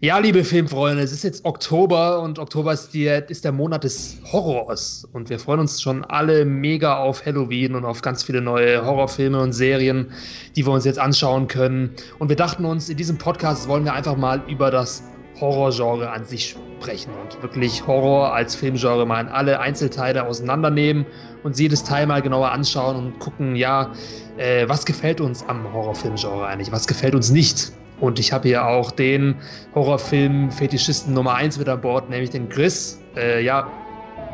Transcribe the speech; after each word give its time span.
Ja, 0.00 0.18
liebe 0.18 0.44
Filmfreunde, 0.44 1.02
es 1.02 1.10
ist 1.10 1.24
jetzt 1.24 1.46
Oktober 1.46 2.20
und 2.20 2.38
Oktober 2.38 2.72
ist, 2.72 2.92
die, 2.92 3.06
ist 3.06 3.44
der 3.44 3.52
Monat 3.52 3.82
des 3.84 4.18
Horrors. 4.30 5.08
Und 5.12 5.30
wir 5.30 5.38
freuen 5.38 5.60
uns 5.60 5.80
schon 5.80 6.04
alle 6.04 6.44
mega 6.44 6.98
auf 6.98 7.24
Halloween 7.24 7.74
und 7.74 7.86
auf 7.86 8.02
ganz 8.02 8.22
viele 8.22 8.42
neue 8.42 8.84
Horrorfilme 8.84 9.40
und 9.40 9.52
Serien, 9.52 10.12
die 10.54 10.66
wir 10.66 10.72
uns 10.72 10.84
jetzt 10.84 10.98
anschauen 10.98 11.48
können. 11.48 11.94
Und 12.18 12.28
wir 12.28 12.36
dachten 12.36 12.66
uns, 12.66 12.90
in 12.90 12.98
diesem 12.98 13.16
Podcast 13.16 13.68
wollen 13.68 13.84
wir 13.84 13.94
einfach 13.94 14.16
mal 14.16 14.42
über 14.48 14.70
das 14.70 15.02
Horrorgenre 15.40 16.10
an 16.10 16.24
sich 16.24 16.56
sprechen 16.80 17.12
und 17.22 17.42
wirklich 17.42 17.86
Horror 17.86 18.34
als 18.34 18.54
Filmgenre 18.54 19.06
mal 19.06 19.20
in 19.20 19.28
alle 19.28 19.60
Einzelteile 19.60 20.26
auseinandernehmen 20.26 21.06
und 21.42 21.58
jedes 21.58 21.84
Teil 21.84 22.06
mal 22.06 22.20
genauer 22.22 22.52
anschauen 22.52 22.96
und 22.96 23.18
gucken, 23.18 23.56
ja, 23.56 23.92
äh, 24.36 24.68
was 24.68 24.84
gefällt 24.84 25.20
uns 25.20 25.42
am 25.48 25.72
Horrorfilmgenre 25.72 26.46
eigentlich, 26.46 26.72
was 26.72 26.86
gefällt 26.86 27.14
uns 27.14 27.30
nicht. 27.30 27.72
Und 28.00 28.18
ich 28.18 28.32
habe 28.32 28.48
hier 28.48 28.66
auch 28.66 28.90
den 28.90 29.36
Horrorfilm-Fetischisten 29.74 31.14
Nummer 31.14 31.34
1 31.34 31.58
mit 31.58 31.68
an 31.68 31.80
Bord, 31.80 32.10
nämlich 32.10 32.30
den 32.30 32.48
Chris. 32.48 33.00
Äh, 33.16 33.44
ja, 33.44 33.70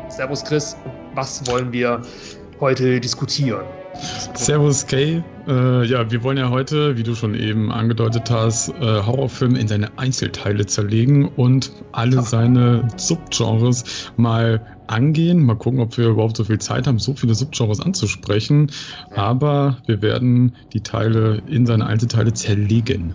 Servus 0.09 0.43
Chris, 0.43 0.75
was 1.15 1.47
wollen 1.47 1.71
wir 1.71 2.01
heute 2.59 2.99
diskutieren? 2.99 3.65
Servus 4.33 4.85
Kay. 4.85 5.21
Äh, 5.47 5.85
ja, 5.85 6.09
wir 6.09 6.23
wollen 6.23 6.37
ja 6.37 6.49
heute, 6.49 6.97
wie 6.97 7.03
du 7.03 7.15
schon 7.15 7.35
eben 7.35 7.71
angedeutet 7.71 8.29
hast, 8.31 8.69
äh, 8.69 8.73
Horrorfilme 8.81 9.59
in 9.59 9.67
seine 9.67 9.97
Einzelteile 9.97 10.65
zerlegen 10.65 11.27
und 11.27 11.71
alle 11.91 12.19
Ach. 12.19 12.25
seine 12.25 12.87
Subgenres 12.97 14.11
mal 14.17 14.65
angehen. 14.87 15.45
Mal 15.45 15.55
gucken, 15.55 15.79
ob 15.79 15.97
wir 15.97 16.07
überhaupt 16.07 16.37
so 16.37 16.43
viel 16.43 16.59
Zeit 16.59 16.87
haben, 16.87 16.99
so 16.99 17.13
viele 17.13 17.35
Subgenres 17.35 17.79
anzusprechen. 17.81 18.71
Aber 19.15 19.77
wir 19.85 20.01
werden 20.01 20.55
die 20.73 20.81
Teile 20.81 21.41
in 21.47 21.65
seine 21.65 21.85
Einzelteile 21.85 22.33
zerlegen. 22.33 23.13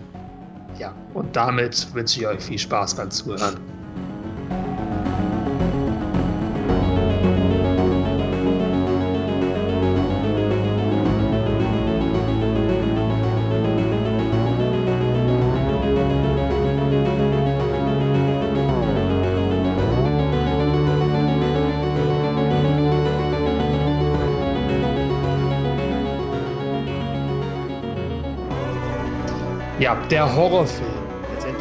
Und 1.13 1.35
damit 1.35 1.93
wünsche 1.93 2.19
ich 2.19 2.27
euch 2.27 2.41
viel 2.41 2.59
Spaß 2.59 2.95
beim 2.95 3.11
Zuhören. 3.11 3.59
Ja, 29.79 29.95
der 30.11 30.35
Horrorfilm. 30.35 30.88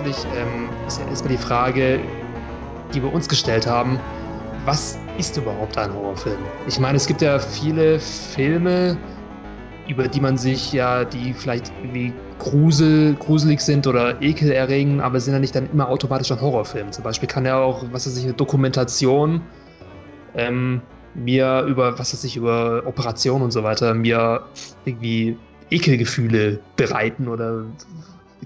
Letztendlich 0.08 0.40
ähm, 0.40 0.68
ist 0.86 1.00
ja 1.00 1.06
erstmal 1.06 1.32
die 1.32 1.38
Frage, 1.38 2.00
die 2.94 3.02
wir 3.02 3.12
uns 3.12 3.28
gestellt 3.28 3.66
haben, 3.66 4.00
was 4.64 4.98
ist 5.18 5.36
überhaupt 5.36 5.76
ein 5.76 5.92
Horrorfilm? 5.92 6.38
Ich 6.66 6.80
meine, 6.80 6.96
es 6.96 7.06
gibt 7.06 7.20
ja 7.20 7.38
viele 7.38 8.00
Filme, 8.00 8.96
über 9.86 10.08
die 10.08 10.20
man 10.20 10.38
sich 10.38 10.72
ja, 10.72 11.04
die 11.04 11.34
vielleicht 11.34 11.72
irgendwie 11.82 12.14
grusel, 12.38 13.16
gruselig 13.16 13.60
sind 13.60 13.86
oder 13.86 14.20
Ekel 14.22 14.50
erregen, 14.50 15.00
aber 15.02 15.20
sind 15.20 15.34
ja 15.34 15.40
nicht 15.40 15.54
dann 15.54 15.70
immer 15.70 15.88
automatisch 15.88 16.32
ein 16.32 16.40
Horrorfilm. 16.40 16.90
Zum 16.90 17.04
Beispiel 17.04 17.28
kann 17.28 17.44
ja 17.44 17.58
auch, 17.58 17.84
was 17.92 18.06
weiß 18.06 18.16
ich, 18.16 18.24
eine 18.24 18.32
Dokumentation 18.32 19.42
ähm, 20.34 20.80
mir 21.14 21.64
über, 21.68 21.98
was 21.98 22.14
weiß 22.14 22.24
ich, 22.24 22.36
über 22.36 22.82
Operationen 22.86 23.44
und 23.44 23.50
so 23.50 23.62
weiter, 23.62 23.92
mir 23.92 24.42
irgendwie 24.86 25.36
Ekelgefühle 25.70 26.60
bereiten 26.76 27.28
oder, 27.28 27.64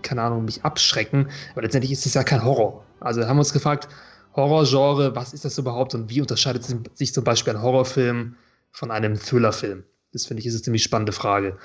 keine 0.03 0.23
Ahnung, 0.23 0.45
mich 0.45 0.65
abschrecken. 0.65 1.29
Aber 1.53 1.63
letztendlich 1.63 1.93
ist 1.93 2.07
es 2.07 2.15
ja 2.15 2.25
kein 2.25 2.45
Horror. 2.45 2.85
Also 3.01 3.23
haben 3.27 3.37
wir 3.37 3.41
uns 3.41 3.53
gefragt, 3.53 3.89
Horrorgenre, 4.35 5.15
was 5.15 5.33
ist 5.35 5.45
das 5.45 5.59
überhaupt 5.59 5.95
und 5.95 6.09
wie 6.09 6.21
unterscheidet 6.21 6.65
sich 6.95 7.13
zum 7.13 7.25
Beispiel 7.25 7.55
ein 7.55 7.63
Horrorfilm 7.63 8.37
von 8.71 8.91
einem 8.91 9.19
Thrillerfilm? 9.19 9.85
Das 10.13 10.27
finde 10.27 10.41
ich 10.41 10.47
ist 10.47 10.55
eine 10.55 10.63
ziemlich 10.63 10.83
spannende 10.83 11.13
Frage. 11.13 11.59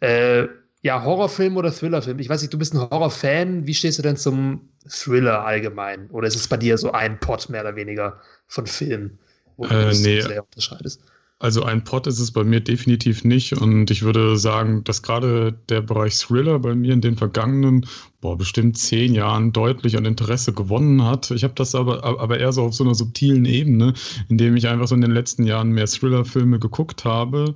Äh, 0.00 0.46
ja, 0.82 1.02
Horrorfilm 1.02 1.56
oder 1.56 1.72
Thrillerfilm? 1.72 2.18
Ich 2.18 2.28
weiß 2.28 2.42
nicht, 2.42 2.52
du 2.52 2.58
bist 2.58 2.74
ein 2.74 2.80
Horrorfan. 2.80 3.66
Wie 3.66 3.74
stehst 3.74 3.98
du 3.98 4.02
denn 4.02 4.16
zum 4.16 4.68
Thriller 4.88 5.44
allgemein? 5.44 6.08
Oder 6.10 6.28
ist 6.28 6.36
es 6.36 6.48
bei 6.48 6.56
dir 6.56 6.78
so 6.78 6.92
ein 6.92 7.18
Pot 7.18 7.48
mehr 7.48 7.62
oder 7.62 7.76
weniger 7.76 8.20
von 8.46 8.66
Filmen, 8.66 9.18
wo 9.56 9.64
äh, 9.66 9.68
du 9.68 9.86
nee. 9.88 10.20
sehr 10.20 10.44
unterscheidest? 10.44 11.02
Also 11.38 11.64
ein 11.64 11.84
Pot 11.84 12.06
ist 12.06 12.18
es 12.18 12.30
bei 12.32 12.44
mir 12.44 12.60
definitiv 12.60 13.22
nicht 13.22 13.52
und 13.52 13.90
ich 13.90 14.02
würde 14.02 14.38
sagen, 14.38 14.84
dass 14.84 15.02
gerade 15.02 15.52
der 15.68 15.82
Bereich 15.82 16.16
Thriller 16.18 16.58
bei 16.58 16.74
mir 16.74 16.94
in 16.94 17.02
den 17.02 17.18
vergangenen, 17.18 17.84
boah, 18.22 18.38
bestimmt 18.38 18.78
zehn 18.78 19.12
Jahren 19.12 19.52
deutlich 19.52 19.98
an 19.98 20.06
Interesse 20.06 20.54
gewonnen 20.54 21.04
hat. 21.04 21.30
Ich 21.30 21.44
habe 21.44 21.52
das 21.54 21.74
aber, 21.74 22.04
aber 22.04 22.38
eher 22.38 22.52
so 22.52 22.62
auf 22.62 22.74
so 22.74 22.84
einer 22.84 22.94
subtilen 22.94 23.44
Ebene, 23.44 23.92
indem 24.30 24.56
ich 24.56 24.66
einfach 24.66 24.88
so 24.88 24.94
in 24.94 25.02
den 25.02 25.10
letzten 25.10 25.44
Jahren 25.44 25.72
mehr 25.72 25.86
Thriller-Filme 25.86 26.58
geguckt 26.58 27.04
habe, 27.04 27.54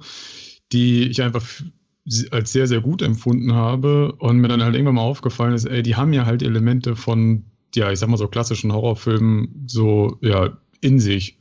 die 0.72 1.04
ich 1.04 1.22
einfach 1.22 1.46
als 2.30 2.52
sehr, 2.52 2.66
sehr 2.66 2.82
gut 2.82 3.00
empfunden 3.00 3.54
habe 3.54 4.12
und 4.18 4.38
mir 4.38 4.48
dann 4.48 4.62
halt 4.62 4.74
irgendwann 4.74 4.96
mal 4.96 5.02
aufgefallen 5.02 5.54
ist, 5.54 5.64
ey, 5.64 5.82
die 5.82 5.96
haben 5.96 6.12
ja 6.12 6.26
halt 6.26 6.42
Elemente 6.42 6.96
von, 6.96 7.44
ja, 7.74 7.90
ich 7.90 7.98
sag 7.98 8.10
mal 8.10 8.18
so 8.18 8.28
klassischen 8.28 8.72
Horrorfilmen 8.72 9.64
so, 9.66 10.18
ja, 10.20 10.58
in 10.82 10.98
sich. 10.98 11.38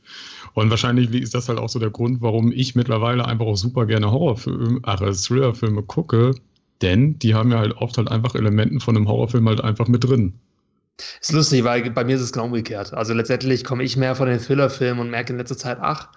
Und 0.54 0.70
wahrscheinlich 0.70 1.12
ist 1.14 1.34
das 1.34 1.48
halt 1.48 1.58
auch 1.58 1.68
so 1.68 1.78
der 1.78 1.90
Grund, 1.90 2.20
warum 2.20 2.52
ich 2.52 2.74
mittlerweile 2.74 3.24
einfach 3.24 3.46
auch 3.46 3.56
super 3.56 3.86
gerne 3.86 4.10
Horrorfilme, 4.10 4.80
ach, 4.82 5.00
Thrillerfilme 5.00 5.82
gucke, 5.82 6.34
denn 6.82 7.18
die 7.18 7.34
haben 7.34 7.52
ja 7.52 7.58
halt 7.58 7.76
oft 7.76 7.98
halt 7.98 8.10
einfach 8.10 8.34
Elementen 8.34 8.80
von 8.80 8.96
einem 8.96 9.08
Horrorfilm 9.08 9.48
halt 9.48 9.60
einfach 9.60 9.88
mit 9.88 10.04
drin. 10.04 10.34
Ist 11.20 11.32
lustig, 11.32 11.64
weil 11.64 11.90
bei 11.90 12.04
mir 12.04 12.16
ist 12.16 12.22
es 12.22 12.32
genau 12.32 12.46
umgekehrt. 12.46 12.92
Also 12.92 13.14
letztendlich 13.14 13.64
komme 13.64 13.84
ich 13.84 13.96
mehr 13.96 14.14
von 14.14 14.28
den 14.28 14.38
Thrillerfilmen 14.38 15.00
und 15.00 15.10
merke 15.10 15.32
in 15.32 15.38
letzter 15.38 15.56
Zeit, 15.56 15.78
ach, 15.80 16.08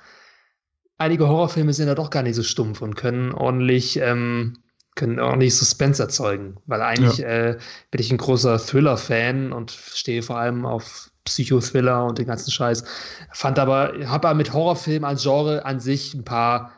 einige 0.97 1.27
Horrorfilme 1.27 1.73
sind 1.73 1.87
ja 1.87 1.95
doch 1.95 2.09
gar 2.09 2.23
nicht 2.23 2.35
so 2.35 2.43
stumpf 2.43 2.81
und 2.81 2.95
können 2.95 3.33
ordentlich, 3.33 3.97
ähm, 3.97 4.57
können 4.95 5.19
ordentlich 5.19 5.55
Suspense 5.55 6.01
erzeugen. 6.01 6.57
Weil 6.65 6.81
eigentlich 6.81 7.17
ja. 7.17 7.27
äh, 7.27 7.57
bin 7.91 8.01
ich 8.01 8.11
ein 8.11 8.17
großer 8.17 8.57
Thriller-Fan 8.57 9.53
und 9.53 9.71
stehe 9.71 10.21
vor 10.21 10.37
allem 10.37 10.65
auf 10.65 11.11
Psychothriller 11.25 12.05
und 12.05 12.17
den 12.17 12.25
ganzen 12.25 12.51
Scheiß. 12.51 12.83
Fand 13.31 13.59
aber, 13.59 13.93
habe 14.05 14.27
aber 14.27 14.33
mit 14.33 14.53
Horrorfilmen 14.53 15.05
als 15.05 15.23
Genre 15.23 15.65
an 15.65 15.79
sich 15.79 16.13
ein 16.13 16.23
paar 16.23 16.71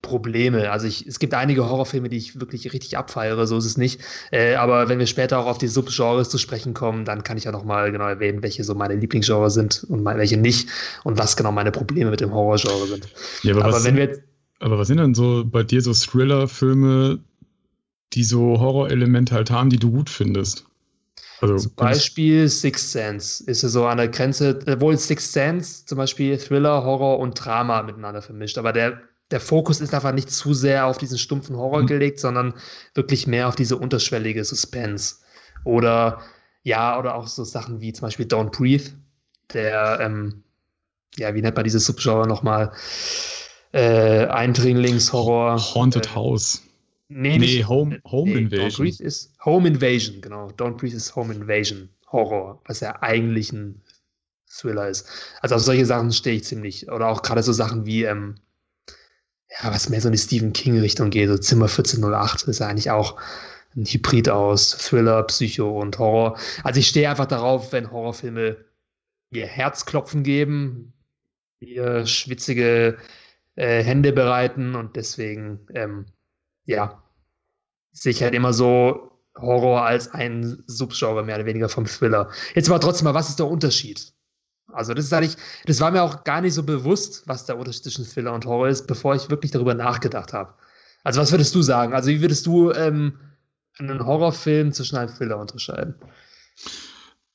Probleme. 0.00 0.70
Also 0.70 0.86
ich, 0.86 1.06
es 1.06 1.18
gibt 1.18 1.34
einige 1.34 1.68
Horrorfilme, 1.68 2.08
die 2.08 2.16
ich 2.16 2.40
wirklich 2.40 2.72
richtig 2.72 2.96
abfeiere, 2.96 3.46
so 3.46 3.58
ist 3.58 3.64
es 3.64 3.76
nicht. 3.76 4.00
Äh, 4.30 4.54
aber 4.54 4.88
wenn 4.88 4.98
wir 4.98 5.06
später 5.06 5.38
auch 5.38 5.46
auf 5.46 5.58
die 5.58 5.66
Subgenres 5.66 6.30
zu 6.30 6.38
sprechen 6.38 6.72
kommen, 6.72 7.04
dann 7.04 7.24
kann 7.24 7.36
ich 7.36 7.44
ja 7.44 7.52
nochmal 7.52 7.90
genau 7.90 8.06
erwähnen, 8.06 8.42
welche 8.42 8.62
so 8.62 8.74
meine 8.74 8.94
Lieblingsgenres 8.94 9.54
sind 9.54 9.84
und 9.88 10.04
welche 10.04 10.36
nicht 10.36 10.68
und 11.02 11.18
was 11.18 11.36
genau 11.36 11.50
meine 11.50 11.72
Probleme 11.72 12.10
mit 12.10 12.20
dem 12.20 12.32
Horrorgenre 12.32 12.86
sind. 12.86 13.08
Ja, 13.42 13.54
aber, 13.54 13.64
aber 13.64 13.72
was, 13.74 13.84
wenn 13.84 13.96
wir 13.96 14.04
jetzt, 14.04 14.22
aber 14.60 14.78
was 14.78 14.86
sind 14.86 14.98
denn 14.98 15.14
so 15.14 15.44
bei 15.44 15.64
dir 15.64 15.82
so 15.82 15.92
Thriller-Filme, 15.92 17.18
die 18.12 18.24
so 18.24 18.60
Horrorelemente 18.60 19.34
halt 19.34 19.50
haben, 19.50 19.68
die 19.68 19.78
du 19.78 19.90
gut 19.90 20.10
findest? 20.10 20.67
Also, 21.40 21.56
zum 21.56 21.74
Beispiel 21.74 22.48
Sixth 22.48 22.90
Sense 22.90 23.44
ist 23.44 23.62
ja 23.62 23.68
so 23.68 23.86
an 23.86 23.98
der 23.98 24.08
Grenze, 24.08 24.58
obwohl 24.66 24.96
Sixth 24.96 25.32
Sense 25.32 25.84
zum 25.86 25.98
Beispiel 25.98 26.36
Thriller, 26.36 26.84
Horror 26.84 27.18
und 27.18 27.34
Drama 27.34 27.82
miteinander 27.82 28.22
vermischt, 28.22 28.58
aber 28.58 28.72
der, 28.72 29.00
der 29.30 29.40
Fokus 29.40 29.80
ist 29.80 29.94
einfach 29.94 30.12
nicht 30.12 30.30
zu 30.30 30.54
sehr 30.54 30.86
auf 30.86 30.98
diesen 30.98 31.18
stumpfen 31.18 31.56
Horror 31.56 31.82
mhm. 31.82 31.86
gelegt, 31.86 32.18
sondern 32.18 32.54
wirklich 32.94 33.26
mehr 33.26 33.48
auf 33.48 33.56
diese 33.56 33.76
unterschwellige 33.76 34.44
Suspense. 34.44 35.16
Oder 35.64 36.22
ja, 36.62 36.98
oder 36.98 37.14
auch 37.14 37.26
so 37.26 37.44
Sachen 37.44 37.80
wie 37.80 37.92
zum 37.92 38.06
Beispiel 38.06 38.26
Don't 38.26 38.50
Breathe, 38.50 38.90
der, 39.52 39.98
ähm, 40.00 40.42
ja, 41.16 41.34
wie 41.34 41.42
nennt 41.42 41.56
man 41.56 41.64
dieses 41.64 41.86
Subgenre 41.86 42.26
nochmal? 42.26 42.72
Äh, 43.72 44.26
Eindringlingshorror. 44.26 45.58
Haunted 45.74 46.06
äh, 46.06 46.14
House. 46.14 46.62
Nee, 47.08 47.38
nee 47.38 47.64
Home, 47.64 48.00
Home 48.04 48.32
nee, 48.32 48.38
Invasion. 48.38 48.68
Don't 48.70 48.76
Breathe 48.76 49.02
ist 49.02 49.34
Home 49.44 49.68
Invasion, 49.68 50.20
genau. 50.20 50.48
Don't 50.48 50.76
Breathe 50.76 50.96
ist 50.96 51.16
Home 51.16 51.32
Invasion 51.32 51.88
Horror, 52.12 52.60
was 52.66 52.80
ja 52.80 53.00
eigentlich 53.02 53.52
ein 53.52 53.82
Thriller 54.46 54.88
ist. 54.88 55.08
Also 55.40 55.54
auf 55.54 55.62
solche 55.62 55.86
Sachen 55.86 56.12
stehe 56.12 56.36
ich 56.36 56.44
ziemlich. 56.44 56.90
Oder 56.90 57.08
auch 57.08 57.22
gerade 57.22 57.42
so 57.42 57.52
Sachen 57.52 57.86
wie, 57.86 58.04
ähm, 58.04 58.36
ja, 59.50 59.72
was 59.72 59.88
mehr 59.88 60.00
so 60.00 60.08
in 60.08 60.12
die 60.12 60.18
Stephen 60.18 60.52
King-Richtung 60.52 61.10
geht, 61.10 61.28
so 61.28 61.38
Zimmer 61.38 61.66
1408 61.66 62.44
ist 62.44 62.60
ja 62.60 62.66
eigentlich 62.66 62.90
auch 62.90 63.20
ein 63.76 63.84
Hybrid 63.84 64.28
aus 64.28 64.70
Thriller, 64.70 65.22
Psycho 65.24 65.80
und 65.80 65.98
Horror. 65.98 66.38
Also 66.64 66.80
ich 66.80 66.88
stehe 66.88 67.08
einfach 67.08 67.26
darauf, 67.26 67.72
wenn 67.72 67.90
Horrorfilme 67.90 68.56
mir 69.30 69.46
Herzklopfen 69.46 70.22
geben, 70.22 70.94
mir 71.60 72.06
schwitzige 72.06 72.98
äh, 73.56 73.82
Hände 73.82 74.12
bereiten 74.12 74.74
und 74.74 74.96
deswegen 74.96 75.66
ähm, 75.74 76.06
ja, 76.68 77.02
sich 77.92 78.22
halt 78.22 78.34
immer 78.34 78.52
so 78.52 79.10
Horror 79.36 79.84
als 79.84 80.12
ein 80.12 80.62
Subgenre 80.66 81.24
mehr 81.24 81.36
oder 81.36 81.46
weniger 81.46 81.68
vom 81.68 81.86
Thriller. 81.86 82.30
Jetzt 82.54 82.68
aber 82.68 82.78
trotzdem 82.78 83.06
mal, 83.06 83.14
was 83.14 83.30
ist 83.30 83.38
der 83.38 83.48
Unterschied? 83.48 84.12
Also 84.70 84.92
das 84.92 85.06
ist 85.06 85.12
eigentlich, 85.14 85.36
das 85.64 85.80
war 85.80 85.90
mir 85.90 86.02
auch 86.02 86.24
gar 86.24 86.42
nicht 86.42 86.52
so 86.52 86.62
bewusst, 86.62 87.22
was 87.26 87.46
der 87.46 87.56
Unterschied 87.56 87.84
zwischen 87.84 88.04
Thriller 88.04 88.34
und 88.34 88.44
Horror 88.44 88.68
ist, 88.68 88.86
bevor 88.86 89.14
ich 89.14 89.30
wirklich 89.30 89.50
darüber 89.50 89.72
nachgedacht 89.72 90.34
habe. 90.34 90.52
Also 91.04 91.20
was 91.20 91.32
würdest 91.32 91.54
du 91.54 91.62
sagen? 91.62 91.94
Also 91.94 92.10
wie 92.10 92.20
würdest 92.20 92.46
du 92.46 92.70
ähm, 92.72 93.18
einen 93.78 94.04
Horrorfilm 94.04 94.72
zwischen 94.72 94.98
einem 94.98 95.14
Thriller 95.14 95.38
unterscheiden? 95.38 95.94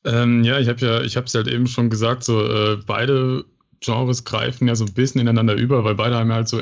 Ähm, 0.06 0.44
ja, 0.44 0.60
ich 0.60 0.68
habe 0.68 0.80
ja, 0.80 1.02
ich 1.02 1.18
habe 1.18 1.26
es 1.26 1.34
halt 1.34 1.48
eben 1.48 1.66
schon 1.66 1.90
gesagt, 1.90 2.24
so 2.24 2.46
äh, 2.46 2.78
beide 2.86 3.46
Genres 3.80 4.26
greifen 4.26 4.68
ja 4.68 4.76
so 4.76 4.86
ein 4.86 4.94
bisschen 4.94 5.22
ineinander 5.22 5.56
über, 5.56 5.84
weil 5.84 5.96
beide 5.96 6.18
haben 6.18 6.30
ja 6.30 6.36
halt 6.36 6.50
so 6.50 6.62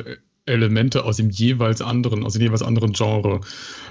Elemente 0.51 1.03
aus 1.03 1.17
dem 1.17 1.29
jeweils 1.29 1.81
anderen, 1.81 2.23
aus 2.23 2.33
dem 2.33 2.41
jeweils 2.41 2.61
anderen 2.61 2.93
Genre. 2.93 3.41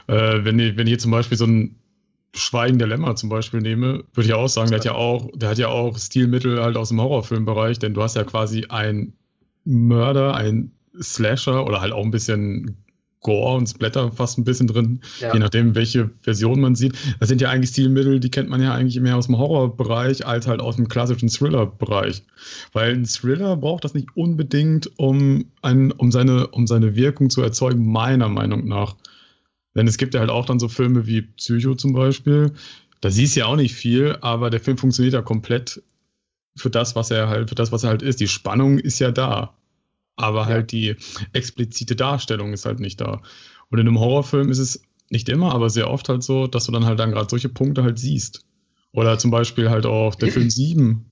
Äh, 0.07 0.45
wenn, 0.45 0.59
ich, 0.59 0.77
wenn 0.77 0.87
ich 0.87 1.01
zum 1.01 1.11
Beispiel 1.11 1.37
so 1.37 1.47
ein 1.47 1.77
Schweigen 2.35 2.79
der 2.79 2.89
Lämmer 2.89 3.17
zum 3.17 3.29
Beispiel 3.29 3.61
nehme, 3.61 4.05
würde 4.15 4.29
ich 4.29 4.35
auch 4.35 4.49
sagen, 4.49 4.71
der 4.71 4.79
hat 4.79 4.85
ja 4.85 4.95
auch, 4.95 5.31
der 5.35 5.49
hat 5.49 5.59
ja 5.59 5.69
auch 5.69 5.99
Stilmittel 5.99 6.63
halt 6.63 6.77
aus 6.77 6.91
dem 6.91 7.01
Horrorfilmbereich, 7.01 7.79
denn 7.79 7.95
du 7.95 8.03
hast 8.03 8.15
ja 8.17 8.25
quasi 8.25 8.67
ein 8.69 9.15
Mörder, 9.65 10.35
ein 10.35 10.73
Slasher 11.01 11.67
oder 11.67 11.81
halt 11.81 11.93
auch 11.93 12.05
ein 12.05 12.11
bisschen 12.11 12.80
Gore 13.21 13.57
und 13.57 13.67
Splatter 13.67 14.13
fast 14.13 14.39
ein 14.39 14.45
bisschen 14.45 14.67
drin, 14.67 15.01
ja. 15.21 15.33
je 15.35 15.39
nachdem, 15.39 15.75
welche 15.75 16.11
Version 16.23 16.61
man 16.61 16.75
sieht. 16.75 16.95
Das 17.19 17.29
sind 17.29 17.41
ja 17.41 17.51
eigentlich 17.51 17.71
Stilmittel, 17.71 18.19
die 18.19 18.31
kennt 18.31 18.49
man 18.49 18.63
ja 18.63 18.73
eigentlich 18.73 18.99
mehr 18.99 19.17
aus 19.17 19.27
dem 19.27 19.37
Horrorbereich 19.37 20.27
als 20.27 20.47
halt 20.47 20.61
aus 20.61 20.77
dem 20.77 20.89
klassischen 20.89 21.29
Thriller-Bereich. 21.29 22.23
Weil 22.73 22.95
ein 22.95 23.05
Thriller 23.05 23.57
braucht 23.57 23.85
das 23.85 23.93
nicht 23.93 24.09
unbedingt, 24.17 24.99
um, 24.99 25.47
ein, 25.61 25.93
um, 25.93 26.11
seine, 26.11 26.47
um 26.49 26.67
seine 26.67 26.97
Wirkung 26.97 27.29
zu 27.29 27.43
erzeugen, 27.43 27.91
meiner 27.93 28.29
Meinung 28.29 28.67
nach. 28.67 28.97
Denn 29.75 29.87
es 29.87 29.99
gibt 29.99 30.15
ja 30.15 30.21
halt 30.21 30.31
auch 30.31 30.47
dann 30.47 30.59
so 30.59 30.69
Filme 30.69 31.07
wie 31.07 31.23
Psycho 31.23 31.75
zum 31.75 31.93
Beispiel. 31.93 32.53
Da 33.03 33.11
siehst 33.11 33.37
du 33.37 33.41
ja 33.41 33.47
auch 33.47 33.57
nicht 33.57 33.75
viel, 33.75 34.17
aber 34.23 34.49
der 34.49 34.61
Film 34.61 34.79
funktioniert 34.79 35.15
ja 35.15 35.23
komplett 35.23 35.83
für 36.57 36.71
das, 36.71 36.97
was 36.97 37.11
er 37.11 37.29
halt, 37.29 37.51
für 37.51 37.55
das, 37.55 37.71
was 37.71 37.85
er 37.85 37.91
halt 37.91 38.03
ist. 38.03 38.21
Die 38.21 38.29
Spannung 38.29 38.79
ist 38.79 38.99
ja 38.99 39.11
da 39.11 39.55
aber 40.21 40.47
halt 40.47 40.73
die 40.73 40.97
explizite 41.33 41.97
Darstellung 41.97 42.53
ist 42.53 42.65
halt 42.65 42.81
nicht 42.81 43.01
da. 43.01 43.23
Und 43.71 43.79
in 43.79 43.87
einem 43.87 43.99
Horrorfilm 43.99 44.51
ist 44.51 44.59
es 44.59 44.83
nicht 45.11 45.29
immer, 45.29 45.53
aber 45.55 45.71
sehr 45.71 45.91
oft 45.91 46.09
halt 46.09 46.23
so, 46.23 46.47
dass 46.47 46.67
du 46.67 46.73
dann 46.73 46.85
halt 46.85 46.99
dann 46.99 47.11
gerade 47.11 47.29
solche 47.29 47.49
Punkte 47.49 47.83
halt 47.83 47.99
siehst. 47.99 48.45
Oder 48.93 49.19
zum 49.19 49.31
Beispiel 49.31 49.71
halt 49.71 49.87
auch 49.87 50.15
der 50.15 50.33
Film 50.33 50.51
7 50.51 51.05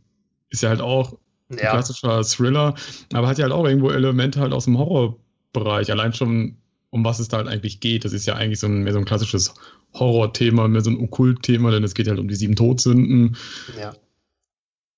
ist 0.51 0.63
ja 0.63 0.71
halt 0.71 0.81
auch 0.81 1.19
ein 1.51 1.59
ja. 1.59 1.71
klassischer 1.71 2.23
Thriller, 2.23 2.75
aber 3.13 3.29
hat 3.29 3.39
ja 3.39 3.45
halt 3.45 3.53
auch 3.53 3.67
irgendwo 3.67 3.91
Elemente 3.91 4.41
halt 4.41 4.53
aus 4.53 4.65
dem 4.65 4.79
Horrorbereich. 4.79 5.91
Allein 5.91 6.13
schon, 6.13 6.57
um 6.91 7.05
was 7.05 7.19
es 7.19 7.29
da 7.29 7.39
halt 7.39 7.49
eigentlich 7.49 7.81
geht. 7.81 8.05
Das 8.05 8.13
ist 8.13 8.27
ja 8.27 8.35
eigentlich 8.35 8.61
so 8.61 8.67
ein, 8.67 8.83
mehr 8.83 8.93
so 8.93 8.99
ein 8.99 9.05
klassisches 9.05 9.55
Horrorthema, 9.95 10.69
mehr 10.69 10.83
so 10.83 10.91
ein 10.91 11.01
Okkultthema, 11.01 11.71
denn 11.71 11.85
es 11.85 11.95
geht 11.95 12.09
halt 12.09 12.19
um 12.19 12.29
die 12.29 12.35
sieben 12.35 12.57
Todsünden. 12.57 13.37
Ja. 13.79 13.95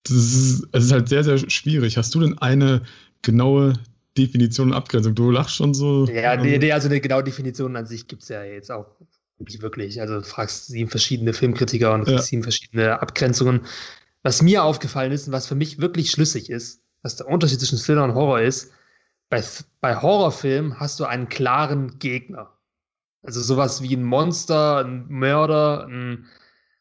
Das 0.05 0.17
ist, 0.17 0.69
es 0.73 0.85
ist 0.85 0.93
halt 0.93 1.09
sehr, 1.09 1.25
sehr 1.25 1.39
schwierig. 1.39 1.97
Hast 1.97 2.15
du 2.15 2.21
denn 2.21 2.39
eine 2.39 2.83
genaue 3.23 3.75
Definition 4.27 4.69
und 4.69 4.75
Abgrenzung. 4.75 5.15
Du 5.15 5.31
lachst 5.31 5.57
schon 5.57 5.75
so. 5.75 6.07
Ja, 6.07 6.37
nee, 6.37 6.59
nee, 6.59 6.73
also 6.73 6.89
eine 6.89 7.01
genaue 7.01 7.25
Definition 7.25 7.77
an 7.77 7.87
sich 7.87 8.07
gibt 8.07 8.23
es 8.23 8.29
ja 8.29 8.43
jetzt 8.45 8.71
auch 8.71 8.87
nicht 9.39 9.63
wirklich. 9.63 10.01
Also 10.01 10.15
du 10.21 10.23
fragst 10.23 10.67
sieben 10.67 10.91
verschiedene 10.91 11.33
Filmkritiker 11.33 11.93
und 11.93 12.09
ja. 12.09 12.21
sieben 12.21 12.43
verschiedene 12.43 13.01
Abgrenzungen. 13.01 13.63
Was 14.23 14.43
mir 14.43 14.65
aufgefallen 14.65 15.13
ist 15.13 15.27
und 15.27 15.33
was 15.33 15.47
für 15.47 15.55
mich 15.55 15.81
wirklich 15.81 16.11
schlüssig 16.11 16.51
ist, 16.51 16.83
was 17.03 17.17
der 17.17 17.27
Unterschied 17.27 17.59
zwischen 17.61 17.79
Thriller 17.79 18.05
und 18.05 18.15
Horror 18.15 18.41
ist, 18.41 18.73
bei, 19.31 19.43
bei 19.81 19.97
Horrorfilmen 19.97 20.79
hast 20.79 21.01
du 21.01 21.05
einen 21.05 21.29
klaren 21.29 21.99
Gegner. 21.99 22.51
Also 23.23 23.41
sowas 23.41 23.83
wie 23.83 23.95
ein 23.95 24.03
Monster, 24.03 24.85
ein 24.85 25.07
Mörder, 25.09 25.87
ein, 25.87 26.27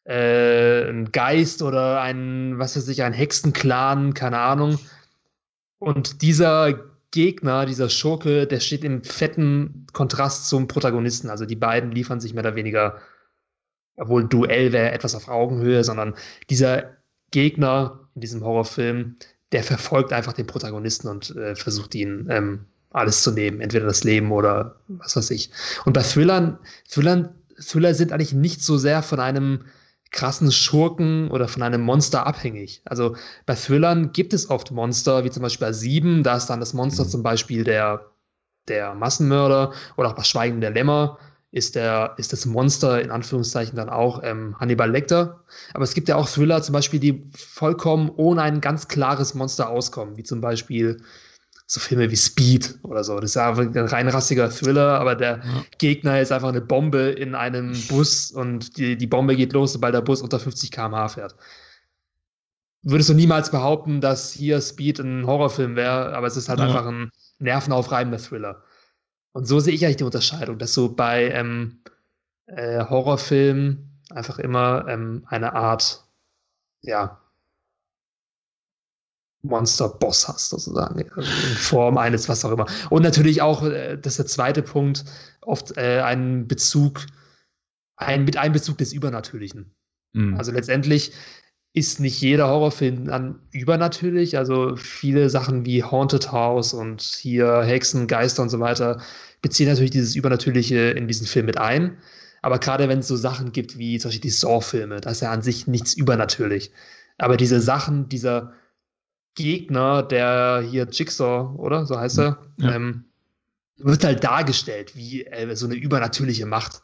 äh, 0.06 0.90
ein 0.90 1.12
Geist 1.12 1.62
oder 1.62 2.02
ein, 2.02 2.58
was 2.58 2.76
weiß 2.76 2.88
ich, 2.88 3.04
ein 3.04 3.14
Hexenclan, 3.14 4.14
keine 4.14 4.40
Ahnung. 4.40 4.80
Und 5.78 6.22
dieser 6.22 6.80
Gegner, 7.12 7.66
dieser 7.66 7.90
Schurke, 7.90 8.46
der 8.46 8.60
steht 8.60 8.84
im 8.84 9.04
fetten 9.04 9.88
Kontrast 9.94 10.48
zum 10.48 10.68
Protagonisten. 10.68 11.30
Also 11.30 11.46
die 11.46 11.56
beiden 11.56 11.92
liefern 11.92 12.20
sich 12.20 12.34
mehr 12.34 12.44
oder 12.44 12.56
weniger, 12.56 13.00
obwohl 13.96 14.28
Duell 14.28 14.72
wäre 14.72 14.92
etwas 14.92 15.16
auf 15.16 15.28
Augenhöhe, 15.28 15.84
sondern 15.84 16.16
dieser 16.50 16.98
Gegner 17.32 18.08
in 18.16 18.22
diesem 18.22 18.44
Horrorfilm, 18.44 19.18
der 19.52 19.64
verfolgt 19.64 20.14
einfach 20.14 20.34
den 20.34 20.48
Protagonisten 20.48 21.08
und 21.08 21.36
äh, 21.36 21.56
versucht 21.56 21.96
ihn 21.96 22.28
ähm, 22.30 22.66
alles 22.92 23.24
zu 23.24 23.32
nehmen, 23.32 23.62
entweder 23.62 23.86
das 23.86 24.04
Leben 24.04 24.32
oder 24.32 24.80
was 24.88 25.16
weiß 25.16 25.32
ich. 25.32 25.52
Und 25.86 25.94
bei 25.94 26.02
Thrillern, 26.02 26.60
Thrillern, 26.88 27.36
Thriller 27.60 27.94
sind 27.94 28.12
eigentlich 28.12 28.34
nicht 28.34 28.64
so 28.64 28.78
sehr 28.78 29.04
von 29.04 29.20
einem 29.20 29.66
krassen 30.12 30.52
Schurken 30.52 31.30
oder 31.30 31.48
von 31.48 31.62
einem 31.62 31.82
Monster 31.82 32.26
abhängig. 32.26 32.82
Also 32.86 33.16
bei 33.46 33.56
Thrillern 33.56 34.12
gibt 34.12 34.34
es 34.34 34.50
oft 34.50 34.72
Monster, 34.72 35.24
wie 35.24 35.30
zum 35.30 35.44
Beispiel 35.44 35.68
bei 35.68 35.74
Sieben, 35.74 36.24
da 36.24 36.38
ist 36.38 36.48
dann 36.48 36.60
das 36.60 36.74
Monster 36.74 37.04
mhm. 37.06 37.10
zum 37.10 37.24
Beispiel 37.24 37.64
der, 37.64 38.06
der 38.68 38.96
Massenmörder 38.96 39.74
oder 39.98 40.10
auch 40.10 40.16
bei 40.16 40.24
Schweigen 40.24 40.62
der 40.62 40.72
Lämmer 40.72 41.20
ist, 41.52 41.76
der, 41.76 42.14
ist 42.18 42.32
das 42.32 42.46
Monster 42.46 43.02
in 43.02 43.12
Anführungszeichen 43.12 43.76
dann 43.76 43.90
auch 43.90 44.22
ähm, 44.24 44.56
Hannibal 44.60 44.92
Lecter. 44.92 45.44
Aber 45.74 45.84
es 45.84 45.94
gibt 45.94 46.08
ja 46.08 46.16
auch 46.16 46.30
Thriller 46.30 46.62
zum 46.62 46.74
Beispiel, 46.74 47.00
die 47.00 47.30
vollkommen 47.36 48.10
ohne 48.16 48.44
ein 48.44 48.62
ganz 48.62 48.88
klares 48.88 49.34
Monster 49.34 49.70
auskommen, 49.70 50.18
wie 50.18 50.24
zum 50.24 50.42
Beispiel 50.42 51.02
so 51.72 51.80
Filme 51.80 52.10
wie 52.10 52.18
Speed 52.18 52.80
oder 52.82 53.04
so. 53.04 53.20
Das 53.20 53.30
ist 53.30 53.38
einfach 53.38 53.62
ein 53.62 53.78
reinrassiger 53.78 54.50
Thriller, 54.50 55.00
aber 55.00 55.16
der 55.16 55.38
ja. 55.38 55.66
Gegner 55.78 56.20
ist 56.20 56.32
einfach 56.32 56.50
eine 56.50 56.62
Bombe 56.62 57.10
in 57.12 57.36
einem 57.36 57.80
Bus 57.88 58.32
und 58.32 58.76
die, 58.78 58.98
die 58.98 59.06
Bombe 59.06 59.36
geht 59.36 59.54
los, 59.54 59.74
sobald 59.74 59.94
der 59.94 60.02
Bus 60.02 60.24
unter 60.24 60.40
50 60.40 60.72
km/h 60.72 61.10
fährt. 61.10 61.36
Würdest 62.82 63.10
du 63.10 63.14
niemals 63.14 63.52
behaupten, 63.52 64.02
dass 64.02 64.32
hier 64.32 64.60
Speed 64.62 65.00
ein 65.00 65.28
Horrorfilm 65.28 65.76
wäre, 65.76 66.16
aber 66.16 66.26
es 66.26 66.38
ist 66.38 66.50
halt 66.50 66.60
ja. 66.60 66.66
einfach 66.66 66.88
ein 66.88 67.12
nervenaufreibender 67.38 68.18
Thriller. 68.18 68.64
Und 69.34 69.46
so 69.46 69.60
sehe 69.60 69.76
ich 69.76 69.86
eigentlich 69.86 69.98
die 69.98 70.06
Unterscheidung, 70.06 70.58
dass 70.58 70.74
du 70.74 70.96
bei 70.96 71.30
ähm, 71.30 71.84
äh, 72.48 72.84
Horrorfilmen 72.84 74.02
einfach 74.10 74.40
immer 74.40 74.88
ähm, 74.88 75.24
eine 75.28 75.54
Art, 75.54 76.04
ja, 76.82 77.22
Monster-Boss 79.42 80.28
hast, 80.28 80.50
sozusagen, 80.50 81.00
in 81.00 81.12
Form 81.56 81.98
eines, 81.98 82.28
was 82.28 82.44
auch 82.44 82.52
immer. 82.52 82.66
Und 82.90 83.04
natürlich 83.04 83.42
auch, 83.42 83.64
äh, 83.64 83.98
das 83.98 84.14
ist 84.14 84.20
der 84.20 84.26
zweite 84.26 84.62
Punkt, 84.62 85.06
oft 85.42 85.78
äh, 85.78 86.02
einen 86.02 86.48
Bezug, 86.48 87.06
ein, 87.96 88.26
mit 88.26 88.38
Einbezug 88.38 88.78
des 88.78 88.94
Übernatürlichen. 88.94 89.74
Mhm. 90.14 90.36
Also 90.36 90.52
letztendlich 90.52 91.14
ist 91.74 92.00
nicht 92.00 92.20
jeder 92.20 92.48
Horrorfilm 92.48 93.06
dann 93.06 93.40
übernatürlich. 93.52 94.38
Also 94.38 94.76
viele 94.76 95.30
Sachen 95.30 95.66
wie 95.66 95.84
Haunted 95.84 96.32
House 96.32 96.74
und 96.74 97.02
hier 97.02 97.62
Hexen, 97.62 98.08
Geister 98.08 98.42
und 98.42 98.50
so 98.50 98.60
weiter 98.60 99.02
beziehen 99.42 99.68
natürlich 99.68 99.92
dieses 99.92 100.16
Übernatürliche 100.16 100.78
in 100.78 101.08
diesen 101.08 101.28
Film 101.28 101.46
mit 101.46 101.58
ein. 101.58 101.98
Aber 102.42 102.60
gerade 102.60 102.90
wenn 102.90 103.00
es 103.00 103.08
so 103.08 103.16
Sachen 103.16 103.52
gibt 103.52 103.78
wie 103.78 104.00
zum 104.00 104.10
Beispiel 104.10 104.22
die 104.22 104.30
Saw-Filme, 104.30 105.02
da 105.02 105.12
ist 105.12 105.22
ja 105.22 105.32
an 105.32 105.42
sich 105.42 105.68
nichts 105.68 105.94
übernatürlich. 105.94 106.72
Aber 107.18 107.38
diese 107.38 107.60
Sachen, 107.60 108.10
dieser 108.10 108.54
Gegner, 109.44 110.04
der 110.04 110.64
hier 110.70 110.88
Jigsaw, 110.90 111.56
oder? 111.58 111.86
So 111.86 111.98
heißt 111.98 112.20
er, 112.20 112.40
ja. 112.58 112.76
ähm, 112.76 113.06
wird 113.78 114.04
halt 114.04 114.24
dargestellt 114.24 114.96
wie 114.96 115.26
äh, 115.26 115.56
so 115.56 115.66
eine 115.66 115.76
übernatürliche 115.76 116.46
Macht, 116.46 116.82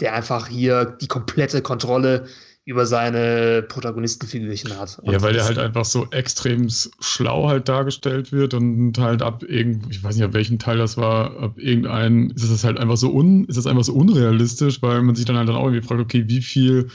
der 0.00 0.14
einfach 0.14 0.48
hier 0.48 0.84
die 0.84 1.08
komplette 1.08 1.62
Kontrolle 1.62 2.26
über 2.66 2.84
seine 2.84 3.62
Protagonistenfigürchen 3.62 4.76
hat. 4.76 4.98
Und 4.98 5.12
ja, 5.12 5.22
weil 5.22 5.36
er 5.36 5.44
halt 5.44 5.58
einfach 5.58 5.84
so 5.84 6.08
extrem 6.10 6.68
schlau 6.68 7.48
halt 7.48 7.68
dargestellt 7.68 8.32
wird 8.32 8.54
und 8.54 8.98
halt 8.98 9.22
ab 9.22 9.44
irgend, 9.44 9.86
ich 9.88 10.02
weiß 10.02 10.16
nicht, 10.16 10.24
ab 10.24 10.32
welchem 10.32 10.58
Teil 10.58 10.78
das 10.78 10.96
war, 10.96 11.38
ab 11.38 11.58
irgendeinem 11.58 12.32
ist 12.34 12.50
es 12.50 12.64
halt 12.64 12.78
einfach 12.78 12.96
so 12.96 13.12
un, 13.12 13.44
ist 13.44 13.56
es 13.56 13.68
einfach 13.68 13.84
so 13.84 13.94
unrealistisch, 13.94 14.82
weil 14.82 15.00
man 15.02 15.14
sich 15.14 15.24
dann 15.24 15.36
halt 15.36 15.48
dann 15.48 15.54
auch 15.54 15.66
irgendwie 15.66 15.86
fragt, 15.86 16.00
okay, 16.00 16.24
wie 16.26 16.42
viel, 16.42 16.88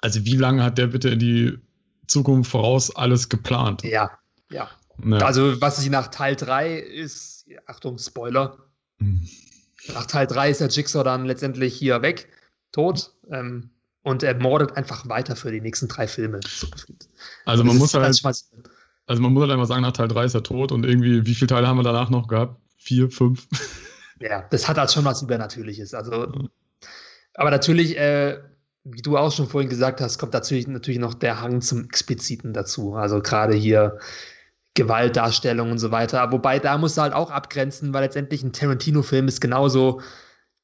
also 0.00 0.24
wie 0.24 0.36
lange 0.36 0.62
hat 0.62 0.78
der 0.78 0.86
bitte 0.86 1.08
in 1.08 1.18
die 1.18 1.58
Zukunft 2.08 2.50
voraus 2.50 2.94
alles 2.94 3.28
geplant. 3.28 3.82
Ja, 3.84 4.10
ja. 4.50 4.68
ja. 5.04 5.18
Also, 5.18 5.60
was 5.60 5.80
ich 5.82 5.90
nach 5.90 6.08
Teil 6.08 6.36
3 6.36 6.78
ist, 6.78 7.46
Achtung, 7.66 7.98
Spoiler. 7.98 8.58
Mhm. 8.98 9.28
Nach 9.94 10.06
Teil 10.06 10.26
3 10.26 10.50
ist 10.50 10.60
der 10.60 10.68
Jigsaw 10.68 11.04
dann 11.04 11.24
letztendlich 11.24 11.74
hier 11.74 12.02
weg, 12.02 12.28
tot. 12.72 13.12
Ähm, 13.30 13.70
und 14.02 14.22
er 14.22 14.34
mordet 14.34 14.76
einfach 14.76 15.08
weiter 15.08 15.36
für 15.36 15.52
die 15.52 15.60
nächsten 15.60 15.88
drei 15.88 16.08
Filme. 16.08 16.40
So 16.46 16.66
also, 17.44 17.64
man 17.64 17.76
muss 17.76 17.92
halt, 17.94 18.04
also 19.06 19.22
man 19.22 19.32
muss 19.32 19.42
halt 19.42 19.52
einfach 19.52 19.66
sagen, 19.66 19.82
nach 19.82 19.92
Teil 19.92 20.08
3 20.08 20.24
ist 20.24 20.34
er 20.34 20.42
tot 20.42 20.72
und 20.72 20.84
irgendwie, 20.84 21.26
wie 21.26 21.34
viele 21.34 21.48
Teile 21.48 21.66
haben 21.66 21.76
wir 21.76 21.82
danach 21.82 22.10
noch 22.10 22.28
gehabt? 22.28 22.60
Vier, 22.78 23.10
fünf? 23.10 23.46
Ja, 24.20 24.46
das 24.50 24.68
hat 24.68 24.78
halt 24.78 24.90
schon 24.90 25.04
was 25.04 25.22
Übernatürliches. 25.22 25.94
Also, 25.94 26.32
aber 27.34 27.50
natürlich, 27.50 27.96
äh, 27.96 28.40
wie 28.84 29.02
du 29.02 29.16
auch 29.16 29.32
schon 29.32 29.48
vorhin 29.48 29.70
gesagt 29.70 30.00
hast, 30.00 30.18
kommt 30.18 30.32
natürlich, 30.32 30.66
natürlich 30.66 31.00
noch 31.00 31.14
der 31.14 31.40
Hang 31.40 31.60
zum 31.60 31.84
Expliziten 31.84 32.52
dazu. 32.52 32.94
Also 32.94 33.20
gerade 33.20 33.54
hier 33.54 33.98
Gewaltdarstellung 34.74 35.72
und 35.72 35.78
so 35.78 35.90
weiter. 35.90 36.30
Wobei 36.32 36.58
da 36.58 36.78
musst 36.78 36.96
du 36.96 37.02
halt 37.02 37.12
auch 37.12 37.30
abgrenzen, 37.30 37.92
weil 37.92 38.04
letztendlich 38.04 38.42
ein 38.42 38.52
Tarantino-Film 38.52 39.28
ist 39.28 39.40
genauso 39.40 40.00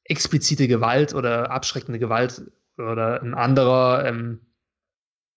explizite 0.05 0.67
Gewalt 0.67 1.13
oder 1.13 1.51
abschreckende 1.51 1.99
Gewalt 1.99 2.43
oder 2.77 3.21
ein 3.21 3.33
anderer, 3.33 4.05
ähm, 4.05 4.39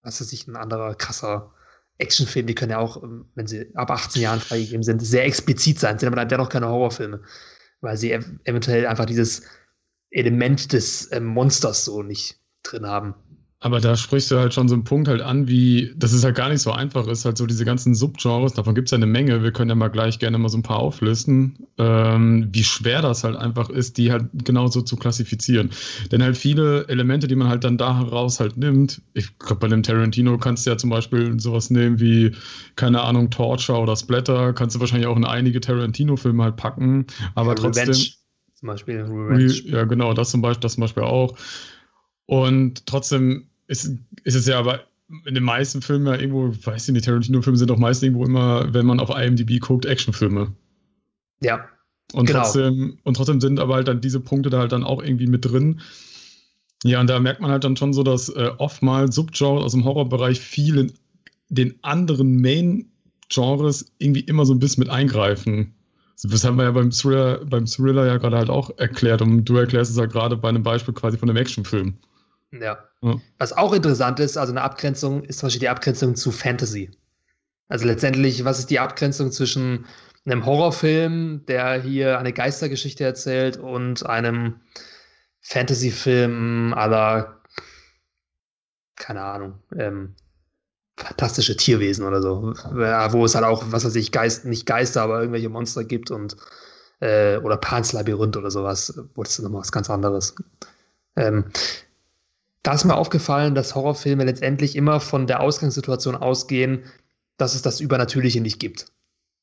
was 0.02 0.20
weiß 0.20 0.32
ich, 0.32 0.47
ein 0.47 0.56
anderer 0.56 0.94
krasser 0.94 1.52
Actionfilm, 1.99 2.47
die 2.47 2.54
können 2.54 2.70
ja 2.70 2.78
auch, 2.78 3.02
ähm, 3.02 3.30
wenn 3.35 3.47
sie 3.47 3.75
ab 3.75 3.90
18 3.90 4.23
Jahren 4.23 4.40
freigegeben 4.40 4.82
sind, 4.82 5.00
sehr 5.00 5.25
explizit 5.25 5.80
sein, 5.80 5.99
sind 5.99 6.06
aber 6.06 6.16
dann 6.16 6.28
dennoch 6.28 6.49
keine 6.49 6.68
Horrorfilme, 6.68 7.23
weil 7.80 7.97
sie 7.97 8.12
ev 8.12 8.26
eventuell 8.44 8.87
einfach 8.87 9.06
dieses 9.06 9.42
Element 10.11 10.73
des 10.73 11.11
ähm, 11.12 11.25
Monsters 11.25 11.85
so 11.85 12.02
nicht 12.02 12.40
drin 12.72 12.87
haben. 12.87 13.14
aber 13.60 13.80
da 13.80 13.96
sprichst 13.96 14.30
du 14.30 14.38
halt 14.38 14.54
schon 14.54 14.68
so 14.68 14.75
einen 14.75 14.84
Punkt 14.84 15.08
halt 15.08 15.20
an, 15.20 15.48
wie, 15.48 15.92
dass 15.96 16.12
es 16.12 16.22
halt 16.22 16.37
gar 16.37 16.48
nicht 16.48 16.60
so 16.60 16.70
einfach 16.70 17.08
ist, 17.08 17.25
halt 17.25 17.37
so 17.37 17.44
diese 17.44 17.64
ganzen 17.64 17.92
Subgenres, 17.96 18.52
davon 18.52 18.76
gibt 18.76 18.87
es 18.87 18.92
ja 18.92 18.96
eine 18.96 19.06
Menge, 19.06 19.42
wir 19.42 19.50
können 19.50 19.68
ja 19.68 19.75
mal 19.75 19.88
gleich 19.88 20.20
gerne 20.20 20.38
mal 20.38 20.48
so 20.48 20.58
ein 20.58 20.62
paar 20.62 20.78
auflisten, 20.78 21.66
ähm, 21.76 22.48
wie 22.52 22.62
schwer 22.62 23.02
das 23.02 23.25
halt 23.25 23.34
einfach 23.34 23.68
ist, 23.68 23.98
die 23.98 24.12
halt 24.12 24.26
genauso 24.44 24.80
zu 24.82 24.96
klassifizieren. 24.96 25.70
Denn 26.12 26.22
halt 26.22 26.37
viele 26.37 26.87
Elemente, 26.87 27.26
die 27.26 27.34
man 27.34 27.48
halt 27.48 27.64
dann 27.64 27.78
da 27.78 27.98
heraus 27.98 28.38
halt 28.38 28.56
nimmt, 28.56 29.02
ich 29.12 29.37
glaube, 29.38 29.56
bei 29.56 29.68
dem 29.68 29.82
Tarantino 29.82 30.38
kannst 30.38 30.64
du 30.64 30.70
ja 30.70 30.78
zum 30.78 30.90
Beispiel 30.90 31.40
sowas 31.40 31.70
nehmen 31.70 31.98
wie, 31.98 32.37
keine 32.76 33.02
Ahnung, 33.02 33.30
Torture 33.30 33.80
oder 33.80 33.96
Splatter, 33.96 34.52
kannst 34.52 34.76
du 34.76 34.80
wahrscheinlich 34.80 35.08
auch 35.08 35.16
in 35.16 35.25
einige 35.25 35.60
Tarantino-Filme 35.60 36.44
halt 36.44 36.54
packen, 36.54 37.06
aber 37.34 37.50
ja, 37.50 37.54
trotzdem. 37.56 37.88
Revenge, 37.88 38.06
zum 38.54 38.66
Beispiel 38.68 39.00
Revenge. 39.00 39.52
Ja, 39.64 39.82
genau, 39.84 40.14
das 40.14 40.30
zum 40.30 40.42
Beispiel, 40.42 40.60
das 40.60 40.75
zum 40.75 40.82
Beispiel 40.82 41.02
auch. 41.02 41.37
Und 42.28 42.85
trotzdem 42.85 43.47
ist, 43.68 43.90
ist 44.25 44.35
es 44.35 44.47
ja 44.47 44.58
aber 44.58 44.80
in 45.25 45.35
den 45.35 45.44
meisten 45.44 45.80
Filmen 45.80 46.06
ja 46.06 46.14
irgendwo, 46.14 46.54
weiß 46.66 46.87
ich 46.87 46.92
nicht, 46.92 47.06
Tarantino-Filme 47.06 47.56
sind 47.56 47.70
doch 47.70 47.78
meist 47.78 48.02
irgendwo 48.02 48.26
immer, 48.26 48.75
wenn 48.75 48.85
man 48.85 49.00
auf 49.00 49.08
IMDb 49.08 49.58
guckt, 49.61 49.87
Actionfilme. 49.87 50.52
Ja. 51.40 51.64
Und, 52.12 52.26
genau. 52.26 52.40
trotzdem, 52.40 52.99
und 53.02 53.16
trotzdem 53.16 53.40
sind 53.40 53.58
aber 53.58 53.76
halt 53.76 53.88
dann 53.88 54.02
diese 54.02 54.20
Punkte 54.20 54.50
da 54.50 54.58
halt 54.58 54.73
dann 54.73 54.85
auch 54.85 55.02
irgendwie 55.02 55.26
mit 55.26 55.47
drin. 55.47 55.80
Ja, 56.85 57.00
und 57.00 57.08
da 57.08 57.18
merkt 57.18 57.40
man 57.40 57.50
halt 57.50 57.64
dann 57.64 57.78
schon 57.78 57.94
so, 57.94 58.02
dass 58.02 58.28
äh, 58.28 58.50
oftmals 58.58 59.14
Subgenres 59.14 59.64
aus 59.64 59.73
dem 59.73 59.87
Horrorbereich 59.87 60.38
viel 60.38 60.76
in 60.76 60.92
den 61.49 61.82
anderen 61.82 62.42
Main-Genres 62.42 63.90
irgendwie 63.97 64.20
immer 64.20 64.44
so 64.44 64.52
ein 64.52 64.58
bisschen 64.58 64.82
mit 64.82 64.90
eingreifen. 64.90 65.73
Das 66.23 66.44
haben 66.44 66.58
wir 66.58 66.64
ja 66.64 66.73
beim 66.73 66.90
Thriller, 66.90 67.42
beim 67.47 67.64
Thriller 67.64 68.06
ja 68.06 68.18
gerade 68.18 68.37
halt 68.37 68.50
auch 68.50 68.76
erklärt 68.76 69.23
und 69.23 69.47
du 69.47 69.56
erklärst 69.56 69.90
es 69.90 69.97
ja 69.97 70.04
gerade 70.04 70.37
bei 70.37 70.50
einem 70.50 70.62
Beispiel 70.62 70.92
quasi 70.92 71.16
von 71.16 71.30
einem 71.30 71.38
Actionfilm. 71.38 71.94
Ja. 72.52 72.78
ja. 73.02 73.14
Was 73.38 73.52
auch 73.52 73.72
interessant 73.72 74.20
ist, 74.20 74.36
also 74.36 74.52
eine 74.52 74.62
Abgrenzung, 74.62 75.24
ist 75.24 75.38
zum 75.38 75.46
Beispiel 75.46 75.60
die 75.60 75.68
Abgrenzung 75.68 76.16
zu 76.16 76.32
Fantasy. 76.32 76.90
Also 77.68 77.86
letztendlich, 77.86 78.44
was 78.44 78.58
ist 78.58 78.70
die 78.70 78.78
Abgrenzung 78.78 79.30
zwischen 79.30 79.86
einem 80.24 80.44
Horrorfilm, 80.46 81.44
der 81.46 81.80
hier 81.80 82.18
eine 82.18 82.32
Geistergeschichte 82.32 83.04
erzählt, 83.04 83.56
und 83.56 84.06
einem 84.06 84.60
Fantasyfilm 85.40 86.74
aller, 86.74 87.40
keine 88.96 89.22
Ahnung, 89.22 89.58
ähm, 89.76 90.14
fantastische 90.96 91.56
Tierwesen 91.56 92.04
oder 92.04 92.20
so. 92.20 92.54
Wo 92.72 93.24
es 93.24 93.34
halt 93.34 93.44
auch, 93.44 93.64
was 93.70 93.84
weiß 93.84 93.94
ich, 93.96 94.12
Geist, 94.12 94.44
nicht 94.44 94.66
Geister, 94.66 95.02
aber 95.02 95.20
irgendwelche 95.20 95.48
Monster 95.48 95.84
gibt 95.84 96.10
und 96.10 96.36
äh, 97.00 97.36
oder 97.38 97.56
Pans 97.56 97.92
Labyrinth 97.92 98.36
oder 98.36 98.50
sowas, 98.50 99.00
wo 99.14 99.22
ist 99.22 99.38
nochmal 99.38 99.60
was 99.60 99.72
ganz 99.72 99.88
anderes. 99.88 100.34
Ähm, 101.16 101.44
da 102.68 102.75
ist 102.75 102.84
mir 102.84 102.98
aufgefallen, 102.98 103.54
dass 103.54 103.75
Horrorfilme 103.75 104.25
letztendlich 104.25 104.76
immer 104.76 105.00
von 105.00 105.26
der 105.26 105.40
Ausgangssituation 105.40 106.14
ausgehen, 106.14 106.84
dass 107.38 107.54
es 107.54 107.62
das 107.62 107.80
Übernatürliche 107.80 108.42
nicht 108.42 108.60
gibt. 108.60 108.92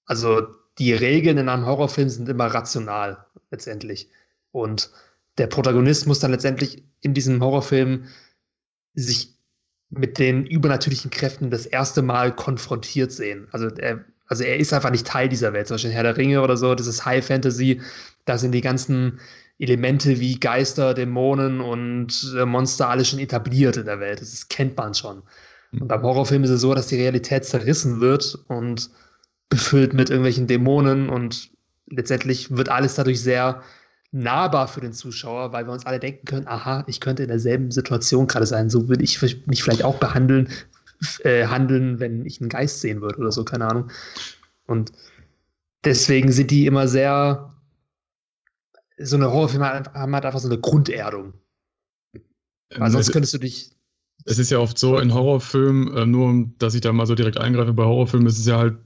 Also 0.05 0.46
die 0.77 0.94
Regeln 0.94 1.39
in 1.39 1.50
einem 1.50 1.65
Horrorfilm 1.65 2.08
sind 2.08 2.29
immer 2.29 2.46
rational, 2.46 3.25
letztendlich. 3.50 4.12
Und 4.51 4.91
der 5.39 5.48
Protagonist 5.48 6.05
muss 6.05 6.20
dann 6.20 6.29
letztendlich 6.29 6.84
in 7.01 7.15
diesem 7.15 7.41
Horrorfilm 7.41 8.05
sich 8.94 9.39
mit 9.89 10.20
den 10.20 10.46
übernatürlichen 10.46 11.10
Kräften 11.10 11.50
das 11.50 11.65
erste 11.65 12.03
Mal 12.03 12.32
konfrontiert 12.36 13.12
sehen. 13.12 13.48
Also 13.50 13.70
er, 13.70 14.05
also 14.27 14.44
er 14.44 14.58
ist 14.58 14.72
einfach 14.72 14.91
nicht 14.91 15.08
Teil 15.08 15.29
dieser 15.29 15.51
Welt. 15.51 15.65
Zum 15.65 15.74
Beispiel 15.74 15.94
Herr 15.94 16.03
der 16.03 16.17
Ringe 16.17 16.44
oder 16.44 16.58
so, 16.58 16.75
das 16.75 16.86
ist 16.86 17.08
High 17.08 17.25
Fantasy. 17.25 17.82
Da 18.25 18.38
sind 18.38 18.51
die 18.51 18.62
ganzen 18.62 19.20
Elemente 19.59 20.19
wie 20.19 20.39
Geister, 20.39 20.93
Dämonen 20.93 21.62
und 21.62 22.33
äh, 22.38 22.45
Monster 22.45 22.89
alle 22.89 23.05
schon 23.05 23.19
etabliert 23.19 23.77
in 23.77 23.85
der 23.85 24.00
Welt. 24.00 24.21
Das 24.21 24.33
ist, 24.33 24.50
kennt 24.50 24.75
man 24.77 24.93
schon. 24.93 25.21
Mhm. 25.71 25.81
Und 25.83 25.88
beim 25.88 26.03
Horrorfilm 26.03 26.43
ist 26.43 26.50
es 26.50 26.62
so, 26.62 26.74
dass 26.74 26.88
die 26.88 26.97
Realität 26.97 27.45
zerrissen 27.45 28.01
wird 28.01 28.38
und 28.47 28.89
befüllt 29.50 29.93
mit 29.93 30.09
irgendwelchen 30.09 30.47
Dämonen 30.47 31.09
und 31.09 31.51
letztendlich 31.88 32.55
wird 32.55 32.69
alles 32.69 32.95
dadurch 32.95 33.21
sehr 33.21 33.62
nahbar 34.12 34.67
für 34.67 34.81
den 34.81 34.93
Zuschauer, 34.93 35.51
weil 35.51 35.65
wir 35.67 35.74
uns 35.74 35.85
alle 35.85 36.00
denken 36.00 36.25
können, 36.25 36.47
aha, 36.47 36.83
ich 36.88 37.00
könnte 37.00 37.24
in 37.24 37.29
derselben 37.29 37.71
Situation 37.71 38.27
gerade 38.27 38.45
sein, 38.45 38.69
so 38.69 38.88
würde 38.88 39.03
ich 39.03 39.21
mich 39.45 39.63
vielleicht 39.63 39.83
auch 39.83 40.00
behandeln, 40.00 40.50
äh, 41.24 41.45
handeln, 41.47 42.00
wenn 42.00 42.25
ich 42.25 42.39
einen 42.39 42.50
Geist 42.50 42.81
sehen 42.81 43.01
würde 43.01 43.19
oder 43.19 43.31
so, 43.31 43.43
keine 43.43 43.67
Ahnung. 43.67 43.91
Und 44.67 44.93
deswegen 45.83 46.31
sind 46.31 46.50
die 46.50 46.65
immer 46.65 46.88
sehr 46.88 47.54
so 48.98 49.16
eine 49.16 49.32
Horrorfilme 49.32 49.66
haben 49.66 50.16
halt 50.16 50.25
einfach 50.25 50.40
so 50.40 50.48
eine 50.48 50.60
Grunderdung. 50.60 51.34
Weil 52.70 52.88
ähm, 52.88 52.92
sonst 52.92 53.12
könntest 53.12 53.34
du 53.34 53.38
dich. 53.40 53.72
Es 54.25 54.40
ist 54.40 54.50
ja 54.50 54.60
oft 54.60 54.78
so 54.78 54.98
in 54.98 55.14
Horrorfilmen, 55.14 55.96
äh, 55.96 56.06
nur 56.06 56.50
dass 56.58 56.74
ich 56.74 56.82
da 56.82 56.94
mal 56.94 57.06
so 57.06 57.16
direkt 57.16 57.38
eingreife, 57.38 57.74
bei 57.74 57.84
Horrorfilmen 57.84 58.28
ist 58.28 58.40
es 58.40 58.46
ja 58.46 58.58
halt 58.58 58.78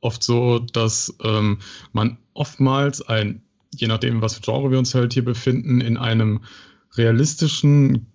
oft 0.00 0.22
so, 0.22 0.58
dass 0.58 1.14
ähm, 1.22 1.58
man 1.92 2.18
oftmals 2.34 3.02
ein, 3.02 3.42
je 3.74 3.86
nachdem, 3.86 4.22
was 4.22 4.34
für 4.34 4.40
Genre 4.40 4.70
wir 4.70 4.78
uns 4.78 4.94
halt 4.94 5.12
hier 5.12 5.24
befinden, 5.24 5.80
in 5.80 5.96
einem 5.96 6.40
realistischen, 6.96 8.06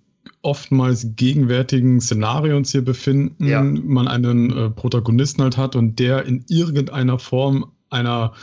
oftmals 0.41 1.15
gegenwärtigen 1.15 2.01
Szenario 2.01 2.57
uns 2.57 2.71
hier 2.71 2.83
befinden, 2.83 3.45
ja. 3.45 3.61
man 3.61 4.07
einen 4.07 4.55
äh, 4.55 4.69
Protagonisten 4.69 5.41
halt 5.43 5.57
hat 5.57 5.75
und 5.75 5.99
der 5.99 6.25
in 6.25 6.43
irgendeiner 6.47 7.19
Form 7.19 7.71
einer 7.89 8.33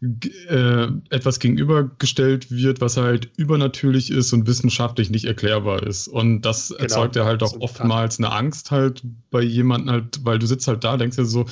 äh, 0.00 0.86
etwas 1.10 1.40
gegenübergestellt 1.40 2.52
wird, 2.52 2.80
was 2.80 2.96
halt 2.96 3.30
übernatürlich 3.36 4.10
ist 4.10 4.32
und 4.32 4.46
wissenschaftlich 4.46 5.10
nicht 5.10 5.24
erklärbar 5.24 5.82
ist. 5.82 6.06
Und 6.06 6.42
das 6.42 6.68
genau. 6.68 6.82
erzeugt 6.82 7.16
ja 7.16 7.24
halt 7.24 7.42
auch 7.42 7.58
oftmals 7.60 8.18
eine 8.18 8.30
Angst 8.30 8.70
halt 8.70 9.02
bei 9.30 9.42
jemandem 9.42 9.90
halt, 9.90 10.20
weil 10.24 10.38
du 10.38 10.46
sitzt 10.46 10.68
halt 10.68 10.84
da, 10.84 10.96
denkst 10.96 11.16
dir 11.16 11.24
so, 11.24 11.46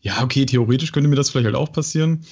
ja, 0.00 0.22
okay, 0.22 0.46
theoretisch 0.46 0.90
könnte 0.90 1.08
mir 1.08 1.16
das 1.16 1.30
vielleicht 1.30 1.46
halt 1.46 1.54
auch 1.54 1.70
passieren. 1.70 2.24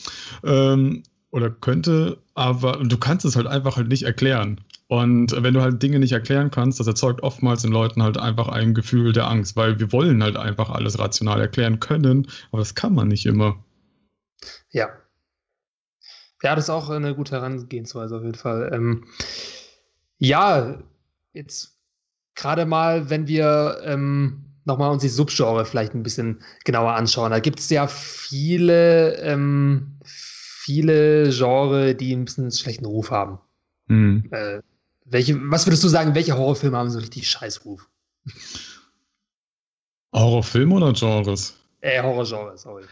Ähm, 0.42 1.04
oder 1.30 1.48
könnte, 1.48 2.18
aber 2.34 2.82
du 2.84 2.98
kannst 2.98 3.24
es 3.24 3.36
halt 3.36 3.46
einfach 3.46 3.76
halt 3.76 3.86
nicht 3.86 4.02
erklären. 4.02 4.60
Und 4.88 5.40
wenn 5.40 5.54
du 5.54 5.60
halt 5.60 5.80
Dinge 5.80 6.00
nicht 6.00 6.10
erklären 6.10 6.50
kannst, 6.50 6.80
das 6.80 6.88
erzeugt 6.88 7.22
oftmals 7.22 7.62
in 7.62 7.70
Leuten 7.70 8.02
halt 8.02 8.18
einfach 8.18 8.48
ein 8.48 8.74
Gefühl 8.74 9.12
der 9.12 9.28
Angst, 9.28 9.54
weil 9.54 9.78
wir 9.78 9.92
wollen 9.92 10.20
halt 10.20 10.36
einfach 10.36 10.70
alles 10.70 10.98
rational 10.98 11.40
erklären 11.40 11.78
können, 11.78 12.26
aber 12.50 12.58
das 12.58 12.74
kann 12.74 12.92
man 12.92 13.06
nicht 13.06 13.26
immer. 13.26 13.62
Ja, 14.72 14.88
ja, 16.42 16.54
das 16.54 16.64
ist 16.64 16.70
auch 16.70 16.90
eine 16.90 17.14
gute 17.14 17.32
Herangehensweise 17.32 18.16
auf 18.16 18.22
jeden 18.22 18.34
Fall. 18.34 18.70
Ähm, 18.72 19.04
ja, 20.18 20.78
jetzt 21.32 21.78
gerade 22.34 22.66
mal, 22.66 23.10
wenn 23.10 23.26
wir 23.26 23.80
ähm, 23.84 24.44
nochmal 24.64 24.90
uns 24.90 25.02
die 25.02 25.08
Subgenre 25.08 25.64
vielleicht 25.64 25.94
ein 25.94 26.02
bisschen 26.02 26.42
genauer 26.64 26.92
anschauen. 26.92 27.30
Da 27.30 27.40
gibt 27.40 27.60
es 27.60 27.70
ja 27.70 27.86
viele, 27.86 29.16
ähm, 29.16 29.98
viele 30.04 31.30
Genre, 31.30 31.94
die 31.94 32.14
ein 32.14 32.24
bisschen 32.24 32.44
einen 32.44 32.52
schlechten 32.52 32.84
Ruf 32.84 33.10
haben. 33.10 33.38
Mhm. 33.86 34.28
Äh, 34.30 34.60
welche, 35.04 35.38
was 35.50 35.66
würdest 35.66 35.82
du 35.82 35.88
sagen, 35.88 36.14
welche 36.14 36.36
Horrorfilme 36.36 36.76
haben 36.76 36.90
so 36.90 36.98
richtig 36.98 37.28
Scheißruf? 37.28 37.88
Horrorfilme 40.14 40.74
oder 40.74 40.92
Genres? 40.92 41.56
Äh, 41.80 42.02
Horrorgenre, 42.02 42.56
sorry. 42.56 42.84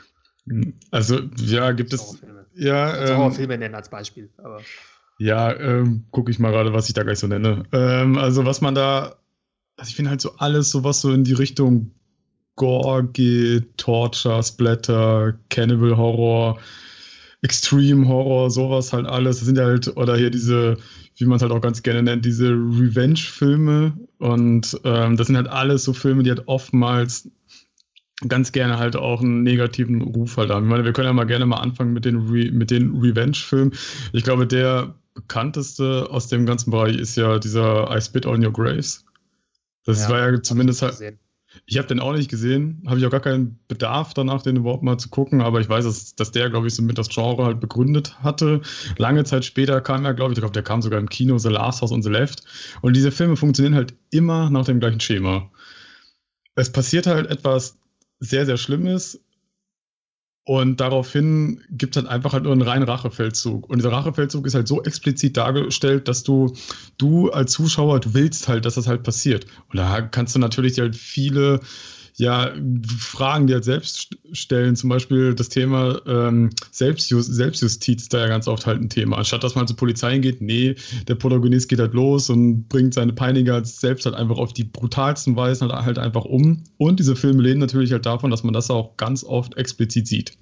Also, 0.91 1.21
ja, 1.37 1.73
gibt 1.73 1.93
es. 1.93 2.21
Ja, 2.55 2.97
ähm, 2.97 3.17
Horrorfilme 3.17 3.59
nennen 3.59 3.75
als 3.75 3.89
Beispiel. 3.89 4.31
Aber. 4.39 4.61
Ja, 5.19 5.55
ähm, 5.59 6.05
gucke 6.11 6.31
ich 6.31 6.39
mal 6.39 6.51
gerade, 6.51 6.73
was 6.73 6.89
ich 6.89 6.95
da 6.95 7.03
gleich 7.03 7.19
so 7.19 7.27
nenne. 7.27 7.65
Ähm, 7.73 8.19
also, 8.19 8.45
was 8.45 8.61
man 8.61 8.75
da. 8.75 9.17
Also, 9.77 9.91
ich 9.91 9.97
finde 9.97 10.11
halt 10.11 10.21
so 10.21 10.37
alles, 10.39 10.71
so 10.71 10.85
was 10.85 11.01
so 11.01 11.13
in 11.13 11.25
die 11.25 11.35
Richtung 11.35 11.93
Gore 12.59 13.05
geht, 13.05 13.79
Torture, 13.79 14.43
Splatter, 14.43 15.39
Cannibal 15.49 15.97
Horror, 15.97 16.59
Extreme 17.41 18.07
Horror, 18.09 18.51
sowas 18.51 18.93
halt 18.93 19.07
alles. 19.07 19.39
Das 19.39 19.47
sind 19.47 19.57
ja 19.57 19.65
halt, 19.65 19.97
oder 19.97 20.17
hier 20.17 20.31
diese, 20.31 20.77
wie 21.17 21.25
man 21.25 21.37
es 21.37 21.43
halt 21.43 21.53
auch 21.53 21.61
ganz 21.61 21.83
gerne 21.83 22.03
nennt, 22.03 22.25
diese 22.25 22.49
Revenge-Filme. 22.51 23.97
Und 24.19 24.79
ähm, 24.85 25.17
das 25.17 25.29
sind 25.29 25.37
halt 25.37 25.49
alles 25.49 25.85
so 25.85 25.93
Filme, 25.93 26.25
die 26.25 26.31
halt 26.31 26.49
oftmals 26.49 27.31
ganz 28.27 28.53
gerne 28.53 28.79
halt 28.79 28.97
auch 28.97 29.21
einen 29.21 29.43
negativen 29.43 30.03
Ruf 30.03 30.37
halt 30.37 30.51
haben. 30.51 30.65
Ich 30.65 30.71
meine, 30.71 30.85
wir 30.85 30.93
können 30.93 31.07
ja 31.07 31.13
mal 31.13 31.25
gerne 31.25 31.47
mal 31.47 31.59
anfangen 31.59 31.93
mit 31.93 32.05
den, 32.05 32.29
Re 32.29 32.51
mit 32.51 32.71
den 32.71 32.97
Revenge-Filmen. 32.97 33.73
Ich 34.13 34.25
glaube, 34.25 34.47
der 34.47 34.95
bekannteste 35.15 36.09
aus 36.11 36.29
dem 36.29 36.47
ganzen 36.47 36.71
Bereich 36.71 36.97
ist 36.97 37.17
ja 37.17 37.39
dieser 37.39 37.95
I 37.95 38.01
Spit 38.01 38.27
on 38.27 38.45
Your 38.45 38.53
Graves. 38.53 39.05
Das 39.85 40.03
ja, 40.03 40.11
war 40.11 40.33
ja 40.33 40.43
zumindest 40.43 40.83
halt. 40.83 40.93
Gesehen. 40.93 41.19
Ich 41.67 41.79
habe 41.79 41.89
den 41.89 41.99
auch 41.99 42.13
nicht 42.13 42.31
gesehen, 42.31 42.83
habe 42.87 42.99
ich 43.01 43.07
auch 43.07 43.11
gar 43.11 43.21
keinen 43.21 43.59
Bedarf 43.69 44.13
danach, 44.13 44.43
den 44.43 44.57
überhaupt 44.57 44.83
mal 44.83 44.99
zu 44.99 45.09
gucken, 45.09 45.41
aber 45.41 45.61
ich 45.61 45.69
weiß, 45.69 45.85
dass, 45.85 46.15
dass 46.15 46.31
der, 46.31 46.51
glaube 46.51 46.67
ich, 46.67 46.75
so 46.75 46.83
mit 46.83 46.99
das 46.99 47.09
Genre 47.09 47.47
halt 47.47 47.59
begründet 47.59 48.23
hatte. 48.23 48.61
Lange 48.99 49.25
Zeit 49.25 49.47
später 49.47 49.81
kam 49.81 50.05
er, 50.05 50.13
glaube 50.13 50.33
ich, 50.33 50.39
ich 50.39 50.43
glaube, 50.43 50.53
der 50.53 50.63
kam 50.63 50.83
sogar 50.83 51.01
im 51.01 51.09
Kino, 51.09 51.39
The 51.39 51.49
Last 51.49 51.81
House 51.81 51.91
on 51.91 52.03
the 52.03 52.11
Left. 52.11 52.43
Und 52.83 52.95
diese 52.95 53.11
Filme 53.11 53.37
funktionieren 53.37 53.75
halt 53.75 53.95
immer 54.11 54.51
nach 54.51 54.67
dem 54.67 54.79
gleichen 54.79 55.01
Schema. 55.01 55.51
Es 56.55 56.71
passiert 56.71 57.07
halt 57.07 57.31
etwas 57.31 57.79
sehr, 58.21 58.47
sehr 58.47 58.57
schlimm 58.57 58.87
ist. 58.87 59.21
Und 60.45 60.81
daraufhin 60.81 61.63
gibt 61.71 61.95
es 61.95 62.03
halt 62.03 62.11
einfach 62.11 62.33
halt 62.33 62.45
nur 62.45 62.53
einen 62.53 62.63
reinen 62.63 62.89
Rachefeldzug. 62.89 63.69
Und 63.69 63.79
dieser 63.79 63.93
Rachefeldzug 63.93 64.47
ist 64.47 64.55
halt 64.55 64.67
so 64.67 64.83
explizit 64.83 65.37
dargestellt, 65.37 66.09
dass 66.09 66.23
du, 66.23 66.57
du 66.97 67.31
als 67.31 67.53
Zuschauer, 67.53 68.01
du 68.01 68.15
willst 68.15 68.49
halt, 68.49 68.65
dass 68.65 68.77
das 68.77 68.87
halt 68.87 69.03
passiert. 69.03 69.45
Und 69.69 69.77
da 69.77 70.01
kannst 70.01 70.35
du 70.35 70.39
natürlich 70.39 70.79
halt 70.79 70.97
viele 70.97 71.61
ja, 72.19 72.53
Fragen, 72.99 73.47
die 73.47 73.55
halt 73.55 73.65
selbst 73.65 74.17
stellen, 74.33 74.75
zum 74.75 74.91
Beispiel 74.91 75.35
das 75.35 75.49
Thema 75.49 76.01
ähm, 76.07 76.51
Selbstjust 76.73 77.33
Selbstjustiz 77.33 78.09
da 78.09 78.19
ja 78.19 78.27
ganz 78.27 78.49
oft 78.49 78.67
halt 78.67 78.81
ein 78.81 78.91
Thema. 78.91 79.19
Anstatt 79.19 79.45
dass 79.45 79.55
man 79.55 79.69
zur 79.69 79.77
Polizei 79.77 80.19
geht, 80.19 80.41
nee, 80.41 80.75
der 81.07 81.15
Protagonist 81.15 81.69
geht 81.69 81.79
halt 81.79 81.95
los 81.95 82.29
und 82.29 82.69
bringt 82.69 82.95
seine 82.95 83.13
Peiniger 83.13 83.65
selbst 83.65 84.05
halt 84.05 84.17
einfach 84.17 84.39
auf 84.39 84.53
die 84.53 84.65
brutalsten 84.65 85.37
Weisen 85.37 85.71
halt, 85.71 85.87
halt 85.87 85.99
einfach 85.99 86.25
um. 86.25 86.65
Und 86.77 86.99
diese 86.99 87.15
Filme 87.15 87.43
lehnen 87.43 87.61
natürlich 87.61 87.93
halt 87.93 88.05
davon, 88.05 88.31
dass 88.31 88.43
man 88.43 88.53
das 88.53 88.71
auch 88.71 88.97
ganz 88.97 89.23
oft 89.23 89.57
explizit 89.57 90.09
sieht. 90.09 90.39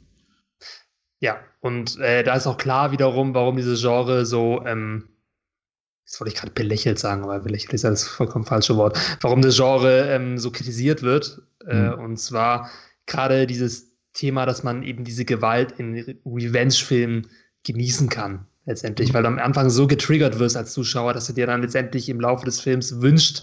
Ja, 1.21 1.38
und 1.61 1.99
äh, 1.99 2.25
da 2.25 2.35
ist 2.35 2.47
auch 2.47 2.59
klar 2.59 2.92
wiederum, 2.92 3.35
warum 3.35 3.56
dieses 3.56 3.80
Genre 3.83 4.25
so 4.25 4.62
ähm, 4.64 5.09
das 6.06 6.20
wollte 6.20 6.32
ich 6.32 6.38
gerade 6.38 6.52
belächelt 6.52 6.98
sagen, 6.98 7.25
aber 7.25 7.40
belächelt 7.40 7.72
ist 7.72 7.82
ja 7.82 7.90
das 7.90 8.04
vollkommen 8.04 8.44
falsche 8.44 8.76
Wort, 8.76 8.98
warum 9.20 9.42
das 9.42 9.56
Genre 9.56 10.08
ähm, 10.08 10.38
so 10.38 10.50
kritisiert 10.50 11.02
wird. 11.02 11.42
Äh, 11.66 11.90
mhm. 11.90 12.04
Und 12.04 12.16
zwar 12.18 12.70
gerade 13.06 13.46
dieses 13.46 13.92
Thema, 14.12 14.46
dass 14.46 14.62
man 14.62 14.82
eben 14.84 15.04
diese 15.04 15.25
Gewalt 15.25 15.72
in 15.78 16.18
Revenge-Filmen 16.25 17.28
genießen 17.64 18.08
kann, 18.08 18.46
letztendlich, 18.66 19.10
mhm. 19.10 19.14
weil 19.14 19.22
du 19.25 19.28
am 19.28 19.38
Anfang 19.38 19.68
so 19.68 19.88
getriggert 19.88 20.38
wirst 20.38 20.56
als 20.56 20.72
Zuschauer, 20.72 21.12
dass 21.12 21.26
du 21.26 21.32
dir 21.32 21.46
dann 21.46 21.62
letztendlich 21.62 22.08
im 22.08 22.20
Laufe 22.20 22.44
des 22.44 22.60
Films 22.60 23.00
wünscht, 23.00 23.42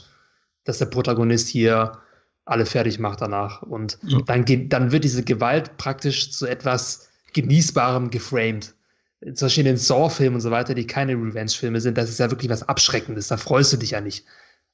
dass 0.64 0.78
der 0.78 0.86
Protagonist 0.86 1.50
hier 1.50 2.00
alle 2.46 2.66
fertig 2.66 2.98
macht 2.98 3.20
danach. 3.22 3.62
Und 3.62 4.00
ja. 4.04 4.20
dann, 4.26 4.46
geht, 4.46 4.72
dann 4.72 4.94
wird 4.94 5.04
diese 5.04 5.24
Gewalt 5.24 5.76
praktisch 5.78 6.32
zu 6.32 6.48
etwas 6.48 7.10
Genießbarem 7.34 8.10
geframed 8.10 8.74
zum 9.34 9.46
Beispiel 9.46 9.62
in 9.62 9.74
den 9.74 9.78
Saw-Filmen 9.78 10.36
und 10.36 10.42
so 10.42 10.52
weiter, 10.52 10.74
die 10.74 10.88
keine 10.88 11.14
Revenge-Filme 11.14 11.82
sind, 11.82 11.98
das 11.98 12.10
ist 12.10 12.20
ja 12.20 12.30
wirklich 12.30 12.50
was 12.50 12.68
Abschreckendes, 12.68 13.28
da 13.28 13.38
freust 13.38 13.74
du 13.74 13.78
dich 13.78 13.92
ja 13.92 14.02
nicht. 14.02 14.26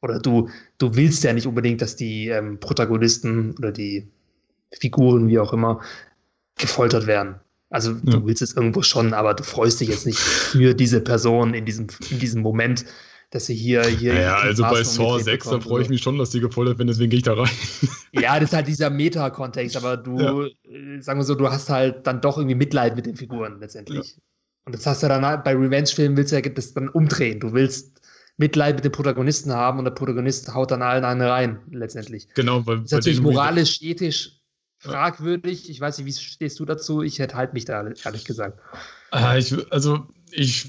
Oder 0.02 0.20
du, 0.20 0.50
du 0.78 0.96
willst 0.96 1.24
ja 1.24 1.34
nicht 1.34 1.46
unbedingt, 1.46 1.82
dass 1.82 1.96
die 1.96 2.30
ähm, 2.30 2.60
Protagonisten 2.60 3.56
oder 3.58 3.72
die 3.72 4.08
Figuren, 4.72 5.28
wie 5.28 5.40
auch 5.40 5.54
immer, 5.54 5.82
gefoltert 6.58 7.06
werden. 7.08 7.36
Also 7.70 7.92
ja. 7.92 7.98
du 8.04 8.26
willst 8.26 8.42
es 8.42 8.56
irgendwo 8.56 8.82
schon, 8.82 9.14
aber 9.14 9.34
du 9.34 9.44
freust 9.44 9.80
dich 9.80 9.90
jetzt 9.90 10.06
nicht 10.06 10.18
für 10.18 10.74
diese 10.74 11.02
Person 11.02 11.54
in 11.54 11.66
diesem, 11.66 11.88
in 12.10 12.20
diesem 12.20 12.42
Moment, 12.42 12.86
dass 13.30 13.46
sie 13.46 13.56
hier. 13.56 13.84
hier 13.84 14.16
ja, 14.16 14.38
also 14.38 14.64
bei 14.64 14.84
Saw 14.84 15.20
6, 15.20 15.50
da 15.50 15.60
freue 15.60 15.84
ich 15.84 15.90
mich 15.90 16.02
schon, 16.02 16.18
dass 16.18 16.32
die 16.32 16.40
gefoltert 16.40 16.80
werden, 16.80 16.88
deswegen 16.88 17.12
gehe 17.12 17.20
ich 17.20 17.24
da 17.24 17.34
rein. 17.34 17.50
Ja, 18.12 18.40
das 18.40 18.50
ist 18.50 18.56
halt 18.56 18.68
dieser 18.68 18.90
Meta-Kontext, 18.90 19.78
aber 19.78 19.96
du, 19.96 20.20
ja. 20.20 20.46
Äh, 20.68 21.00
sagen 21.00 21.20
wir 21.20 21.24
so, 21.24 21.36
du 21.36 21.48
hast 21.48 21.70
halt 21.70 22.08
dann 22.08 22.22
doch 22.22 22.40
irgendwie 22.40 22.56
Mitleid 22.56 22.96
mit 22.96 23.06
den 23.06 23.16
Figuren 23.16 23.60
letztendlich. 23.60 24.18
Und 24.66 24.76
das 24.76 24.86
hast 24.86 25.04
du 25.04 25.08
dann 25.08 25.22
bei 25.44 25.56
Revenge-Filmen 25.56 26.16
willst 26.18 26.32
du 26.32 26.36
ja 26.36 26.42
das 26.42 26.74
dann 26.74 26.90
umdrehen. 26.90 27.40
Du 27.40 27.54
willst 27.54 28.02
Mitleid 28.38 28.76
mit 28.76 28.86
dem 28.86 28.92
Protagonisten 28.92 29.52
haben 29.52 29.80
und 29.80 29.86
der 29.86 29.92
Protagonist 29.92 30.54
haut 30.54 30.72
dann 30.72 30.82
allen 30.82 31.04
einen 31.04 31.22
rein, 31.22 31.60
letztendlich. 31.72 32.28
Genau, 32.36 32.66
weil. 32.66 32.78
Das 32.78 32.86
ist 32.86 32.92
natürlich 32.94 33.22
moralisch, 33.22 33.82
ethisch 33.82 34.40
fragwürdig. 34.78 35.70
Ich 35.70 35.82
weiß 35.82 35.98
nicht, 35.98 36.08
wie 36.08 36.14
stehst 36.14 36.60
du 36.60 36.66
dazu? 36.66 37.02
Ich 37.02 37.20
hätte 37.20 37.36
halt 37.36 37.54
mich 37.54 37.66
da, 37.66 37.86
ehrlich 38.06 38.26
gesagt. 38.26 38.60
Ah, 39.12 39.36
ich, 39.38 39.54
also, 39.72 40.08
ich, 40.32 40.68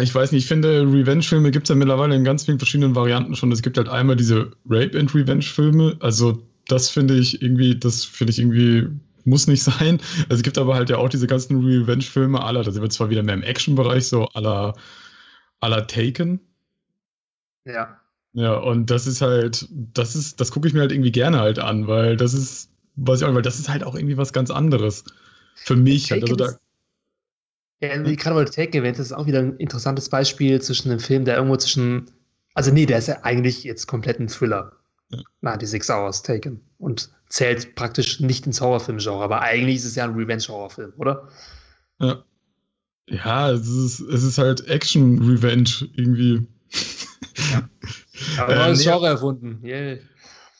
ich 0.00 0.14
weiß 0.14 0.32
nicht, 0.32 0.42
ich 0.42 0.48
finde, 0.48 0.82
Revenge-Filme 0.82 1.50
gibt 1.50 1.64
es 1.64 1.68
ja 1.70 1.74
mittlerweile 1.74 2.14
in 2.14 2.24
ganz 2.24 2.44
vielen 2.44 2.58
verschiedenen 2.58 2.94
Varianten 2.94 3.34
schon. 3.34 3.50
Es 3.52 3.62
gibt 3.62 3.78
halt 3.78 3.88
einmal 3.88 4.16
diese 4.16 4.50
Rape- 4.68 4.98
and 4.98 5.14
Revenge-Filme. 5.14 5.96
Also, 6.00 6.42
das 6.68 6.90
finde 6.90 7.14
ich 7.14 7.40
irgendwie, 7.40 7.78
das 7.78 8.04
finde 8.04 8.32
ich 8.32 8.38
irgendwie 8.38 8.88
muss 9.24 9.46
nicht 9.46 9.62
sein. 9.62 10.00
Also 10.24 10.36
es 10.36 10.42
gibt 10.42 10.58
aber 10.58 10.74
halt 10.74 10.90
ja 10.90 10.98
auch 10.98 11.08
diese 11.08 11.26
ganzen 11.26 11.64
Revenge-Filme 11.64 12.42
aller, 12.42 12.62
da 12.62 12.70
sind 12.70 12.82
wir 12.82 12.90
zwar 12.90 13.10
wieder 13.10 13.22
mehr 13.22 13.34
im 13.34 13.42
Action-Bereich, 13.42 14.08
so 14.08 14.26
aller 14.28 14.74
aller 15.62 15.86
Taken. 15.86 16.40
Ja. 17.64 17.98
Ja, 18.34 18.54
und 18.54 18.90
das 18.90 19.06
ist 19.06 19.20
halt, 19.20 19.68
das 19.70 20.16
ist, 20.16 20.40
das 20.40 20.50
gucke 20.50 20.66
ich 20.66 20.74
mir 20.74 20.80
halt 20.80 20.92
irgendwie 20.92 21.12
gerne 21.12 21.38
halt 21.38 21.58
an, 21.58 21.86
weil 21.86 22.16
das 22.16 22.34
ist, 22.34 22.70
was 22.96 23.20
ich 23.20 23.26
auch, 23.26 23.34
weil 23.34 23.42
das 23.42 23.58
ist 23.58 23.68
halt 23.68 23.84
auch 23.84 23.94
irgendwie 23.94 24.16
was 24.16 24.32
ganz 24.32 24.50
anderes. 24.50 25.04
Für 25.54 25.76
mich 25.76 26.10
halt. 26.10 26.22
Also 26.22 26.36
da, 26.36 26.58
ja, 27.80 28.04
wie 28.06 28.16
gerade 28.16 28.34
mal 28.34 28.44
Taken 28.46 28.76
erwähnt, 28.76 28.98
das 28.98 29.06
ist 29.06 29.12
auch 29.12 29.26
wieder 29.26 29.40
ein 29.40 29.56
interessantes 29.58 30.08
Beispiel 30.08 30.60
zwischen 30.60 30.90
einem 30.90 31.00
Film, 31.00 31.24
der 31.24 31.36
irgendwo 31.36 31.56
zwischen, 31.56 32.10
also 32.54 32.72
nee, 32.72 32.86
der 32.86 32.98
ist 32.98 33.08
ja 33.08 33.22
eigentlich 33.22 33.64
jetzt 33.64 33.86
komplett 33.86 34.18
ein 34.18 34.28
Thriller. 34.28 34.72
Ja. 35.12 35.20
96 35.58 35.90
Hours 35.90 36.22
Taken. 36.22 36.60
Und 36.78 37.10
zählt 37.28 37.74
praktisch 37.74 38.20
nicht 38.20 38.46
ins 38.46 38.60
Horrorfilm-Genre, 38.60 39.22
aber 39.22 39.40
eigentlich 39.40 39.76
ist 39.76 39.84
es 39.84 39.94
ja 39.94 40.04
ein 40.04 40.14
Revenge-Horrorfilm, 40.14 40.92
oder? 40.96 41.28
Ja. 41.98 42.24
Ja, 43.08 43.50
es 43.50 43.68
ist, 43.68 44.00
es 44.00 44.22
ist 44.22 44.38
halt 44.38 44.68
Action-Revenge 44.68 45.88
irgendwie. 45.96 46.46
Ja. 47.52 47.68
Aber 48.38 48.54
äh, 48.54 48.58
neues 48.58 48.82
Genre 48.82 49.06
erfunden. 49.06 49.60
Yeah. 49.64 49.98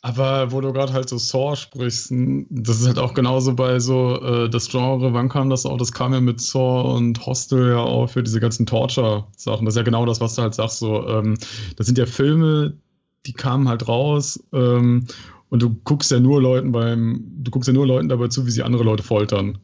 Aber 0.05 0.51
wo 0.51 0.61
du 0.61 0.73
gerade 0.73 0.93
halt 0.93 1.09
so 1.09 1.17
Saw 1.17 1.55
sprichst, 1.55 2.13
das 2.51 2.81
ist 2.81 2.87
halt 2.89 2.99
auch 2.99 3.15
genauso 3.15 3.55
bei 3.55 3.79
so 3.79 4.21
äh, 4.21 4.51
das 4.51 4.69
Genre, 4.69 5.13
wann 5.13 5.29
kam 5.29 5.49
das 5.49 5.65
auch? 5.65 5.77
Das 5.77 5.93
kam 5.93 6.13
ja 6.13 6.21
mit 6.21 6.41
Saw 6.41 6.97
und 6.97 7.25
Hostel 7.25 7.69
ja 7.71 7.79
auch 7.79 8.09
für 8.09 8.25
diese 8.25 8.41
ganzen 8.41 8.67
Torture-Sachen. 8.67 9.65
Das 9.65 9.75
ist 9.75 9.79
ja 9.79 9.85
genau 9.85 10.05
das, 10.05 10.21
was 10.21 10.35
du 10.35 10.43
halt 10.43 10.55
sagst. 10.55 10.81
So, 10.81 11.07
ähm, 11.07 11.39
das 11.77 11.87
sind 11.87 11.99
ja 11.99 12.07
Filme, 12.07 12.79
die 13.27 13.33
kamen 13.33 13.69
halt 13.69 13.89
raus 13.89 14.43
ähm, 14.53 15.07
und 15.49 15.63
du 15.63 15.75
guckst 15.85 16.11
ja 16.11 16.21
nur 16.21 16.41
Leuten 16.41 16.73
beim, 16.73 17.25
du 17.39 17.51
guckst 17.51 17.69
ja 17.69 17.75
nur 17.75 17.87
Leuten 17.87 18.09
dabei 18.09 18.29
zu, 18.29 18.47
wie 18.47 18.51
sie 18.51 18.63
andere 18.63 18.85
Leute 18.85 19.03
foltern. 19.03 19.59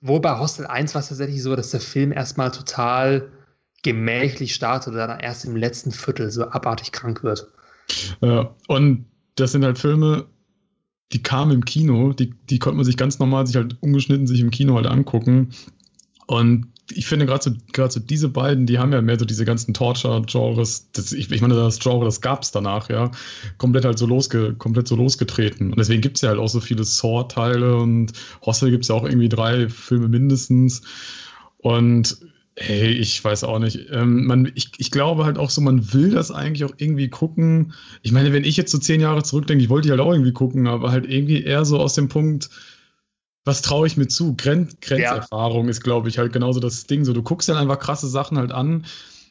Wo 0.00 0.20
bei 0.20 0.38
Hostel 0.38 0.66
1 0.66 0.94
war 0.94 1.00
es 1.00 1.08
tatsächlich 1.08 1.42
so, 1.42 1.56
dass 1.56 1.70
der 1.70 1.80
Film 1.80 2.12
erstmal 2.12 2.50
total 2.50 3.30
gemächlich 3.82 4.54
startet 4.54 4.92
und 4.92 4.98
dann 4.98 5.20
erst 5.20 5.44
im 5.44 5.56
letzten 5.56 5.92
Viertel 5.92 6.30
so 6.30 6.48
abartig 6.48 6.92
krank 6.92 7.22
wird. 7.22 7.48
Ja, 8.20 8.54
und 8.68 9.06
das 9.36 9.52
sind 9.52 9.64
halt 9.64 9.78
Filme, 9.78 10.26
die 11.12 11.22
kamen 11.22 11.52
im 11.52 11.64
Kino, 11.64 12.12
die, 12.12 12.34
die 12.50 12.58
konnte 12.58 12.76
man 12.76 12.84
sich 12.84 12.96
ganz 12.96 13.18
normal 13.18 13.46
sich 13.46 13.56
halt 13.56 13.76
ungeschnitten 13.80 14.26
sich 14.26 14.40
im 14.40 14.50
Kino 14.50 14.74
halt 14.74 14.86
angucken. 14.86 15.50
Und 16.26 16.68
ich 16.90 17.06
finde 17.06 17.26
gerade 17.26 17.42
so, 17.42 17.88
so 17.88 18.00
diese 18.00 18.28
beiden, 18.28 18.66
die 18.66 18.78
haben 18.78 18.92
ja 18.92 19.02
mehr 19.02 19.18
so 19.18 19.24
diese 19.24 19.44
ganzen 19.44 19.74
Torture-Genres. 19.74 20.88
Ich, 21.12 21.30
ich, 21.30 21.40
meine, 21.40 21.54
das 21.54 21.80
Genre, 21.80 22.04
das 22.04 22.20
gab 22.20 22.42
es 22.42 22.52
danach, 22.52 22.88
ja. 22.88 23.10
Komplett 23.58 23.84
halt 23.84 23.98
so 23.98 24.06
losge, 24.06 24.54
komplett 24.56 24.86
so 24.86 24.96
losgetreten. 24.96 25.70
Und 25.70 25.78
deswegen 25.78 26.00
gibt 26.00 26.16
es 26.16 26.22
ja 26.22 26.28
halt 26.30 26.38
auch 26.38 26.48
so 26.48 26.60
viele 26.60 26.84
Saw-Teile 26.84 27.76
und 27.76 28.12
Hostel 28.44 28.70
gibt 28.70 28.84
es 28.84 28.88
ja 28.88 28.94
auch 28.94 29.04
irgendwie 29.04 29.28
drei 29.28 29.68
Filme 29.68 30.08
mindestens. 30.08 30.82
Und 31.58 32.18
hey, 32.56 32.92
ich 32.92 33.22
weiß 33.22 33.44
auch 33.44 33.58
nicht. 33.58 33.88
Ähm, 33.90 34.26
man, 34.26 34.50
ich, 34.54 34.70
ich 34.78 34.90
glaube 34.90 35.24
halt 35.24 35.38
auch 35.38 35.50
so, 35.50 35.60
man 35.60 35.92
will 35.92 36.10
das 36.10 36.30
eigentlich 36.30 36.64
auch 36.64 36.74
irgendwie 36.78 37.08
gucken. 37.08 37.74
Ich 38.02 38.12
meine, 38.12 38.32
wenn 38.32 38.44
ich 38.44 38.56
jetzt 38.56 38.72
so 38.72 38.78
zehn 38.78 39.00
Jahre 39.00 39.22
zurückdenke, 39.22 39.62
ich 39.62 39.70
wollte 39.70 39.88
die 39.88 39.90
halt 39.90 40.00
auch 40.00 40.12
irgendwie 40.12 40.32
gucken, 40.32 40.66
aber 40.66 40.90
halt 40.90 41.06
irgendwie 41.10 41.42
eher 41.42 41.64
so 41.64 41.78
aus 41.78 41.94
dem 41.94 42.08
Punkt, 42.08 42.48
was 43.46 43.62
traue 43.62 43.86
ich 43.86 43.96
mir 43.96 44.08
zu? 44.08 44.34
Grenz, 44.36 44.76
Grenzerfahrung 44.80 45.66
ja. 45.66 45.70
ist, 45.70 45.82
glaube 45.82 46.08
ich, 46.08 46.18
halt 46.18 46.32
genauso 46.32 46.58
das 46.58 46.86
Ding. 46.86 47.04
So, 47.04 47.12
du 47.12 47.22
guckst 47.22 47.48
dann 47.48 47.56
einfach 47.56 47.78
krasse 47.78 48.08
Sachen 48.08 48.38
halt 48.38 48.50
an, 48.50 48.84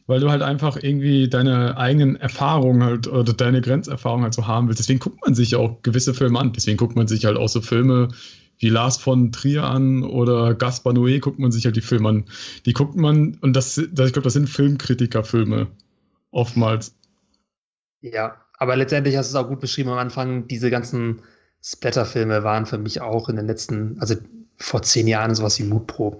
weil 0.07 0.21
du 0.21 0.31
halt 0.31 0.41
einfach 0.41 0.77
irgendwie 0.81 1.27
deine 1.27 1.77
eigenen 1.77 2.15
Erfahrungen 2.15 2.81
halt 2.81 3.07
oder 3.07 3.33
deine 3.33 3.59
Grenzerfahrung 3.59 4.23
halt 4.23 4.33
so 4.33 4.47
haben 4.47 4.67
willst. 4.67 4.79
Deswegen 4.79 4.99
guckt 4.99 5.19
man 5.25 5.35
sich 5.35 5.57
auch 5.57 5.81
gewisse 5.83 6.13
Filme 6.13 6.39
an. 6.39 6.53
Deswegen 6.53 6.77
guckt 6.77 6.95
man 6.95 7.09
sich 7.09 7.25
halt 7.25 7.35
auch 7.35 7.49
so 7.49 7.59
Filme 7.59 8.07
wie 8.57 8.69
Lars 8.69 8.95
von 8.95 9.33
Trier 9.33 9.65
an 9.65 10.03
oder 10.03 10.53
Gaspar 10.53 10.93
Noé 10.93 11.19
guckt 11.19 11.39
man 11.39 11.51
sich 11.51 11.65
halt 11.65 11.75
die 11.75 11.81
Filme 11.81 12.07
an. 12.07 12.25
Die 12.65 12.71
guckt 12.71 12.95
man, 12.95 13.37
und 13.41 13.53
das, 13.53 13.75
das 13.91 14.07
ich 14.07 14.13
glaube, 14.13 14.23
das 14.23 14.33
sind 14.33 14.49
Filmkritikerfilme. 14.49 15.67
Oftmals. 16.31 16.95
Ja, 17.99 18.37
aber 18.57 18.77
letztendlich 18.77 19.17
hast 19.17 19.33
du 19.33 19.37
es 19.37 19.43
auch 19.43 19.49
gut 19.49 19.59
beschrieben 19.59 19.89
am 19.89 19.97
Anfang, 19.97 20.47
diese 20.47 20.69
ganzen 20.69 21.19
Splatterfilme 21.65 22.43
waren 22.43 22.67
für 22.67 22.77
mich 22.77 23.01
auch 23.01 23.27
in 23.27 23.37
den 23.37 23.47
letzten, 23.47 23.97
also 23.99 24.15
vor 24.57 24.83
zehn 24.83 25.07
Jahren 25.07 25.33
sowas 25.33 25.57
wie 25.57 25.63
Mutproben. 25.63 26.19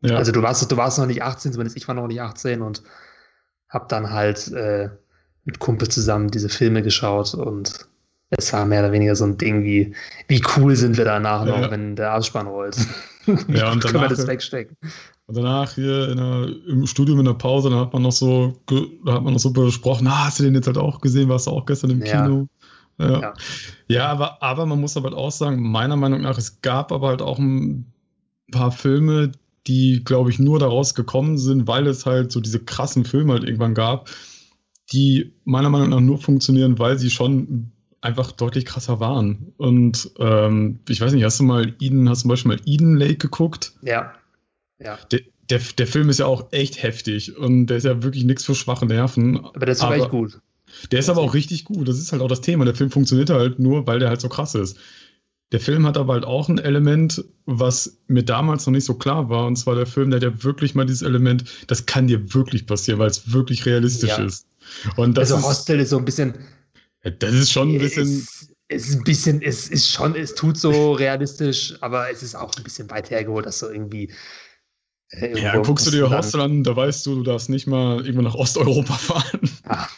Ja. 0.00 0.16
Also 0.16 0.32
du 0.32 0.42
warst, 0.42 0.70
du 0.70 0.76
warst 0.76 0.98
noch 0.98 1.06
nicht 1.06 1.22
18, 1.22 1.52
zumindest 1.52 1.76
ich 1.76 1.86
war 1.86 1.94
noch 1.94 2.08
nicht 2.08 2.20
18 2.20 2.60
und 2.60 2.82
hab 3.68 3.88
dann 3.88 4.10
halt 4.10 4.50
äh, 4.50 4.88
mit 5.44 5.60
Kumpel 5.60 5.88
zusammen 5.88 6.30
diese 6.30 6.48
Filme 6.48 6.82
geschaut 6.82 7.34
und 7.34 7.86
es 8.30 8.52
war 8.52 8.64
mehr 8.64 8.80
oder 8.80 8.92
weniger 8.92 9.14
so 9.14 9.24
ein 9.24 9.38
Ding 9.38 9.62
wie, 9.62 9.94
wie 10.26 10.42
cool 10.56 10.74
sind 10.74 10.96
wir 10.96 11.04
danach 11.04 11.46
ja. 11.46 11.60
noch, 11.60 11.70
wenn 11.70 11.94
der 11.94 12.12
Abspann 12.12 12.48
rollt. 12.48 12.76
ja, 13.48 13.70
und 13.70 13.84
danach, 13.84 14.02
wir 14.02 14.08
das 14.08 14.26
wegstecken. 14.26 14.76
Und 15.26 15.36
danach 15.36 15.72
hier 15.74 16.14
der, 16.14 16.48
im 16.66 16.86
Studium 16.86 17.20
in 17.20 17.26
der 17.26 17.34
Pause, 17.34 17.70
da 17.70 17.76
hat 17.76 17.92
man 17.92 18.02
noch 18.02 18.12
so, 18.12 18.56
da 19.04 19.14
hat 19.14 19.22
man 19.22 19.34
noch 19.34 19.40
so 19.40 19.52
besprochen, 19.52 20.08
ah, 20.08 20.26
hast 20.26 20.40
du 20.40 20.44
den 20.44 20.54
jetzt 20.54 20.66
halt 20.66 20.78
auch 20.78 21.00
gesehen, 21.00 21.28
warst 21.28 21.46
du 21.46 21.52
auch 21.52 21.66
gestern 21.66 21.90
im 21.90 22.02
ja. 22.04 22.26
Kino? 22.26 22.48
Ja, 23.00 23.20
ja. 23.20 23.34
ja 23.88 24.06
aber, 24.08 24.42
aber 24.42 24.66
man 24.66 24.80
muss 24.80 24.96
aber 24.96 25.16
auch 25.16 25.32
sagen, 25.32 25.62
meiner 25.62 25.96
Meinung 25.96 26.20
nach, 26.20 26.38
es 26.38 26.60
gab 26.62 26.92
aber 26.92 27.08
halt 27.08 27.22
auch 27.22 27.38
ein 27.38 27.92
paar 28.52 28.72
Filme, 28.72 29.32
die, 29.66 30.02
glaube 30.04 30.30
ich, 30.30 30.38
nur 30.38 30.58
daraus 30.58 30.94
gekommen 30.94 31.38
sind, 31.38 31.66
weil 31.66 31.86
es 31.86 32.06
halt 32.06 32.32
so 32.32 32.40
diese 32.40 32.60
krassen 32.60 33.04
Filme 33.04 33.32
halt 33.34 33.44
irgendwann 33.44 33.74
gab, 33.74 34.10
die 34.92 35.32
meiner 35.44 35.70
Meinung 35.70 35.90
nach 35.90 36.00
nur 36.00 36.18
funktionieren, 36.18 36.78
weil 36.78 36.98
sie 36.98 37.10
schon 37.10 37.72
einfach 38.00 38.32
deutlich 38.32 38.64
krasser 38.64 39.00
waren. 39.00 39.52
Und 39.56 40.10
ähm, 40.18 40.80
ich 40.88 41.00
weiß 41.00 41.12
nicht, 41.12 41.24
hast 41.24 41.38
du 41.40 41.44
mal 41.44 41.74
Eden, 41.80 42.08
hast 42.08 42.20
du 42.20 42.22
zum 42.22 42.30
Beispiel 42.30 42.52
mal 42.52 42.60
Eden 42.64 42.96
Lake 42.96 43.16
geguckt? 43.16 43.74
Ja. 43.82 44.14
Ja. 44.78 44.98
Der, 45.12 45.20
der, 45.50 45.60
der 45.78 45.86
Film 45.86 46.08
ist 46.08 46.20
ja 46.20 46.26
auch 46.26 46.52
echt 46.52 46.82
heftig 46.82 47.36
und 47.36 47.66
der 47.66 47.76
ist 47.76 47.84
ja 47.84 48.02
wirklich 48.02 48.24
nichts 48.24 48.44
für 48.44 48.54
schwache 48.54 48.86
Nerven. 48.86 49.44
Aber 49.44 49.66
der 49.66 49.72
ist 49.72 49.82
aber 49.82 49.96
echt 49.96 50.10
gut. 50.10 50.40
Der 50.90 51.00
ist 51.00 51.08
aber 51.08 51.20
auch 51.20 51.34
richtig 51.34 51.64
gut. 51.64 51.88
Das 51.88 51.98
ist 51.98 52.12
halt 52.12 52.22
auch 52.22 52.28
das 52.28 52.40
Thema. 52.40 52.64
Der 52.64 52.74
Film 52.74 52.90
funktioniert 52.90 53.30
halt 53.30 53.58
nur, 53.58 53.86
weil 53.86 53.98
der 53.98 54.08
halt 54.08 54.20
so 54.20 54.28
krass 54.28 54.54
ist. 54.54 54.78
Der 55.52 55.60
Film 55.60 55.84
hat 55.84 55.96
aber 55.96 56.12
halt 56.12 56.24
auch 56.24 56.48
ein 56.48 56.58
Element, 56.58 57.24
was 57.44 57.98
mir 58.06 58.22
damals 58.22 58.66
noch 58.66 58.72
nicht 58.72 58.84
so 58.84 58.94
klar 58.94 59.28
war. 59.28 59.46
Und 59.46 59.56
zwar 59.56 59.74
der 59.74 59.86
Film, 59.86 60.10
der 60.10 60.18
hat 60.18 60.24
ja 60.24 60.44
wirklich 60.44 60.74
mal 60.74 60.86
dieses 60.86 61.02
Element, 61.02 61.44
das 61.66 61.86
kann 61.86 62.06
dir 62.06 62.34
wirklich 62.34 62.66
passieren, 62.66 63.00
weil 63.00 63.10
es 63.10 63.32
wirklich 63.32 63.66
realistisch 63.66 64.10
ja. 64.10 64.24
ist. 64.24 64.46
Und 64.96 65.16
das 65.16 65.32
also 65.32 65.48
Hostel 65.48 65.80
ist 65.80 65.90
so 65.90 65.98
ein 65.98 66.04
bisschen. 66.04 66.34
Das 67.02 67.34
ist 67.34 67.50
schon 67.50 67.74
ein 67.74 67.78
bisschen. 67.78 68.08
Es, 68.08 68.54
es 68.68 68.88
ist 68.88 68.98
ein 68.98 69.04
bisschen, 69.04 69.42
es 69.42 69.68
ist 69.68 69.90
schon, 69.90 70.14
es 70.14 70.34
tut 70.36 70.56
so 70.56 70.92
realistisch, 70.92 71.74
aber 71.80 72.08
es 72.10 72.22
ist 72.22 72.36
auch 72.36 72.54
ein 72.56 72.62
bisschen 72.62 72.88
weit 72.88 73.10
hergeholt, 73.10 73.46
dass 73.46 73.58
so 73.58 73.68
irgendwie 73.68 74.12
äh, 75.10 75.40
ja, 75.40 75.56
guckst 75.56 75.86
du 75.86 75.90
dir 75.90 76.08
Hostel 76.08 76.40
an, 76.40 76.62
da 76.62 76.76
weißt 76.76 77.04
du, 77.06 77.16
du 77.16 77.22
darfst 77.24 77.48
nicht 77.50 77.66
mal 77.66 78.04
irgendwo 78.04 78.22
nach 78.22 78.34
Osteuropa 78.34 78.94
fahren. 78.98 79.40
Ach. 79.64 79.90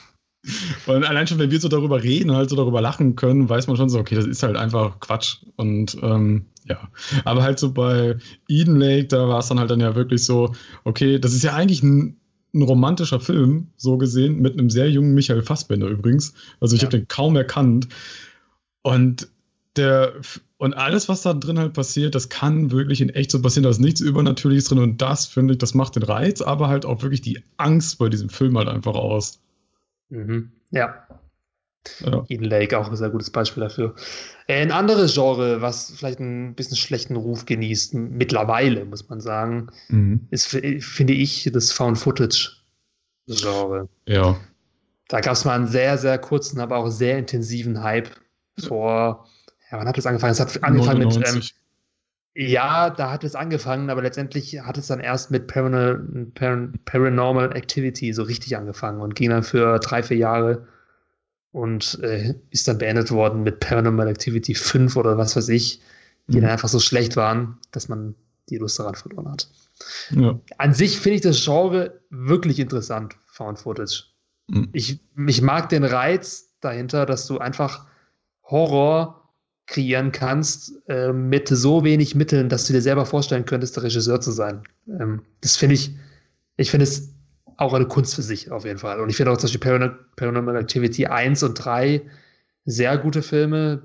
Und 0.87 1.05
allein 1.05 1.26
schon, 1.26 1.38
wenn 1.38 1.50
wir 1.50 1.61
so 1.61 1.68
darüber 1.68 2.02
reden, 2.02 2.33
halt 2.33 2.50
so 2.50 2.57
darüber 2.57 2.81
lachen 2.81 3.14
können, 3.14 3.48
weiß 3.48 3.68
man 3.68 3.76
schon 3.76 3.88
so, 3.88 3.98
okay, 3.98 4.16
das 4.16 4.26
ist 4.26 4.42
halt 4.42 4.57
einfach 4.57 4.98
Quatsch. 4.98 5.38
Und 5.57 5.96
ähm, 6.02 6.46
ja, 6.68 6.88
aber 7.24 7.42
halt 7.42 7.59
so 7.59 7.72
bei 7.72 8.16
Eden 8.48 8.76
Lake, 8.76 9.07
da 9.07 9.28
war 9.28 9.38
es 9.38 9.48
dann 9.48 9.61
halt 9.61 9.70
dann 9.70 9.81
ja 9.81 9.94
wirklich 9.94 10.24
so, 10.24 10.52
okay, 10.85 11.18
das 11.18 11.33
ist 11.33 11.44
ja 11.44 11.55
eigentlich 11.55 11.83
ein, 11.83 12.16
ein 12.55 12.62
romantischer 12.62 13.20
Film, 13.20 13.68
so 13.76 13.98
gesehen, 13.98 14.40
mit 14.40 14.59
einem 14.59 14.68
sehr 14.68 14.90
jungen 14.90 15.14
Michael 15.14 15.42
Fassbender 15.42 15.87
übrigens. 15.87 16.35
Also 16.61 16.74
ich 16.74 16.83
ja. 16.83 16.87
habe 16.87 16.98
den 16.98 17.09
kaum 17.09 17.37
erkannt. 17.37 17.88
Und 18.83 19.28
der 19.76 20.12
und 20.59 20.74
alles, 20.74 21.09
was 21.09 21.22
da 21.22 21.35
drin 21.35 21.59
halt 21.59 21.72
passiert, 21.72 22.14
das 22.14 22.28
kann 22.28 22.70
wirklich 22.70 23.00
in 23.00 23.09
echt 23.09 23.33
so 23.33 23.42
passieren. 23.42 23.64
Da 23.64 23.70
ist 23.70 23.81
nichts 23.81 24.00
Übernatürliches 24.00 24.66
drin 24.66 24.78
und 24.78 25.02
das 25.02 25.26
finde 25.26 25.55
ich, 25.55 25.59
das 25.59 25.74
macht 25.74 25.96
den 25.96 26.05
Reiz, 26.05 26.40
aber 26.40 26.68
halt 26.68 26.87
auch 26.87 27.02
wirklich 27.02 27.20
die 27.20 27.42
Angst 27.57 27.98
bei 27.98 28.09
diesem 28.09 28.28
Film 28.28 28.57
halt 28.57 28.68
einfach 28.68 28.94
aus. 28.94 29.40
Mhm. 30.12 30.53
Ja. 30.70 31.07
ja. 32.01 32.25
Eden 32.29 32.44
Lake 32.44 32.79
auch 32.79 32.88
ein 32.88 32.96
sehr 32.96 33.11
gutes 33.11 33.31
Beispiel 33.31 33.62
dafür. 33.62 33.94
Ein 34.46 34.70
anderes 34.70 35.14
Genre, 35.14 35.62
was 35.62 35.92
vielleicht 35.96 36.20
ein 36.20 36.55
bisschen 36.55 36.77
schlechten 36.77 37.16
Ruf 37.16 37.46
genießt, 37.46 37.94
mittlerweile, 37.94 38.85
muss 38.85 39.09
man 39.09 39.20
sagen, 39.20 39.68
mhm. 39.88 40.27
ist, 40.31 40.46
finde 40.46 41.12
ich, 41.14 41.51
das 41.53 41.72
Found 41.72 41.98
Footage 41.98 42.51
Genre. 43.27 43.88
Ja. 44.07 44.38
Da 45.09 45.20
gab 45.20 45.33
es 45.33 45.44
mal 45.44 45.55
einen 45.55 45.68
sehr, 45.68 45.98
sehr 45.98 46.18
kurzen, 46.18 46.61
aber 46.61 46.77
auch 46.77 46.88
sehr 46.88 47.18
intensiven 47.18 47.83
Hype 47.83 48.11
vor, 48.59 49.27
ja, 49.70 49.79
wann 49.79 49.88
hat 49.88 49.96
es 49.96 50.07
angefangen? 50.07 50.33
Es 50.33 50.40
hat 50.40 50.62
angefangen 50.62 51.01
99. 51.01 51.35
mit, 51.35 51.51
ähm, 51.51 51.62
ja, 52.34 52.88
da 52.90 53.10
hat 53.10 53.24
es 53.24 53.34
angefangen, 53.34 53.90
aber 53.90 54.02
letztendlich 54.02 54.60
hat 54.60 54.78
es 54.78 54.86
dann 54.86 55.00
erst 55.00 55.30
mit 55.30 55.46
Paranormal, 55.46 56.72
Paranormal 56.84 57.54
Activity 57.54 58.12
so 58.12 58.22
richtig 58.22 58.56
angefangen 58.56 59.00
und 59.00 59.14
ging 59.14 59.30
dann 59.30 59.42
für 59.42 59.78
drei, 59.78 60.02
vier 60.02 60.16
Jahre 60.16 60.66
und 61.50 61.98
äh, 62.02 62.34
ist 62.50 62.66
dann 62.68 62.78
beendet 62.78 63.10
worden 63.10 63.42
mit 63.42 63.60
Paranormal 63.60 64.08
Activity 64.08 64.54
5 64.54 64.96
oder 64.96 65.18
was 65.18 65.36
weiß 65.36 65.50
ich, 65.50 65.82
die 66.28 66.38
mhm. 66.38 66.42
dann 66.42 66.50
einfach 66.52 66.70
so 66.70 66.80
schlecht 66.80 67.16
waren, 67.16 67.58
dass 67.70 67.88
man 67.88 68.14
die 68.48 68.56
Lust 68.56 68.78
daran 68.78 68.94
verloren 68.94 69.30
hat. 69.30 69.48
Ja. 70.10 70.40
An 70.56 70.72
sich 70.72 70.98
finde 70.98 71.16
ich 71.16 71.22
das 71.22 71.44
Genre 71.44 72.00
wirklich 72.08 72.58
interessant, 72.58 73.16
Found 73.26 73.58
Footage. 73.58 74.04
Mhm. 74.48 74.70
Ich, 74.72 75.00
ich 75.26 75.42
mag 75.42 75.68
den 75.68 75.84
Reiz 75.84 76.54
dahinter, 76.60 77.04
dass 77.04 77.26
du 77.26 77.38
einfach 77.38 77.86
Horror 78.44 79.21
kreieren 79.66 80.12
kannst 80.12 80.72
äh, 80.88 81.12
mit 81.12 81.48
so 81.48 81.85
wenig 81.85 82.14
Mitteln, 82.14 82.48
dass 82.48 82.66
du 82.66 82.72
dir 82.72 82.83
selber 82.83 83.07
vorstellen 83.07 83.44
könntest, 83.44 83.77
der 83.77 83.85
Regisseur 83.85 84.20
zu 84.20 84.33
sein. 84.33 84.62
Ähm, 84.88 85.22
das 85.40 85.57
finde 85.57 85.75
ich, 85.75 85.94
ich 86.57 86.70
finde 86.70 86.85
es 86.85 87.14
auch 87.57 87.72
eine 87.72 87.87
Kunst 87.87 88.14
für 88.14 88.22
sich 88.22 88.51
auf 88.51 88.64
jeden 88.64 88.79
Fall. 88.79 89.01
Und 89.01 89.09
ich 89.09 89.16
finde 89.16 89.33
auch 89.33 89.37
zum 89.37 89.48
Beispiel 89.48 89.96
Paranormal 90.16 90.57
Activity 90.57 91.07
1 91.07 91.42
und 91.42 91.55
3 91.55 92.03
sehr 92.64 92.98
gute 92.98 93.22
Filme. 93.22 93.83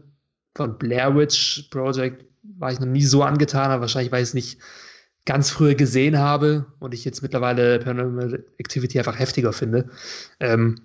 Von 0.56 0.78
Blair 0.78 1.16
Witch 1.16 1.68
Project 1.70 2.26
war 2.58 2.72
ich 2.72 2.80
noch 2.80 2.88
nie 2.88 3.04
so 3.04 3.24
angetan, 3.24 3.72
aber 3.72 3.82
wahrscheinlich, 3.82 4.12
weil 4.12 4.24
ich 4.24 4.30
es 4.30 4.34
nicht 4.34 4.60
ganz 5.26 5.52
früher 5.52 5.76
gesehen 5.76 6.18
habe 6.18 6.66
und 6.80 6.94
ich 6.94 7.06
jetzt 7.06 7.22
mittlerweile 7.22 7.80
Paranormal 7.80 8.44
Activity 8.58 8.98
einfach 8.98 9.20
heftiger 9.20 9.54
finde. 9.54 9.90
Ähm, 10.40 10.80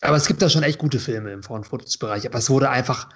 aber 0.00 0.16
es 0.16 0.26
gibt 0.26 0.42
da 0.42 0.50
schon 0.50 0.64
echt 0.64 0.78
gute 0.78 0.98
Filme 0.98 1.32
im 1.32 1.44
Found-Footage-Bereich, 1.44 2.26
aber 2.26 2.38
es 2.38 2.50
wurde 2.50 2.68
einfach 2.70 3.08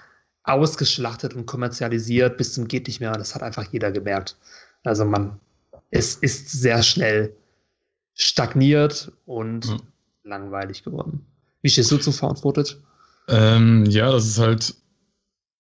ausgeschlachtet 0.47 1.35
und 1.35 1.47
kommerzialisiert 1.47 2.39
bis 2.39 2.55
zum 2.55 2.69
geht 2.69 2.87
nicht 2.87 3.01
mehr. 3.01 3.13
Das 3.13 3.35
hat 3.35 3.43
einfach 3.43 3.65
jeder 3.73 3.91
gemerkt. 3.91 4.37
Also 4.85 5.05
man, 5.05 5.41
es 5.91 6.15
ist 6.15 6.51
sehr 6.51 6.83
schnell 6.83 7.35
stagniert 8.15 9.13
und 9.27 9.67
ja. 9.67 9.77
langweilig 10.23 10.85
geworden. 10.85 11.27
Wie 11.63 11.69
stehst 11.69 11.91
du 11.91 11.99
zu 11.99 12.13
Found 12.13 12.39
Footage? 12.39 12.77
Ähm, 13.29 13.85
ja, 13.87 14.11
das 14.11 14.27
ist 14.27 14.39
halt 14.39 14.75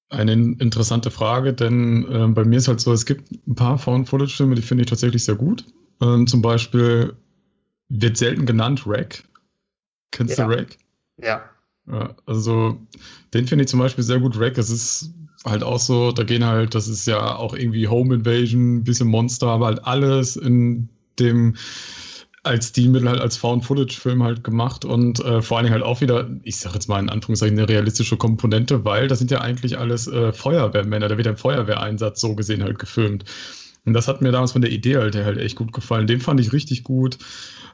eine 0.09 0.33
interessante 0.33 1.11
Frage, 1.11 1.53
denn 1.53 2.07
äh, 2.09 2.29
bei 2.29 2.45
mir 2.45 2.59
ist 2.59 2.69
halt 2.69 2.81
so, 2.81 2.93
es 2.93 3.05
gibt 3.05 3.33
ein 3.47 3.57
paar 3.57 3.79
Found 3.79 4.09
Footage 4.09 4.37
Filme, 4.37 4.55
die 4.55 4.63
finde 4.63 4.85
ich 4.85 4.91
tatsächlich 4.91 5.25
sehr 5.25 5.35
gut. 5.35 5.65
Ähm, 6.01 6.29
zum 6.29 6.43
Beispiel 6.43 7.17
wird 7.89 8.17
selten 8.17 8.47
genannt 8.47 8.85
Rack. 8.87 9.25
Kennst 10.13 10.39
ja. 10.39 10.47
du 10.47 10.55
Rack? 10.55 10.79
Ja. 11.21 11.51
Ja, 11.91 12.15
also 12.27 12.79
den 13.33 13.47
finde 13.47 13.65
ich 13.65 13.69
zum 13.69 13.81
Beispiel 13.81 14.05
sehr 14.05 14.19
gut 14.19 14.39
Rack. 14.39 14.59
Es 14.59 14.71
ist 14.71 15.13
halt 15.45 15.63
auch 15.63 15.79
so, 15.79 16.11
da 16.13 16.25
gehen 16.25 16.45
halt, 16.45 16.75
das 16.75 16.89
ist 16.89 17.07
ja 17.07 17.37
auch 17.37 17.55
irgendwie 17.55 17.87
Home 17.89 18.15
Invasion, 18.17 18.83
bisschen 18.83 19.09
Monster, 19.09 19.49
aber 19.49 19.67
halt 19.67 19.85
alles 19.85 20.37
in 20.37 20.89
dem 21.19 21.55
als 22.43 22.69
Stilmittel 22.69 23.09
halt 23.09 23.21
als 23.21 23.37
Found-Footage-Film 23.39 24.23
halt 24.23 24.45
gemacht 24.45 24.85
und 24.85 25.19
äh, 25.21 25.43
vor 25.43 25.57
allen 25.57 25.65
Dingen 25.65 25.75
halt 25.75 25.85
auch 25.85 26.01
wieder, 26.01 26.31
ich 26.45 26.59
sag 26.59 26.75
jetzt 26.75 26.89
mal 26.89 27.01
in 27.01 27.09
Anführungszeichen, 27.09 27.59
eine 27.59 27.69
realistische 27.69 28.17
Komponente, 28.17 28.85
weil 28.85 29.09
das 29.09 29.19
sind 29.19 29.33
ja 29.33 29.41
eigentlich 29.41 29.79
alles 29.79 30.07
äh, 30.07 30.33
Feuerwehrmänner, 30.33 31.09
da 31.09 31.17
wird 31.19 31.27
ein 31.27 31.37
Feuerwehreinsatz 31.37 32.21
so 32.21 32.37
gesehen 32.37 32.63
halt 32.63 32.79
gefilmt. 32.79 33.25
Und 33.87 33.95
das 33.95 34.09
hat 34.09 34.21
mir 34.21 34.33
damals 34.33 34.53
von 34.53 34.63
der 34.63 34.73
Idee 34.73 34.97
halt, 34.97 35.15
halt 35.15 35.39
echt 35.39 35.57
gut 35.57 35.73
gefallen. 35.73 36.07
Den 36.07 36.21
fand 36.21 36.41
ich 36.41 36.53
richtig 36.53 36.83
gut. 36.85 37.19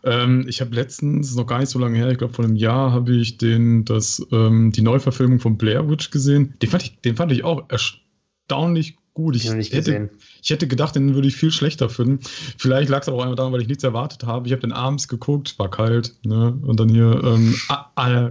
Ähm, 0.05 0.45
ich 0.49 0.61
habe 0.61 0.75
letztens, 0.75 1.35
noch 1.35 1.47
gar 1.47 1.59
nicht 1.59 1.71
so 1.71 1.79
lange 1.79 1.97
her, 1.97 2.11
ich 2.11 2.19
glaube 2.19 2.35
vor 2.35 2.45
einem 2.45 2.57
Jahr, 2.57 2.93
habe 2.93 3.15
ich 3.15 3.39
den, 3.39 3.85
das, 3.85 4.25
ähm, 4.31 4.73
die 4.73 4.83
Neuverfilmung 4.83 5.41
von 5.41 5.57
Blair 5.57 5.89
Witch 5.89 6.11
gesehen. 6.11 6.55
Den 6.61 6.71
fand 6.71 6.83
ich, 6.83 7.01
den 7.01 7.17
fand 7.17 7.33
ich 7.33 7.45
auch 7.45 7.69
erstaunlich 7.69 8.97
gut. 9.15 9.37
Ich, 9.37 9.51
ich 9.51 9.73
hätte, 9.73 10.11
ich 10.43 10.51
hätte 10.51 10.67
gedacht, 10.67 10.97
den 10.97 11.15
würde 11.15 11.29
ich 11.29 11.37
viel 11.37 11.51
schlechter 11.51 11.89
finden. 11.89 12.21
Vielleicht 12.59 12.89
lag 12.89 13.03
es 13.03 13.09
aber 13.09 13.19
auch 13.19 13.23
einfach 13.23 13.37
daran, 13.37 13.53
weil 13.53 13.63
ich 13.63 13.69
nichts 13.69 13.85
erwartet 13.85 14.25
habe. 14.25 14.47
Ich 14.47 14.53
habe 14.53 14.63
den 14.63 14.73
abends 14.73 15.09
geguckt, 15.09 15.59
war 15.59 15.71
kalt, 15.71 16.15
ne? 16.25 16.59
Und 16.63 16.81
dann 16.81 16.89
hier 16.89 17.23
ähm, 17.25 17.55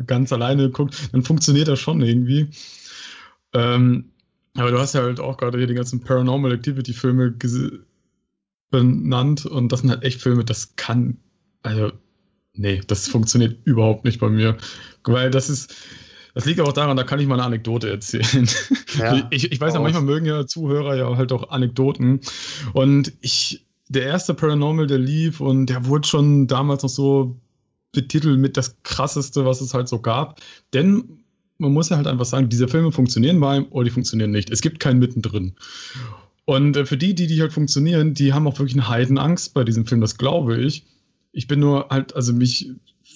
ganz 0.05 0.33
alleine 0.33 0.63
geguckt. 0.63 0.95
Dann 1.11 1.23
funktioniert 1.23 1.67
das 1.67 1.79
schon 1.79 2.01
irgendwie. 2.01 2.49
Ähm, 3.53 4.10
aber 4.55 4.71
du 4.71 4.79
hast 4.79 4.93
ja 4.93 5.01
halt 5.01 5.19
auch 5.19 5.37
gerade 5.37 5.57
hier 5.57 5.67
die 5.67 5.73
ganzen 5.73 6.01
Paranormal 6.01 6.51
Activity 6.51 6.93
Filme 6.93 7.35
benannt 8.69 9.45
und 9.45 9.71
das 9.71 9.81
sind 9.81 9.89
halt 9.89 10.03
echt 10.03 10.21
Filme, 10.21 10.43
das 10.45 10.75
kann 10.75 11.17
also, 11.63 11.91
nee, 12.53 12.81
das 12.87 13.07
funktioniert 13.07 13.65
überhaupt 13.65 14.05
nicht 14.05 14.19
bei 14.19 14.29
mir. 14.29 14.57
Weil 15.03 15.31
das 15.31 15.49
ist, 15.49 15.75
das 16.33 16.45
liegt 16.45 16.59
auch 16.59 16.73
daran, 16.73 16.97
da 16.97 17.03
kann 17.03 17.19
ich 17.19 17.27
mal 17.27 17.35
eine 17.35 17.43
Anekdote 17.43 17.89
erzählen. 17.89 18.49
Ja, 18.97 19.27
ich, 19.31 19.51
ich 19.51 19.61
weiß 19.61 19.73
ja, 19.73 19.79
manchmal 19.79 20.03
mögen 20.03 20.25
ja 20.25 20.47
Zuhörer 20.47 20.95
ja 20.95 21.15
halt 21.15 21.31
auch 21.31 21.49
Anekdoten. 21.49 22.21
Und 22.73 23.13
ich, 23.21 23.65
der 23.89 24.03
erste 24.03 24.33
Paranormal, 24.33 24.87
der 24.87 24.99
lief 24.99 25.41
und 25.41 25.67
der 25.67 25.85
wurde 25.85 26.07
schon 26.07 26.47
damals 26.47 26.83
noch 26.83 26.89
so 26.89 27.39
betitelt 27.91 28.39
mit 28.39 28.55
das 28.55 28.81
krasseste, 28.83 29.45
was 29.45 29.59
es 29.59 29.73
halt 29.73 29.89
so 29.89 29.99
gab. 29.99 30.39
Denn 30.73 31.20
man 31.61 31.73
muss 31.73 31.89
ja 31.89 31.97
halt 31.97 32.07
einfach 32.07 32.25
sagen, 32.25 32.49
diese 32.49 32.67
Filme 32.67 32.91
funktionieren 32.91 33.39
beim 33.39 33.67
oder 33.69 33.85
die 33.85 33.91
funktionieren 33.91 34.31
nicht. 34.31 34.49
Es 34.49 34.61
gibt 34.61 34.79
keinen 34.79 34.99
mittendrin. 34.99 35.53
Und 36.45 36.75
äh, 36.75 36.85
für 36.85 36.97
die, 36.97 37.13
die, 37.13 37.27
die 37.27 37.39
halt 37.39 37.53
funktionieren, 37.53 38.13
die 38.15 38.33
haben 38.33 38.47
auch 38.47 38.57
wirklich 38.57 38.73
eine 38.73 38.89
Heidenangst 38.89 39.53
bei 39.53 39.63
diesem 39.63 39.85
Film, 39.85 40.01
das 40.01 40.17
glaube 40.17 40.57
ich. 40.57 40.83
Ich 41.31 41.47
bin 41.47 41.59
nur 41.59 41.87
halt, 41.89 42.15
also 42.15 42.33
mich, 42.33 42.71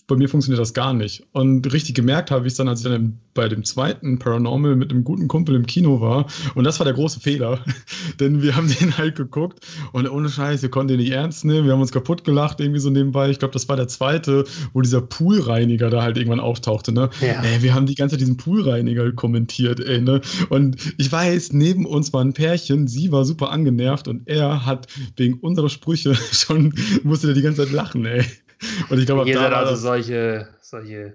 bei 0.07 0.15
mir 0.15 0.29
funktioniert 0.29 0.61
das 0.61 0.73
gar 0.73 0.93
nicht. 0.93 1.25
Und 1.31 1.71
richtig 1.73 1.95
gemerkt 1.95 2.29
habe 2.29 2.45
ich 2.45 2.53
es 2.53 2.57
dann, 2.57 2.67
als 2.67 2.81
ich 2.81 2.91
dann 2.91 3.19
bei 3.33 3.49
dem 3.49 3.63
zweiten 3.63 4.19
Paranormal 4.19 4.75
mit 4.75 4.91
einem 4.91 5.03
guten 5.03 5.27
Kumpel 5.27 5.55
im 5.55 5.65
Kino 5.65 5.99
war. 5.99 6.27
Und 6.53 6.63
das 6.63 6.79
war 6.79 6.85
der 6.85 6.93
große 6.93 7.19
Fehler. 7.19 7.59
Denn 8.19 8.41
wir 8.43 8.55
haben 8.55 8.67
den 8.67 8.97
halt 8.97 9.15
geguckt 9.15 9.65
und 9.93 10.09
ohne 10.09 10.29
Scheiß, 10.29 10.61
wir 10.61 10.69
konnten 10.69 10.89
den 10.89 10.99
nicht 10.99 11.11
ernst 11.11 11.43
nehmen. 11.43 11.65
Wir 11.65 11.73
haben 11.73 11.81
uns 11.81 11.91
kaputt 11.91 12.23
gelacht, 12.23 12.59
irgendwie 12.59 12.79
so 12.79 12.89
nebenbei. 12.89 13.29
Ich 13.29 13.39
glaube, 13.39 13.53
das 13.53 13.67
war 13.67 13.75
der 13.77 13.87
zweite, 13.87 14.45
wo 14.73 14.81
dieser 14.81 15.01
Poolreiniger 15.01 15.89
da 15.89 16.03
halt 16.03 16.17
irgendwann 16.17 16.39
auftauchte. 16.39 16.91
Ne? 16.91 17.09
Ja. 17.19 17.41
Ey, 17.41 17.63
wir 17.63 17.73
haben 17.73 17.87
die 17.87 17.95
ganze 17.95 18.13
Zeit 18.13 18.21
diesen 18.21 18.37
Poolreiniger 18.37 19.11
kommentiert, 19.13 19.79
ey, 19.79 20.01
ne? 20.01 20.21
Und 20.49 20.77
ich 20.97 21.11
weiß, 21.11 21.53
neben 21.53 21.85
uns 21.85 22.13
war 22.13 22.21
ein 22.21 22.33
Pärchen, 22.33 22.87
sie 22.87 23.11
war 23.11 23.25
super 23.25 23.51
angenervt 23.51 24.07
und 24.07 24.27
er 24.27 24.65
hat 24.65 24.87
wegen 25.17 25.39
unserer 25.39 25.69
Sprüche 25.69 26.15
schon, 26.31 26.73
musste 27.03 27.33
die 27.33 27.41
ganze 27.41 27.63
Zeit 27.63 27.73
lachen, 27.73 28.05
ey. 28.05 28.23
Und 28.89 28.99
ich 28.99 29.05
glaube, 29.05 29.27
Ihr 29.27 29.37
seid 29.37 29.53
also 29.53 29.75
solche, 29.75 30.47
solche 30.61 31.13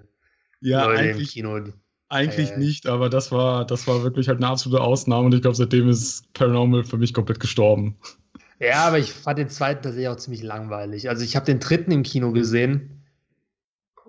ja, 0.59 0.85
Leute 0.85 1.09
im 1.09 1.19
Kino. 1.19 1.59
Eigentlich 2.09 2.51
äh, 2.51 2.57
nicht, 2.57 2.87
aber 2.87 3.09
das 3.09 3.31
war, 3.31 3.65
das 3.65 3.87
war 3.87 4.03
wirklich 4.03 4.27
halt 4.27 4.39
eine 4.39 4.47
absolute 4.47 4.83
Ausnahme 4.83 5.27
und 5.27 5.33
ich 5.33 5.41
glaube, 5.41 5.55
seitdem 5.55 5.87
ist 5.87 6.31
Paranormal 6.33 6.83
für 6.83 6.97
mich 6.97 7.13
komplett 7.13 7.39
gestorben. 7.39 7.97
Ja, 8.59 8.85
aber 8.85 8.99
ich 8.99 9.11
fand 9.11 9.39
den 9.39 9.49
zweiten 9.49 9.81
tatsächlich 9.81 10.09
auch 10.09 10.17
ziemlich 10.17 10.43
langweilig. 10.43 11.09
Also 11.09 11.23
ich 11.23 11.35
habe 11.35 11.45
den 11.45 11.59
dritten 11.59 11.91
im 11.91 12.03
Kino 12.03 12.31
gesehen 12.31 13.00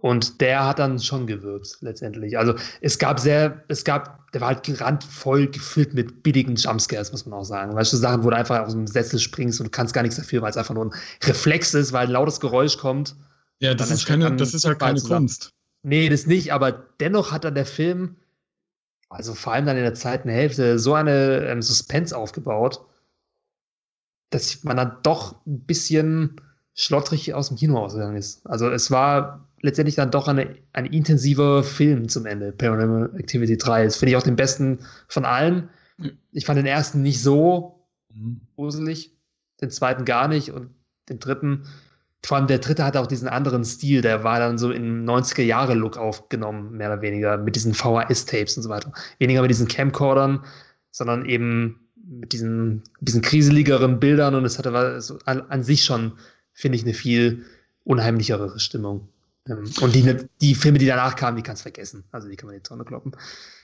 und 0.02 0.40
der 0.40 0.66
hat 0.66 0.80
dann 0.80 0.98
schon 0.98 1.28
gewirkt, 1.28 1.78
letztendlich. 1.80 2.36
Also 2.36 2.54
es 2.80 2.98
gab 2.98 3.20
sehr, 3.20 3.62
es 3.68 3.84
gab, 3.84 4.32
der 4.32 4.40
war 4.40 4.48
halt 4.48 4.80
randvoll 4.80 5.46
gefüllt 5.46 5.94
mit 5.94 6.24
billigen 6.24 6.56
Jumpscares, 6.56 7.12
muss 7.12 7.24
man 7.24 7.38
auch 7.38 7.44
sagen. 7.44 7.72
Weißt 7.76 7.92
du, 7.92 7.96
Sachen, 7.98 8.24
wo 8.24 8.30
du 8.30 8.36
einfach 8.36 8.66
aus 8.66 8.72
dem 8.72 8.88
Sessel 8.88 9.20
springst 9.20 9.60
und 9.60 9.66
du 9.66 9.70
kannst 9.70 9.94
gar 9.94 10.02
nichts 10.02 10.16
dafür, 10.16 10.42
weil 10.42 10.50
es 10.50 10.56
einfach 10.56 10.74
nur 10.74 10.86
ein 10.86 10.94
Reflex 11.22 11.72
ist, 11.74 11.92
weil 11.92 12.08
ein 12.08 12.12
lautes 12.12 12.40
Geräusch 12.40 12.78
kommt. 12.78 13.14
Ja, 13.60 13.74
das 13.74 13.92
ist, 13.92 14.04
keine, 14.04 14.34
das 14.34 14.54
ist 14.54 14.64
halt 14.64 14.80
keine 14.80 15.00
Kunst. 15.00 15.52
Nee, 15.84 16.08
das 16.08 16.26
nicht, 16.26 16.52
aber 16.52 16.72
dennoch 16.98 17.30
hat 17.30 17.44
dann 17.44 17.54
der 17.54 17.66
Film, 17.66 18.16
also 19.08 19.34
vor 19.34 19.52
allem 19.52 19.66
dann 19.66 19.76
in 19.76 19.84
der 19.84 19.94
zweiten 19.94 20.28
Hälfte, 20.28 20.80
so 20.80 20.94
eine 20.94 21.46
ähm, 21.46 21.62
Suspense 21.62 22.16
aufgebaut, 22.16 22.84
dass 24.30 24.64
man 24.64 24.76
dann 24.76 24.96
doch 25.04 25.46
ein 25.46 25.60
bisschen 25.60 26.40
schlottrig 26.74 27.34
aus 27.34 27.48
dem 27.48 27.56
Kino 27.56 27.78
ausgegangen 27.78 28.16
ist. 28.16 28.44
Also 28.48 28.68
es 28.68 28.90
war 28.90 29.46
letztendlich 29.62 29.94
dann 29.94 30.10
doch 30.10 30.28
eine, 30.28 30.56
ein 30.72 30.86
intensiver 30.86 31.62
Film 31.62 32.08
zum 32.08 32.26
Ende, 32.26 32.52
Paranormal 32.52 33.18
Activity 33.18 33.56
3. 33.56 33.84
Das 33.84 33.96
finde 33.96 34.10
ich 34.10 34.16
auch 34.16 34.22
den 34.22 34.36
besten 34.36 34.80
von 35.08 35.24
allen. 35.24 35.70
Ich 36.32 36.46
fand 36.46 36.58
den 36.58 36.66
ersten 36.66 37.02
nicht 37.02 37.22
so 37.22 37.86
mhm. 38.12 38.42
gruselig, 38.56 39.16
den 39.60 39.70
zweiten 39.70 40.04
gar 40.04 40.28
nicht 40.28 40.50
und 40.50 40.70
den 41.08 41.18
dritten 41.18 41.64
vor 42.24 42.36
allem 42.36 42.46
der 42.46 42.58
dritte 42.58 42.84
hatte 42.84 43.00
auch 43.00 43.06
diesen 43.06 43.28
anderen 43.28 43.64
Stil, 43.64 44.00
der 44.00 44.22
war 44.22 44.38
dann 44.38 44.56
so 44.56 44.70
im 44.70 45.04
90er-Jahre-Look 45.04 45.96
aufgenommen, 45.96 46.76
mehr 46.76 46.92
oder 46.92 47.02
weniger, 47.02 47.36
mit 47.36 47.56
diesen 47.56 47.74
VHS-Tapes 47.74 48.56
und 48.56 48.62
so 48.62 48.68
weiter. 48.68 48.92
Weniger 49.18 49.42
mit 49.42 49.50
diesen 49.50 49.66
Camcordern, 49.66 50.44
sondern 50.92 51.24
eben 51.26 51.80
mit 51.96 52.32
diesen, 52.32 52.84
diesen 53.00 53.22
kriseligeren 53.22 53.98
Bildern 53.98 54.34
und 54.34 54.44
es 54.44 54.58
hatte 54.58 55.00
so 55.00 55.18
an, 55.24 55.42
an 55.42 55.62
sich 55.64 55.84
schon, 55.84 56.12
finde 56.52 56.76
ich, 56.76 56.84
eine 56.84 56.94
viel 56.94 57.44
unheimlichere 57.84 58.60
Stimmung. 58.60 59.08
Ähm, 59.48 59.70
und 59.80 59.94
die, 59.94 60.16
die 60.40 60.54
Filme, 60.54 60.78
die 60.78 60.86
danach 60.86 61.16
kamen, 61.16 61.36
die 61.36 61.42
kannst 61.42 61.62
du 61.62 61.64
vergessen. 61.64 62.04
Also 62.12 62.28
die 62.28 62.36
kann 62.36 62.46
man 62.46 62.54
in 62.54 62.62
die 62.62 62.68
Tonne 62.68 62.84
kloppen. 62.84 63.16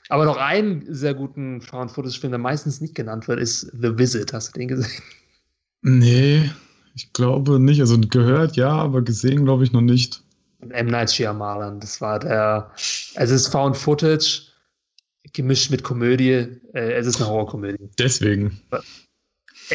Aber 0.09 0.25
noch 0.25 0.37
einen 0.37 0.85
sehr 0.93 1.15
guten 1.15 1.61
Found-Footage-Film, 1.61 2.33
der 2.33 2.39
meistens 2.39 2.81
nicht 2.81 2.95
genannt 2.95 3.29
wird, 3.29 3.41
ist 3.41 3.71
The 3.81 3.99
Visit. 3.99 4.33
Hast 4.33 4.55
du 4.55 4.59
den 4.59 4.69
gesehen? 4.69 5.03
Nee, 5.83 6.51
ich 6.95 7.13
glaube 7.13 7.61
nicht. 7.61 7.81
Also 7.81 7.99
gehört 8.01 8.57
ja, 8.57 8.71
aber 8.71 9.03
gesehen 9.03 9.45
glaube 9.45 9.65
ich 9.65 9.73
noch 9.73 9.81
nicht. 9.81 10.23
M. 10.61 10.87
Night 10.87 11.13
Shyamalan, 11.13 11.79
das 11.79 12.01
war 12.01 12.19
der. 12.19 12.73
Es 13.15 13.31
ist 13.31 13.49
Found 13.49 13.77
Footage 13.77 14.43
gemischt 15.33 15.71
mit 15.71 15.85
Komödie. 15.85 16.61
Äh, 16.73 16.95
es 16.95 17.07
ist 17.07 17.21
eine 17.21 17.31
Horrorkomödie. 17.31 17.91
Deswegen. 17.99 18.61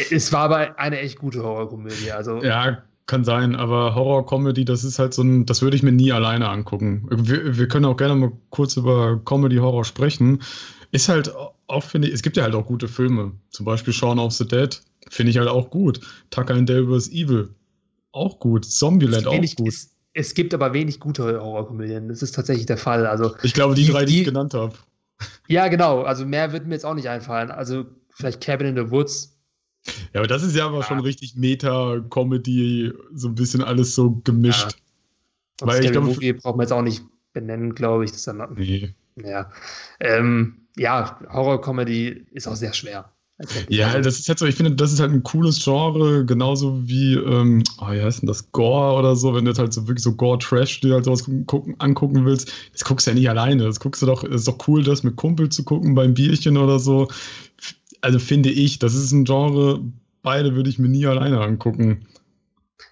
Es 0.10 0.34
war 0.34 0.42
aber 0.42 0.80
eine 0.80 1.00
echt 1.00 1.20
gute 1.20 1.44
Horrorkomödie. 1.44 2.12
Also 2.12 2.44
ja, 2.44 2.84
kann 3.06 3.24
sein, 3.24 3.56
aber 3.56 3.96
Horror-Comedy, 3.96 4.66
das 4.66 4.84
ist 4.84 5.00
halt 5.00 5.13
so 5.13 5.24
ein, 5.24 5.46
das 5.46 5.62
würde 5.62 5.76
ich 5.76 5.84
mir 5.84 5.92
nie 5.92 6.12
alleine 6.12 6.50
angucken. 6.50 7.08
Wir, 7.10 7.58
wir 7.58 7.68
können 7.68 7.86
auch 7.86 7.98
gerne 7.98 8.16
mal 8.16 8.32
kurz 8.50 8.78
über 8.78 9.20
Comedy-Horror 9.24 9.84
sprechen. 9.84 10.42
Ist 10.92 11.10
halt 11.10 11.34
auch, 11.68 11.84
finde 11.84 12.08
ich, 12.08 12.13
es 12.13 12.22
gibt 12.22 12.38
ja 12.38 12.44
halt 12.44 12.56
auch 12.56 12.66
gute 12.66 12.88
Filme. 12.88 13.34
Zum 13.50 13.66
Beispiel 13.66 13.94
Shaun 13.94 14.20
of 14.20 14.34
the 14.34 14.48
Dead 14.48 14.82
Finde 15.10 15.32
ich 15.32 15.38
halt 15.38 15.50
auch 15.50 15.70
gut. 15.70 16.00
Tucker 16.30 16.54
and 16.54 16.70
Dale 16.70 16.88
vs. 16.88 17.10
Evil. 17.12 17.50
Auch 18.12 18.39
gut. 18.39 18.66
Zombieland 18.66 19.28
auch 19.28 19.39
gut. 19.56 19.68
Es, 19.68 19.92
es, 20.13 20.34
gibt 20.34 20.54
aber 20.54 20.74
wenig 20.74 21.00
gute 21.00 21.39
Horrorkomödien. 21.42 22.10
Das 22.10 22.22
ist 22.22 22.34
tatsächlich 22.36 22.66
der 22.66 22.78
Fall. 22.78 23.06
Also, 23.06 23.36
ich 23.44 23.54
glaube, 23.54 23.76
die, 23.76 23.86
die 23.86 23.92
drei, 23.92 24.06
die, 24.06 24.13
die 24.13 24.20
ich 24.20 24.26
genannt 24.26 24.54
habe. 24.54 24.74
Ja, 25.48 25.68
genau. 25.68 26.02
Also 26.02 26.26
mehr 26.26 26.52
wird 26.52 26.66
mir 26.66 26.74
jetzt 26.74 26.86
auch 26.86 26.96
nicht 26.96 27.10
einfallen. 27.10 27.52
Also 27.52 27.86
vielleicht 28.10 28.42
Cabin 28.42 28.68
in 28.68 28.76
the 28.76 28.92
Woods. 28.92 29.33
Ja, 30.13 30.22
aber 30.22 30.28
das 30.28 30.43
ist 30.43 30.56
ja 30.56 30.65
aber 30.65 30.80
ja. 30.80 30.84
schon 30.84 31.00
richtig 31.00 31.36
Meta-Comedy, 31.36 32.93
so 33.13 33.28
ein 33.28 33.36
bisschen 33.36 33.62
alles 33.62 33.96
so 33.96 34.22
gemischt. 34.24 34.78
Ja. 35.62 35.67
Weil 35.67 35.84
ich 35.84 35.91
glaube, 35.91 36.08
Movie 36.08 36.34
braucht 36.34 36.58
man 36.58 36.65
jetzt 36.65 36.72
auch 36.72 36.82
nicht 36.82 37.04
benennen, 37.34 37.76
glaube 37.76 38.06
ich. 38.06 38.12
Das 38.12 38.19
ist 38.19 38.28
dann, 38.28 38.54
nee. 38.56 38.93
Ja, 39.15 39.52
ähm, 40.00 40.67
ja 40.78 41.19
Horror-Comedy 41.32 42.26
ist 42.32 42.48
auch 42.48 42.56
sehr 42.56 42.74
schwer. 42.74 43.13
Ja, 43.67 44.00
das 44.00 44.19
ist 44.19 44.30
halt 44.30 44.39
so, 44.39 44.46
ich 44.46 44.56
finde, 44.56 44.76
das 44.76 44.93
ist 44.93 45.00
halt 45.00 45.12
ein 45.12 45.24
cooles 45.24 45.63
Genre, 45.63 46.24
genauso 46.24 46.88
wie, 46.88 47.15
ähm, 47.15 47.63
oh, 47.80 47.91
wie 47.91 48.02
heißt 48.02 48.22
denn 48.22 48.28
das, 48.28 48.52
Gore 48.52 48.98
oder 48.98 49.15
so, 49.15 49.34
wenn 49.34 49.43
du 49.43 49.52
jetzt 49.52 49.60
halt 49.60 49.74
so 49.74 49.88
wirklich 49.88 50.04
so 50.04 50.13
Gore-Trash 50.13 50.82
dir 50.82 50.93
halt 50.93 51.06
sowas 51.06 51.26
gucken, 51.48 51.76
angucken 51.80 52.26
willst, 52.26 52.54
das 52.72 52.86
guckst 52.86 53.08
du 53.08 53.12
ja 53.12 53.15
nicht 53.15 53.30
alleine. 53.30 53.63
Das 53.63 53.80
guckst 53.80 54.02
du 54.02 54.06
doch, 54.06 54.24
ist 54.24 54.48
doch 54.48 54.67
cool, 54.67 54.84
das 54.84 55.04
mit 55.04 55.15
Kumpel 55.15 55.50
zu 55.50 55.63
gucken 55.63 55.96
beim 55.96 56.13
Bierchen 56.13 56.58
oder 56.58 56.80
so. 56.80 57.08
Also 58.04 58.20
finde 58.20 58.50
ich, 58.50 58.80
das 58.80 58.96
ist 58.96 59.13
ein 59.13 59.24
Genre, 59.24 59.82
beide 60.24 60.56
würde 60.56 60.70
ich 60.70 60.78
mir 60.78 60.89
nie 60.89 61.08
alleine 61.08 61.39
angucken. 61.39 62.06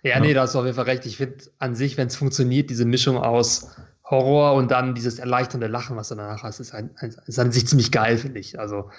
Ja, 0.03 0.11
ja. 0.11 0.19
nee, 0.21 0.33
da 0.33 0.43
hast 0.43 0.55
du 0.55 0.59
auf 0.59 0.65
jeden 0.65 0.77
Fall 0.77 0.85
recht. 0.85 1.05
Ich 1.05 1.17
finde 1.17 1.43
an 1.59 1.75
sich, 1.75 1.97
wenn 1.97 2.07
es 2.07 2.15
funktioniert, 2.15 2.69
diese 2.69 2.85
Mischung 2.85 3.17
aus 3.17 3.67
Horror 4.05 4.53
und 4.53 4.71
dann 4.71 4.95
dieses 4.95 5.19
erleichternde 5.19 5.67
Lachen, 5.67 5.97
was 5.97 6.07
du 6.07 6.15
danach 6.15 6.43
hast, 6.43 6.61
ist, 6.61 6.73
ein, 6.73 6.91
ist 7.27 7.39
an 7.39 7.51
sich 7.51 7.67
ziemlich 7.67 7.91
geil, 7.91 8.17
finde 8.17 8.39
ich. 8.39 8.57
Also 8.57 8.89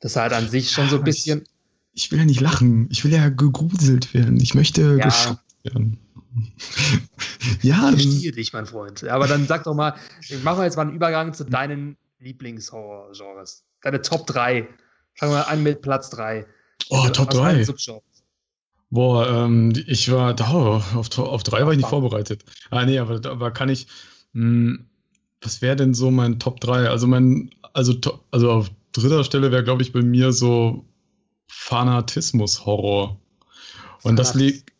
das 0.00 0.12
ist 0.12 0.16
halt 0.16 0.32
an 0.32 0.48
sich 0.48 0.72
schon 0.72 0.88
so 0.88 0.96
ein 0.96 1.04
bisschen. 1.04 1.44
Ich, 1.92 2.06
ich, 2.06 2.10
will 2.10 2.18
ja 2.18 2.24
nicht 2.24 2.40
lachen. 2.40 2.88
Ich 2.90 3.04
will 3.04 3.12
ja 3.12 3.28
gegruselt 3.28 4.12
werden. 4.12 4.40
Ich 4.40 4.56
möchte 4.56 4.96
ja. 4.96 5.04
geschockt 5.04 5.54
werden. 5.62 5.98
ja. 7.62 7.90
Ich 7.90 8.08
verstehe 8.08 8.32
dich, 8.32 8.52
mein 8.52 8.66
Freund. 8.66 9.04
Aber 9.04 9.28
dann 9.28 9.46
sag 9.46 9.62
doch 9.62 9.74
mal, 9.74 9.94
machen 10.42 10.58
wir 10.58 10.64
jetzt 10.64 10.76
mal 10.76 10.82
einen 10.82 10.96
Übergang 10.96 11.32
zu 11.32 11.44
deinen 11.44 11.96
Lieblingshorror-Genres. 12.18 13.62
Deine 13.82 14.02
Top 14.02 14.26
3. 14.26 14.66
Fangen 15.16 15.32
wir 15.32 15.48
an 15.48 15.62
mit 15.62 15.82
Platz 15.82 16.10
3. 16.10 16.46
Oh, 16.88 16.96
also, 16.96 17.12
Top 17.12 17.30
3. 17.30 17.66
Boah, 18.90 19.28
ähm, 19.28 19.72
ich 19.86 20.10
war 20.10 20.34
da, 20.34 20.50
auf, 20.50 21.18
auf 21.18 21.42
drei 21.44 21.64
war 21.64 21.72
ich 21.72 21.78
nicht 21.78 21.88
vorbereitet. 21.88 22.44
Ah, 22.70 22.84
nee, 22.84 22.98
aber, 22.98 23.24
aber 23.30 23.52
kann 23.52 23.68
ich, 23.68 23.86
mh, 24.32 24.42
hm, 24.42 24.86
was 25.40 25.62
wäre 25.62 25.76
denn 25.76 25.94
so 25.94 26.10
mein 26.10 26.38
Top 26.38 26.60
3? 26.60 26.88
Also 26.88 27.06
mein, 27.06 27.50
also, 27.72 27.94
also 28.30 28.50
auf 28.50 28.70
dritter 28.92 29.24
Stelle 29.24 29.52
wäre, 29.52 29.64
glaube 29.64 29.82
ich, 29.82 29.92
bei 29.92 30.02
mir 30.02 30.32
so 30.32 30.84
Fanatismus-Horror. 31.48 33.18
Und 34.02 34.16
das 34.16 34.34
liegt. 34.34 34.70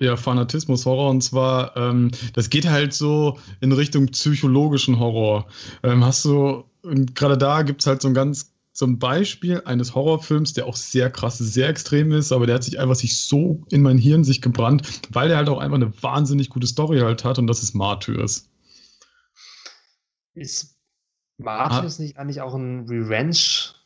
Ja, 0.00 0.16
Fanatismus-Horror. 0.16 1.10
Und 1.10 1.22
zwar, 1.22 1.76
ähm, 1.76 2.10
das 2.34 2.50
geht 2.50 2.68
halt 2.68 2.94
so 2.94 3.38
in 3.60 3.72
Richtung 3.72 4.06
psychologischen 4.06 4.98
Horror. 4.98 5.46
Ähm, 5.82 6.04
hast 6.04 6.24
du, 6.24 6.64
gerade 6.82 7.36
da 7.36 7.62
gibt 7.62 7.80
es 7.80 7.86
halt 7.86 8.02
so 8.02 8.08
ein 8.08 8.14
ganz 8.14 8.52
ein 8.86 8.98
Beispiel 8.98 9.62
eines 9.64 9.94
Horrorfilms, 9.94 10.52
der 10.52 10.66
auch 10.66 10.76
sehr 10.76 11.10
krass, 11.10 11.38
sehr 11.38 11.68
extrem 11.68 12.12
ist, 12.12 12.32
aber 12.32 12.46
der 12.46 12.56
hat 12.56 12.64
sich 12.64 12.78
einfach 12.78 12.94
sich 12.94 13.16
so 13.20 13.64
in 13.70 13.82
mein 13.82 13.98
Hirn 13.98 14.24
sich 14.24 14.40
gebrannt, 14.42 15.00
weil 15.10 15.28
der 15.28 15.36
halt 15.36 15.48
auch 15.48 15.58
einfach 15.58 15.76
eine 15.76 16.02
wahnsinnig 16.02 16.50
gute 16.50 16.66
Story 16.66 17.00
halt 17.00 17.24
hat 17.24 17.38
und 17.38 17.46
das 17.46 17.62
ist 17.62 17.74
Martyrs. 17.74 18.48
Ist 20.34 20.78
Martin 21.38 21.88
ah. 21.88 22.02
nicht 22.02 22.18
eigentlich 22.18 22.40
auch 22.40 22.54
ein 22.54 22.86
Revenge? 22.88 23.77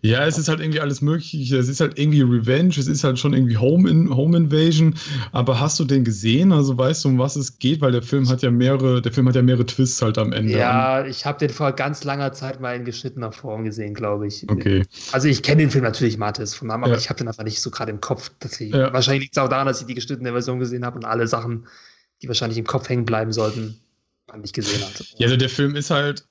Ja, 0.00 0.24
es 0.26 0.38
ist 0.38 0.48
halt 0.48 0.60
irgendwie 0.60 0.80
alles 0.80 1.00
Mögliche. 1.00 1.56
Es 1.56 1.68
ist 1.68 1.80
halt 1.80 1.98
irgendwie 1.98 2.22
Revenge, 2.22 2.74
es 2.78 2.86
ist 2.86 3.02
halt 3.02 3.18
schon 3.18 3.32
irgendwie 3.32 3.56
Home, 3.56 3.90
in, 3.90 4.14
Home 4.14 4.36
Invasion. 4.36 4.94
Aber 5.32 5.58
hast 5.58 5.80
du 5.80 5.84
den 5.84 6.04
gesehen? 6.04 6.52
Also 6.52 6.78
weißt 6.78 7.04
du, 7.04 7.08
um 7.08 7.18
was 7.18 7.34
es 7.34 7.58
geht? 7.58 7.80
Weil 7.80 7.90
der 7.90 8.02
Film 8.02 8.28
hat 8.28 8.42
ja 8.42 8.50
mehrere, 8.50 9.02
der 9.02 9.12
Film 9.12 9.26
hat 9.28 9.34
ja 9.34 9.42
mehrere 9.42 9.66
Twists 9.66 10.00
halt 10.00 10.16
am 10.16 10.32
Ende. 10.32 10.52
Ja, 10.56 11.04
ich 11.04 11.26
habe 11.26 11.38
den 11.38 11.50
vor 11.50 11.72
ganz 11.72 12.04
langer 12.04 12.32
Zeit 12.32 12.60
mal 12.60 12.76
in 12.76 12.84
geschnittener 12.84 13.32
Form 13.32 13.64
gesehen, 13.64 13.94
glaube 13.94 14.28
ich. 14.28 14.48
Okay. 14.48 14.84
Also 15.10 15.26
ich 15.26 15.42
kenne 15.42 15.62
den 15.62 15.70
Film 15.70 15.82
natürlich, 15.82 16.16
Mathis, 16.16 16.54
vom 16.54 16.68
Namen, 16.68 16.84
aber 16.84 16.92
ja. 16.92 16.98
ich 16.98 17.10
habe 17.10 17.18
den 17.18 17.26
einfach 17.26 17.44
nicht 17.44 17.60
so 17.60 17.70
gerade 17.70 17.90
im 17.90 18.00
Kopf. 18.00 18.30
Dass 18.38 18.60
ich, 18.60 18.72
ja. 18.72 18.92
Wahrscheinlich 18.92 19.22
liegt 19.22 19.36
es 19.36 19.42
auch 19.42 19.48
daran, 19.48 19.66
dass 19.66 19.80
ich 19.80 19.88
die 19.88 19.94
geschnittene 19.94 20.30
Version 20.30 20.60
gesehen 20.60 20.84
habe 20.84 20.96
und 20.96 21.06
alle 21.06 21.26
Sachen, 21.26 21.66
die 22.22 22.28
wahrscheinlich 22.28 22.58
im 22.58 22.66
Kopf 22.66 22.88
hängen 22.88 23.04
bleiben 23.04 23.32
sollten, 23.32 23.80
nicht 24.36 24.54
gesehen 24.54 24.80
habe. 24.82 24.92
Ja, 25.16 25.26
also 25.26 25.36
der 25.36 25.48
Film 25.48 25.74
ist 25.74 25.90
halt 25.90 26.27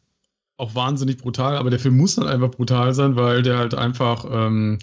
auch 0.58 0.74
wahnsinnig 0.74 1.18
brutal, 1.18 1.56
aber 1.56 1.70
der 1.70 1.80
Film 1.80 1.98
muss 1.98 2.16
dann 2.16 2.28
einfach 2.28 2.50
brutal 2.52 2.94
sein, 2.94 3.16
weil 3.16 3.44
der 3.44 3.60
halt 3.60 3.76
einfach, 3.76 4.26
ähm, 4.30 4.80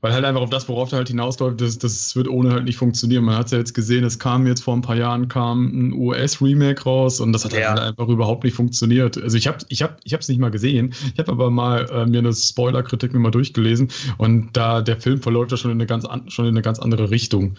weil 0.00 0.12
halt 0.12 0.24
einfach 0.24 0.40
auf 0.40 0.50
das, 0.50 0.68
worauf 0.68 0.90
der 0.90 0.98
halt 0.98 1.08
hinausläuft, 1.08 1.60
das, 1.60 1.78
das 1.78 2.14
wird 2.14 2.28
ohne 2.28 2.52
halt 2.52 2.64
nicht 2.64 2.76
funktionieren. 2.76 3.24
Man 3.24 3.34
hat 3.36 3.46
es 3.46 3.52
ja 3.52 3.58
jetzt 3.58 3.74
gesehen, 3.74 4.04
es 4.04 4.20
kam 4.20 4.46
jetzt 4.46 4.62
vor 4.62 4.74
ein 4.74 4.82
paar 4.82 4.94
Jahren 4.94 5.26
kam 5.26 5.66
ein 5.66 5.92
US-Remake 5.92 6.80
raus 6.84 7.18
und 7.18 7.32
das 7.32 7.44
hat 7.44 7.54
ja. 7.54 7.70
halt 7.70 7.80
einfach 7.80 8.06
überhaupt 8.06 8.44
nicht 8.44 8.54
funktioniert. 8.54 9.20
Also 9.20 9.36
ich 9.36 9.48
habe 9.48 9.58
ich 9.68 9.82
hab, 9.82 9.98
ich 10.04 10.14
hab's 10.14 10.28
nicht 10.28 10.38
mal 10.38 10.52
gesehen, 10.52 10.94
ich 11.12 11.18
habe 11.18 11.32
aber 11.32 11.50
mal 11.50 11.90
äh, 11.90 12.06
mir 12.06 12.20
eine 12.20 12.32
Spoiler-Kritik 12.32 13.12
mir 13.12 13.18
mal 13.18 13.32
durchgelesen 13.32 13.88
und 14.18 14.50
da 14.52 14.80
der 14.80 15.00
Film 15.00 15.20
verläuft 15.20 15.50
ja 15.50 15.56
schon 15.56 15.72
in 15.72 15.78
eine 15.78 15.86
ganz, 15.86 16.04
an, 16.04 16.30
schon 16.30 16.44
in 16.44 16.50
eine 16.50 16.62
ganz 16.62 16.78
andere 16.78 17.10
Richtung. 17.10 17.56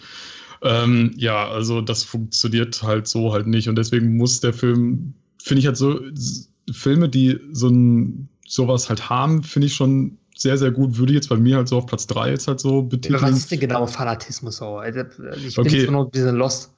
Ähm, 0.62 1.12
ja, 1.16 1.48
also 1.48 1.82
das 1.82 2.02
funktioniert 2.02 2.82
halt 2.82 3.08
so 3.08 3.32
halt 3.32 3.46
nicht 3.46 3.68
und 3.68 3.76
deswegen 3.76 4.16
muss 4.16 4.40
der 4.40 4.54
Film, 4.54 5.12
finde 5.38 5.60
ich 5.60 5.66
halt 5.66 5.76
so 5.76 6.00
Filme, 6.72 7.08
die 7.08 7.40
so 7.52 7.68
ein, 7.68 8.28
sowas 8.46 8.88
halt 8.88 9.08
haben, 9.10 9.42
finde 9.42 9.66
ich 9.66 9.74
schon 9.74 10.18
sehr, 10.36 10.56
sehr 10.58 10.70
gut. 10.70 10.96
Würde 10.98 11.12
jetzt 11.12 11.28
bei 11.28 11.36
mir 11.36 11.56
halt 11.56 11.68
so 11.68 11.78
auf 11.78 11.86
Platz 11.86 12.06
3 12.06 12.30
jetzt 12.30 12.48
halt 12.48 12.60
so 12.60 12.82
betiteln. 12.82 13.20
Was 13.20 13.36
ist 13.36 13.50
denn 13.50 13.60
genau 13.60 13.86
Fanatismus? 13.86 14.62
Also, 14.62 15.00
ich 15.00 15.54
bin 15.56 15.66
okay. 15.66 15.76
jetzt 15.76 15.90
nur 15.90 16.00
noch 16.00 16.04
ein 16.06 16.10
bisschen 16.10 16.36
lost. 16.36 16.72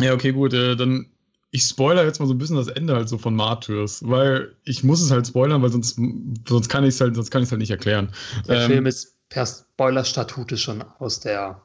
Ja, 0.00 0.14
okay, 0.14 0.32
gut. 0.32 0.52
Äh, 0.52 0.76
dann 0.76 1.06
ich 1.52 1.64
spoiler 1.64 2.04
jetzt 2.04 2.18
mal 2.18 2.26
so 2.26 2.32
ein 2.32 2.38
bisschen 2.38 2.56
das 2.56 2.68
Ende 2.68 2.96
halt 2.96 3.10
so 3.10 3.18
von 3.18 3.36
Martyrs, 3.36 4.02
weil 4.08 4.56
ich 4.64 4.82
muss 4.82 5.02
es 5.02 5.10
halt 5.10 5.26
spoilern, 5.26 5.62
weil 5.62 5.70
sonst, 5.70 6.00
sonst 6.48 6.68
kann 6.70 6.82
ich 6.82 6.94
es 6.94 7.00
halt, 7.00 7.14
sonst 7.14 7.30
kann 7.30 7.42
ich 7.42 7.50
halt 7.50 7.60
nicht 7.60 7.70
erklären. 7.70 8.10
Der 8.48 8.62
ähm, 8.62 8.70
Film 8.70 8.86
ist 8.86 9.18
per 9.28 9.44
Spoiler-Statute 9.46 10.56
schon 10.56 10.82
aus 10.98 11.20
der 11.20 11.60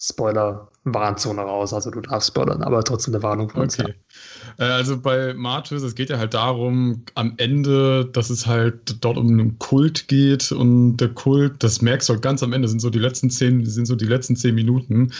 Spoiler-Warnzone 0.00 1.40
raus. 1.40 1.72
Also 1.72 1.90
du 1.90 2.00
darfst 2.00 2.28
spoilern, 2.28 2.62
aber 2.62 2.84
trotzdem 2.84 3.14
eine 3.14 3.22
Warnung 3.22 3.50
von 3.50 3.62
uns. 3.62 3.78
Okay. 3.78 3.94
Äh, 4.58 4.64
also 4.64 5.00
bei 5.00 5.34
Martyrs, 5.34 5.82
es 5.82 5.96
geht 5.96 6.10
ja 6.10 6.18
halt 6.18 6.34
darum, 6.34 7.04
am 7.14 7.34
Ende, 7.36 8.06
dass 8.06 8.30
es 8.30 8.46
halt 8.46 9.04
dort 9.04 9.16
um 9.16 9.26
einen 9.26 9.58
Kult 9.58 10.06
geht 10.06 10.52
und 10.52 10.98
der 10.98 11.08
Kult, 11.08 11.64
das 11.64 11.82
merkst 11.82 12.08
du 12.08 12.12
halt 12.12 12.22
ganz 12.22 12.44
am 12.44 12.52
Ende, 12.52 12.68
sind 12.68 12.80
so 12.80 12.90
die 12.90 13.00
letzten 13.00 13.28
zehn, 13.28 13.66
sind 13.66 13.86
so 13.86 13.96
die 13.96 14.06
letzten 14.06 14.36
zehn 14.36 14.54
Minuten. 14.54 15.12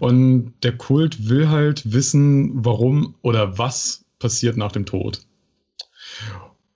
Und 0.00 0.52
der 0.64 0.76
Kult 0.76 1.28
will 1.28 1.48
halt 1.48 1.92
wissen, 1.92 2.64
warum 2.64 3.14
oder 3.22 3.56
was 3.56 4.04
passiert 4.18 4.56
nach 4.56 4.72
dem 4.72 4.84
Tod. 4.84 5.20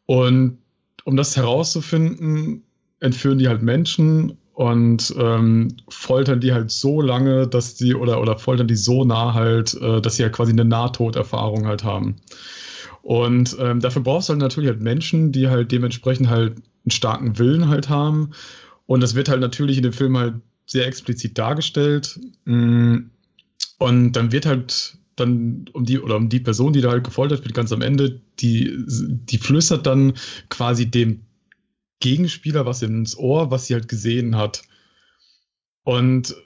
Und 0.07 0.59
um 1.05 1.17
das 1.17 1.37
herauszufinden, 1.37 2.63
entführen 3.01 3.39
die 3.39 3.49
halt 3.49 3.63
Menschen 3.63 4.38
und 4.59 5.15
ähm, 5.17 5.69
foltern 5.89 6.41
die 6.41 6.53
halt 6.53 6.73
so 6.73 7.01
lange, 7.01 7.47
dass 7.47 7.77
die 7.77 7.95
oder 7.95 8.21
oder 8.21 8.37
foltern 8.41 8.67
die 8.67 8.75
so 8.75 9.05
nah 9.05 9.33
halt, 9.33 9.81
äh, 9.81 10.01
dass 10.01 10.17
sie 10.17 10.25
halt 10.25 10.33
quasi 10.33 10.51
eine 10.51 10.65
Nahtoderfahrung 10.65 11.69
halt 11.69 11.85
haben. 11.85 12.17
Und 13.03 13.57
ähm, 13.61 13.79
dafür 13.79 14.03
brauchst 14.03 14.29
du 14.29 14.33
halt 14.33 14.41
natürlich 14.41 14.69
halt 14.69 14.81
Menschen, 14.81 15.31
die 15.31 15.47
halt 15.47 15.71
dementsprechend 15.71 16.29
halt 16.29 16.57
einen 16.57 16.91
starken 16.91 17.39
Willen 17.39 17.69
halt 17.69 17.89
haben. 17.89 18.31
Und 18.87 19.01
das 19.01 19.15
wird 19.15 19.29
halt 19.29 19.41
natürlich 19.41 19.77
in 19.77 19.85
dem 19.85 19.93
Film 19.93 20.19
halt 20.19 20.35
sehr 20.67 20.89
explizit 20.89 21.39
dargestellt. 21.39 22.19
Mm. 22.45 22.97
Und 23.79 24.13
dann 24.15 24.33
wird 24.33 24.45
halt 24.45 24.99
dann 25.15 25.67
um 25.73 25.85
die 25.85 26.01
oder 26.01 26.17
um 26.17 26.29
die 26.29 26.41
Person, 26.41 26.73
die 26.73 26.81
da 26.81 26.91
halt 26.91 27.05
gefoltert 27.05 27.45
wird, 27.45 27.55
ganz 27.55 27.71
am 27.71 27.81
Ende, 27.81 28.21
die, 28.41 28.77
die 28.89 29.39
flüstert 29.39 29.87
dann 29.87 30.15
quasi 30.49 30.91
dem 30.91 31.21
Gegenspieler 32.01 32.67
was 32.67 32.83
ins 32.83 33.17
Ohr, 33.17 33.51
was 33.51 33.67
sie 33.67 33.75
halt 33.75 33.89
gesehen 33.89 34.37
hat. 34.37 34.63
Und 35.85 36.37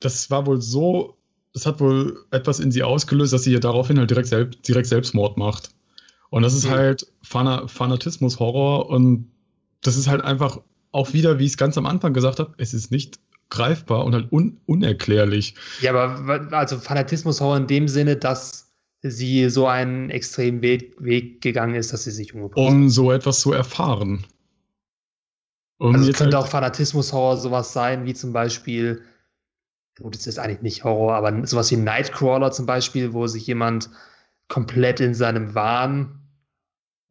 das 0.00 0.30
war 0.30 0.46
wohl 0.46 0.60
so, 0.60 1.16
das 1.52 1.66
hat 1.66 1.80
wohl 1.80 2.24
etwas 2.30 2.60
in 2.60 2.70
sie 2.70 2.82
ausgelöst, 2.82 3.32
dass 3.32 3.42
sie 3.42 3.52
ja 3.52 3.58
daraufhin 3.58 3.98
halt 3.98 4.10
direkt, 4.10 4.28
selbst, 4.28 4.66
direkt 4.68 4.86
Selbstmord 4.86 5.36
macht. 5.36 5.70
Und 6.30 6.42
das 6.42 6.54
ist 6.54 6.66
mhm. 6.66 6.70
halt 6.70 7.06
Fanatismus-Horror 7.22 8.88
und 8.90 9.30
das 9.80 9.96
ist 9.96 10.08
halt 10.08 10.22
einfach 10.22 10.60
auch 10.92 11.12
wieder, 11.12 11.38
wie 11.38 11.44
ich 11.44 11.52
es 11.52 11.56
ganz 11.56 11.78
am 11.78 11.86
Anfang 11.86 12.12
gesagt 12.12 12.38
habe, 12.38 12.54
es 12.58 12.74
ist 12.74 12.90
nicht 12.90 13.18
greifbar 13.50 14.04
und 14.04 14.14
halt 14.14 14.30
un 14.30 14.60
unerklärlich. 14.66 15.54
Ja, 15.80 15.94
aber 15.94 16.52
also 16.52 16.78
Fanatismus-Horror 16.78 17.56
in 17.56 17.66
dem 17.66 17.88
Sinne, 17.88 18.16
dass 18.16 18.70
sie 19.02 19.48
so 19.48 19.66
einen 19.66 20.10
extremen 20.10 20.60
Weg, 20.60 20.94
Weg 20.98 21.40
gegangen 21.40 21.74
ist, 21.74 21.92
dass 21.92 22.04
sie 22.04 22.10
sich 22.10 22.34
umgebracht 22.34 22.58
hat. 22.58 22.72
Um 22.72 22.90
so 22.90 23.10
etwas 23.12 23.40
zu 23.40 23.52
erfahren. 23.52 24.26
Um 25.78 25.94
also 25.94 26.10
es 26.10 26.16
könnte 26.16 26.36
halt 26.36 26.46
auch 26.46 26.50
Fanatismus-Horror 26.50 27.36
sowas 27.36 27.72
sein, 27.72 28.04
wie 28.04 28.14
zum 28.14 28.32
Beispiel, 28.32 29.02
gut, 30.00 30.14
das 30.14 30.26
ist 30.26 30.38
eigentlich 30.38 30.62
nicht 30.62 30.84
Horror, 30.84 31.14
aber 31.14 31.46
sowas 31.46 31.70
wie 31.70 31.76
Nightcrawler 31.76 32.50
zum 32.50 32.66
Beispiel, 32.66 33.12
wo 33.12 33.26
sich 33.26 33.46
jemand 33.46 33.90
komplett 34.48 35.00
in 35.00 35.14
seinem 35.14 35.54
Wahn 35.54 36.20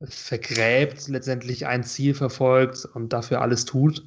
vergräbt, 0.02 1.08
letztendlich 1.08 1.66
ein 1.66 1.84
Ziel 1.84 2.14
verfolgt 2.14 2.86
und 2.94 3.14
dafür 3.14 3.42
alles 3.42 3.66
tut. 3.66 4.04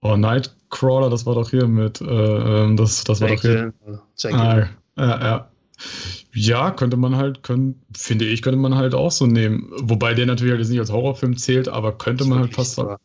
Oh, 0.00 0.16
Nightcrawler, 0.16 1.10
das 1.10 1.26
war 1.26 1.34
doch 1.34 1.50
hier 1.50 1.66
mit, 1.66 2.00
äh, 2.00 2.04
ähm, 2.04 2.76
das, 2.76 3.04
das 3.04 3.20
war 3.20 3.28
doch 3.28 3.40
hier. 3.40 3.72
Ah, 4.24 4.68
ja, 4.96 5.20
ja. 5.20 5.50
Ja, 6.34 6.70
könnte 6.72 6.96
man 6.96 7.16
halt, 7.16 7.42
können, 7.42 7.80
finde 7.96 8.24
ich, 8.24 8.42
könnte 8.42 8.58
man 8.58 8.74
halt 8.74 8.94
auch 8.94 9.10
so 9.10 9.26
nehmen. 9.26 9.70
Wobei 9.80 10.14
der 10.14 10.26
natürlich 10.26 10.52
halt 10.52 10.60
jetzt 10.60 10.70
nicht 10.70 10.80
als 10.80 10.92
Horrorfilm 10.92 11.36
zählt, 11.36 11.68
aber 11.68 11.96
könnte 11.96 12.24
man 12.26 12.40
halt 12.40 12.54
fast 12.54 12.74
sagen. 12.74 12.96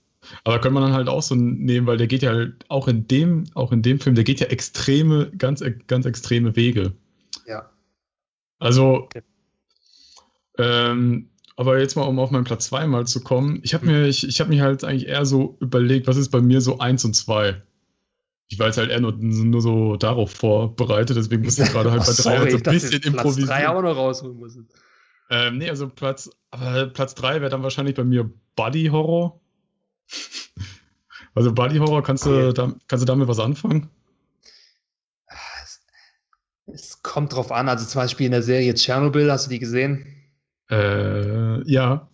Aber 0.43 0.59
könnte 0.59 0.73
man 0.73 0.83
dann 0.83 0.93
halt 0.93 1.07
auch 1.07 1.21
so 1.21 1.35
nehmen, 1.35 1.87
weil 1.87 1.97
der 1.97 2.07
geht 2.07 2.21
ja 2.21 2.31
halt 2.31 2.65
auch 2.69 2.87
in 2.87 3.07
dem, 3.07 3.45
auch 3.53 3.71
in 3.71 3.81
dem 3.81 3.99
Film, 3.99 4.15
der 4.15 4.23
geht 4.23 4.39
ja 4.39 4.47
extreme, 4.47 5.31
ganz, 5.37 5.63
ganz 5.87 6.05
extreme 6.05 6.55
Wege. 6.55 6.93
Ja. 7.45 7.69
Also, 8.59 9.03
okay. 9.03 9.21
ähm, 10.57 11.29
aber 11.55 11.79
jetzt 11.79 11.95
mal, 11.95 12.03
um 12.03 12.19
auf 12.19 12.31
meinen 12.31 12.45
Platz 12.45 12.65
2 12.67 12.87
mal 12.87 13.05
zu 13.05 13.21
kommen, 13.21 13.59
ich 13.63 13.73
habe 13.73 13.85
mir, 13.85 14.07
ich, 14.07 14.27
ich 14.27 14.39
habe 14.39 14.49
mich 14.49 14.61
halt 14.61 14.83
eigentlich 14.83 15.07
eher 15.07 15.25
so 15.25 15.57
überlegt, 15.59 16.07
was 16.07 16.17
ist 16.17 16.29
bei 16.29 16.41
mir 16.41 16.61
so 16.61 16.79
1 16.79 17.05
und 17.05 17.13
2? 17.13 17.61
Ich 18.47 18.59
war 18.59 18.67
jetzt 18.67 18.77
halt 18.77 18.91
eher 18.91 18.99
nur, 18.99 19.13
nur 19.13 19.61
so 19.61 19.95
darauf 19.97 20.31
vorbereitet, 20.31 21.17
deswegen 21.17 21.43
musste 21.43 21.63
ich 21.63 21.71
gerade 21.71 21.91
halt 21.91 22.01
bei 22.05 22.13
3 22.13 22.37
halt 22.37 22.51
so 22.51 22.57
ein 22.57 22.63
bisschen 22.63 23.03
improvisieren. 23.03 23.47
Platz 23.47 23.61
3 23.61 23.69
auch 23.69 23.81
noch 23.81 23.95
rausholen 23.95 24.39
müssen. 24.39 24.69
Ähm, 25.29 25.57
nee, 25.57 25.69
also 25.69 25.89
Platz, 25.89 26.29
aber 26.51 26.87
Platz 26.87 27.15
3 27.15 27.41
wäre 27.41 27.49
dann 27.49 27.63
wahrscheinlich 27.63 27.95
bei 27.95 28.03
mir 28.03 28.29
Buddy 28.55 28.87
Horror. 28.87 29.41
Also 31.35 31.51
Body 31.53 31.77
Horror, 31.77 32.03
kannst 32.03 32.25
du, 32.25 32.53
da, 32.53 32.73
kannst 32.87 33.01
du 33.01 33.05
damit 33.05 33.27
was 33.27 33.39
anfangen? 33.39 33.89
Es, 35.63 35.81
es, 36.67 37.03
kommt 37.03 37.33
drauf 37.33 37.51
an. 37.51 37.69
Also 37.69 37.85
zum 37.85 38.01
Beispiel 38.01 38.27
in 38.27 38.31
der 38.31 38.43
Serie 38.43 38.73
Tschernobyl, 38.73 39.31
hast 39.31 39.47
du 39.47 39.49
die 39.49 39.59
gesehen? 39.59 40.05
Äh, 40.69 41.67
ja. 41.69 42.07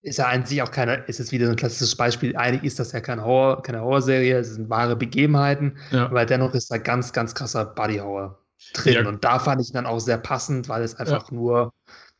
Ist 0.00 0.18
ja 0.18 0.26
an 0.28 0.46
sich 0.46 0.62
auch 0.62 0.70
keine, 0.70 0.96
ist 1.06 1.20
es 1.20 1.30
wieder 1.32 1.46
so 1.46 1.52
ein 1.52 1.56
klassisches 1.56 1.94
Beispiel. 1.94 2.34
Eigentlich 2.36 2.64
ist 2.64 2.78
das 2.78 2.92
ja 2.92 3.00
keine 3.00 3.24
Horror, 3.24 3.62
keine 3.62 3.82
Horrorserie, 3.82 4.38
es 4.38 4.54
sind 4.54 4.68
wahre 4.68 4.96
Begebenheiten, 4.96 5.78
ja. 5.92 6.06
aber 6.06 6.26
dennoch 6.26 6.54
ist 6.54 6.72
da 6.72 6.78
ganz, 6.78 7.12
ganz 7.12 7.34
krasser 7.34 7.66
Body 7.66 7.98
Horror 7.98 8.42
drin. 8.74 8.94
Ja. 8.94 9.08
Und 9.08 9.22
da 9.22 9.38
fand 9.38 9.60
ich 9.60 9.70
dann 9.72 9.86
auch 9.86 10.00
sehr 10.00 10.18
passend, 10.18 10.68
weil 10.68 10.82
es 10.82 10.96
einfach 10.96 11.30
ja. 11.30 11.36
nur 11.36 11.72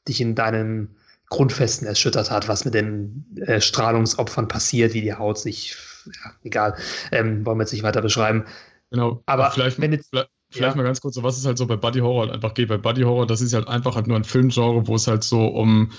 dich 0.07 0.20
in 0.20 0.37
deinen 0.37 0.96
Grundfesten 1.33 1.88
erschüttert 1.88 2.31
hat, 2.31 2.47
was 2.47 2.66
mit 2.66 2.75
den 2.75 3.25
äh, 3.47 3.61
Strahlungsopfern 3.61 4.49
passiert, 4.49 4.92
wie 4.92 5.01
die 5.01 5.14
Haut 5.14 5.38
sich, 5.38 5.75
ja, 6.07 6.33
egal, 6.45 6.77
ähm, 7.11 7.47
wollen 7.47 7.57
wir 7.57 7.62
jetzt 7.62 7.73
nicht 7.73 7.83
weiter 7.83 8.03
beschreiben. 8.03 8.45
Genau, 8.90 9.23
aber 9.25 9.51
vielleicht, 9.51 9.81
wenn 9.81 9.92
jetzt, 9.92 10.11
vielleicht, 10.11 10.29
vielleicht 10.51 10.75
ja. 10.75 10.77
mal 10.77 10.85
ganz 10.85 11.01
kurz, 11.01 11.14
so 11.14 11.23
was 11.23 11.38
es 11.38 11.47
halt 11.47 11.57
so 11.57 11.66
bei 11.66 11.77
Buddy 11.77 12.01
Horror 12.01 12.25
halt 12.25 12.33
einfach 12.33 12.53
geht. 12.53 12.68
Bei 12.68 12.77
Buddy 12.77 13.03
Horror, 13.03 13.27
das 13.27 13.40
ist 13.40 13.55
halt 13.55 13.66
einfach 13.66 13.97
halt 13.97 14.07
nur 14.07 14.18
ein 14.18 14.25
Filmgenre, 14.25 14.87
wo 14.87 14.95
es 14.95 15.07
halt 15.07 15.25
so 15.25 15.47
um 15.47 15.90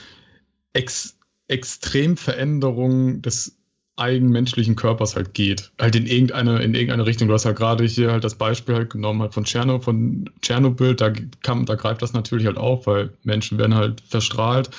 ex 0.73 1.17
Extremveränderungen 1.47 3.21
des 3.21 3.57
eigenmenschlichen 3.95 4.75
Körpers 4.75 5.15
halt 5.15 5.33
geht. 5.33 5.71
Halt 5.79 5.95
in 5.95 6.05
irgendeine, 6.05 6.61
in 6.63 6.73
irgendeine 6.73 7.05
Richtung. 7.05 7.27
Du 7.27 7.33
hast 7.33 7.45
halt 7.45 7.57
gerade 7.57 7.83
hier 7.83 8.11
halt 8.11 8.23
das 8.23 8.35
Beispiel 8.35 8.75
halt 8.75 8.91
genommen 8.91 9.21
halt 9.21 9.33
von 9.33 9.43
Tschernobyl, 9.43 9.83
von 9.83 10.29
Tschernobyl, 10.41 10.95
da 10.95 11.11
kam, 11.41 11.65
da 11.65 11.75
greift 11.75 12.01
das 12.01 12.13
natürlich 12.13 12.45
halt 12.47 12.57
auf, 12.57 12.87
weil 12.87 13.11
Menschen 13.23 13.57
werden 13.57 13.75
halt 13.75 14.01
verstrahlt. 14.01 14.69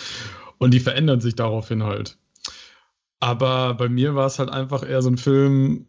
Und 0.58 0.72
die 0.72 0.80
verändern 0.80 1.20
sich 1.20 1.34
daraufhin 1.34 1.82
halt. 1.82 2.18
Aber 3.20 3.74
bei 3.74 3.88
mir 3.88 4.14
war 4.14 4.26
es 4.26 4.38
halt 4.38 4.50
einfach 4.50 4.86
eher 4.86 5.02
so 5.02 5.10
ein 5.10 5.16
Film 5.16 5.86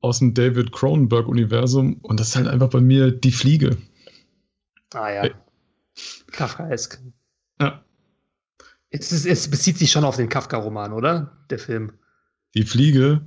aus 0.00 0.18
dem 0.18 0.34
David 0.34 0.72
Cronenberg-Universum 0.72 1.98
und 2.02 2.20
das 2.20 2.28
ist 2.28 2.36
halt 2.36 2.48
einfach 2.48 2.68
bei 2.68 2.80
mir 2.80 3.10
die 3.10 3.32
Fliege. 3.32 3.76
Ah 4.92 5.10
ja. 5.10 5.30
Kafkaesk. 6.32 7.00
Ja. 7.60 7.82
Es, 8.90 9.10
ist, 9.10 9.26
es 9.26 9.50
bezieht 9.50 9.78
sich 9.78 9.90
schon 9.90 10.04
auf 10.04 10.16
den 10.16 10.28
Kafka-Roman, 10.28 10.92
oder? 10.92 11.38
Der 11.50 11.58
Film. 11.58 11.92
Die 12.54 12.64
Fliege, 12.64 13.26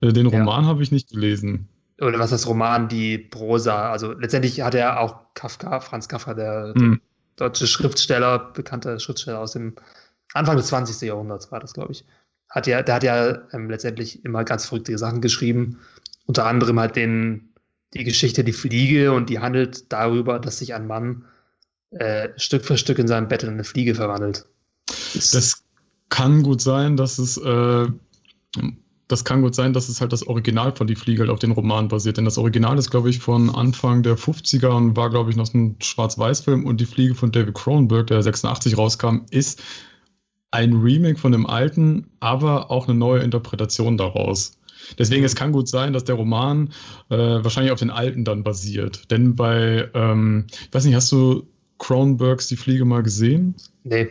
äh, 0.00 0.12
den 0.12 0.26
Roman 0.26 0.64
ja. 0.64 0.68
habe 0.68 0.82
ich 0.82 0.90
nicht 0.90 1.10
gelesen. 1.10 1.68
Oder 2.00 2.18
was 2.18 2.30
das 2.30 2.46
Roman, 2.46 2.88
die 2.88 3.18
Prosa. 3.18 3.90
Also 3.90 4.12
letztendlich 4.12 4.60
hat 4.60 4.74
er 4.74 5.00
auch 5.00 5.34
Kafka, 5.34 5.80
Franz 5.80 6.08
Kafka, 6.08 6.34
der, 6.34 6.74
hm. 6.76 7.00
deutsche 7.36 7.66
Schriftsteller, 7.66 8.38
bekannter 8.38 8.98
Schriftsteller 8.98 9.40
aus 9.40 9.52
dem 9.52 9.76
Anfang 10.36 10.56
des 10.56 10.66
20. 10.66 11.08
Jahrhunderts 11.08 11.50
war 11.50 11.60
das, 11.60 11.74
glaube 11.74 11.92
ich. 11.92 12.04
Hat 12.48 12.66
ja, 12.66 12.82
der 12.82 12.94
hat 12.94 13.02
ja 13.02 13.42
ähm, 13.52 13.68
letztendlich 13.70 14.24
immer 14.24 14.44
ganz 14.44 14.66
verrückte 14.66 14.96
Sachen 14.98 15.20
geschrieben. 15.20 15.80
Unter 16.26 16.46
anderem 16.46 16.78
halt 16.78 16.96
den, 16.96 17.50
die 17.94 18.04
Geschichte 18.04 18.44
Die 18.44 18.52
Fliege 18.52 19.12
und 19.12 19.30
die 19.30 19.40
handelt 19.40 19.92
darüber, 19.92 20.38
dass 20.38 20.58
sich 20.58 20.74
ein 20.74 20.86
Mann 20.86 21.24
äh, 21.90 22.28
Stück 22.36 22.64
für 22.64 22.78
Stück 22.78 22.98
in 22.98 23.08
seinem 23.08 23.28
Bett 23.28 23.42
in 23.42 23.50
eine 23.50 23.64
Fliege 23.64 23.94
verwandelt. 23.94 24.46
Das, 25.14 25.30
das 25.30 25.64
kann 26.08 26.42
gut 26.42 26.60
sein, 26.60 26.96
dass 26.96 27.18
es 27.18 27.36
äh, 27.36 27.86
das 29.08 29.24
kann 29.24 29.42
gut 29.42 29.54
sein, 29.54 29.72
dass 29.72 29.88
es 29.88 30.00
halt 30.00 30.12
das 30.12 30.26
Original 30.26 30.74
von 30.74 30.86
Die 30.86 30.96
Fliege 30.96 31.20
halt 31.20 31.30
auf 31.30 31.38
den 31.38 31.52
Roman 31.52 31.88
basiert. 31.88 32.16
Denn 32.16 32.24
das 32.24 32.38
Original 32.38 32.76
ist, 32.76 32.90
glaube 32.90 33.08
ich, 33.08 33.20
von 33.20 33.54
Anfang 33.54 34.02
der 34.02 34.18
50er 34.18 34.68
und 34.68 34.96
war, 34.96 35.10
glaube 35.10 35.30
ich, 35.30 35.36
noch 35.36 35.52
ein 35.54 35.76
Schwarz-Weiß-Film. 35.80 36.64
Und 36.64 36.80
Die 36.80 36.86
Fliege 36.86 37.14
von 37.14 37.30
David 37.30 37.54
Cronenberg, 37.54 38.08
der 38.08 38.22
86 38.22 38.76
rauskam, 38.76 39.18
ist 39.30 39.62
ein 40.56 40.72
Remake 40.72 41.18
von 41.18 41.32
dem 41.32 41.46
alten, 41.46 42.06
aber 42.18 42.70
auch 42.70 42.88
eine 42.88 42.98
neue 42.98 43.20
Interpretation 43.20 43.98
daraus. 43.98 44.58
Deswegen, 44.98 45.24
es 45.24 45.34
kann 45.34 45.52
gut 45.52 45.68
sein, 45.68 45.92
dass 45.92 46.04
der 46.04 46.14
Roman 46.14 46.70
äh, 47.10 47.16
wahrscheinlich 47.16 47.72
auf 47.72 47.78
den 47.78 47.90
alten 47.90 48.24
dann 48.24 48.42
basiert. 48.42 49.10
Denn 49.10 49.34
bei, 49.34 49.90
ähm, 49.92 50.46
ich 50.48 50.72
weiß 50.72 50.84
nicht, 50.86 50.94
hast 50.94 51.12
du 51.12 51.46
Cronenbergs 51.78 52.46
Die 52.48 52.56
Fliege 52.56 52.86
mal 52.86 53.02
gesehen? 53.02 53.54
Nee. 53.84 54.08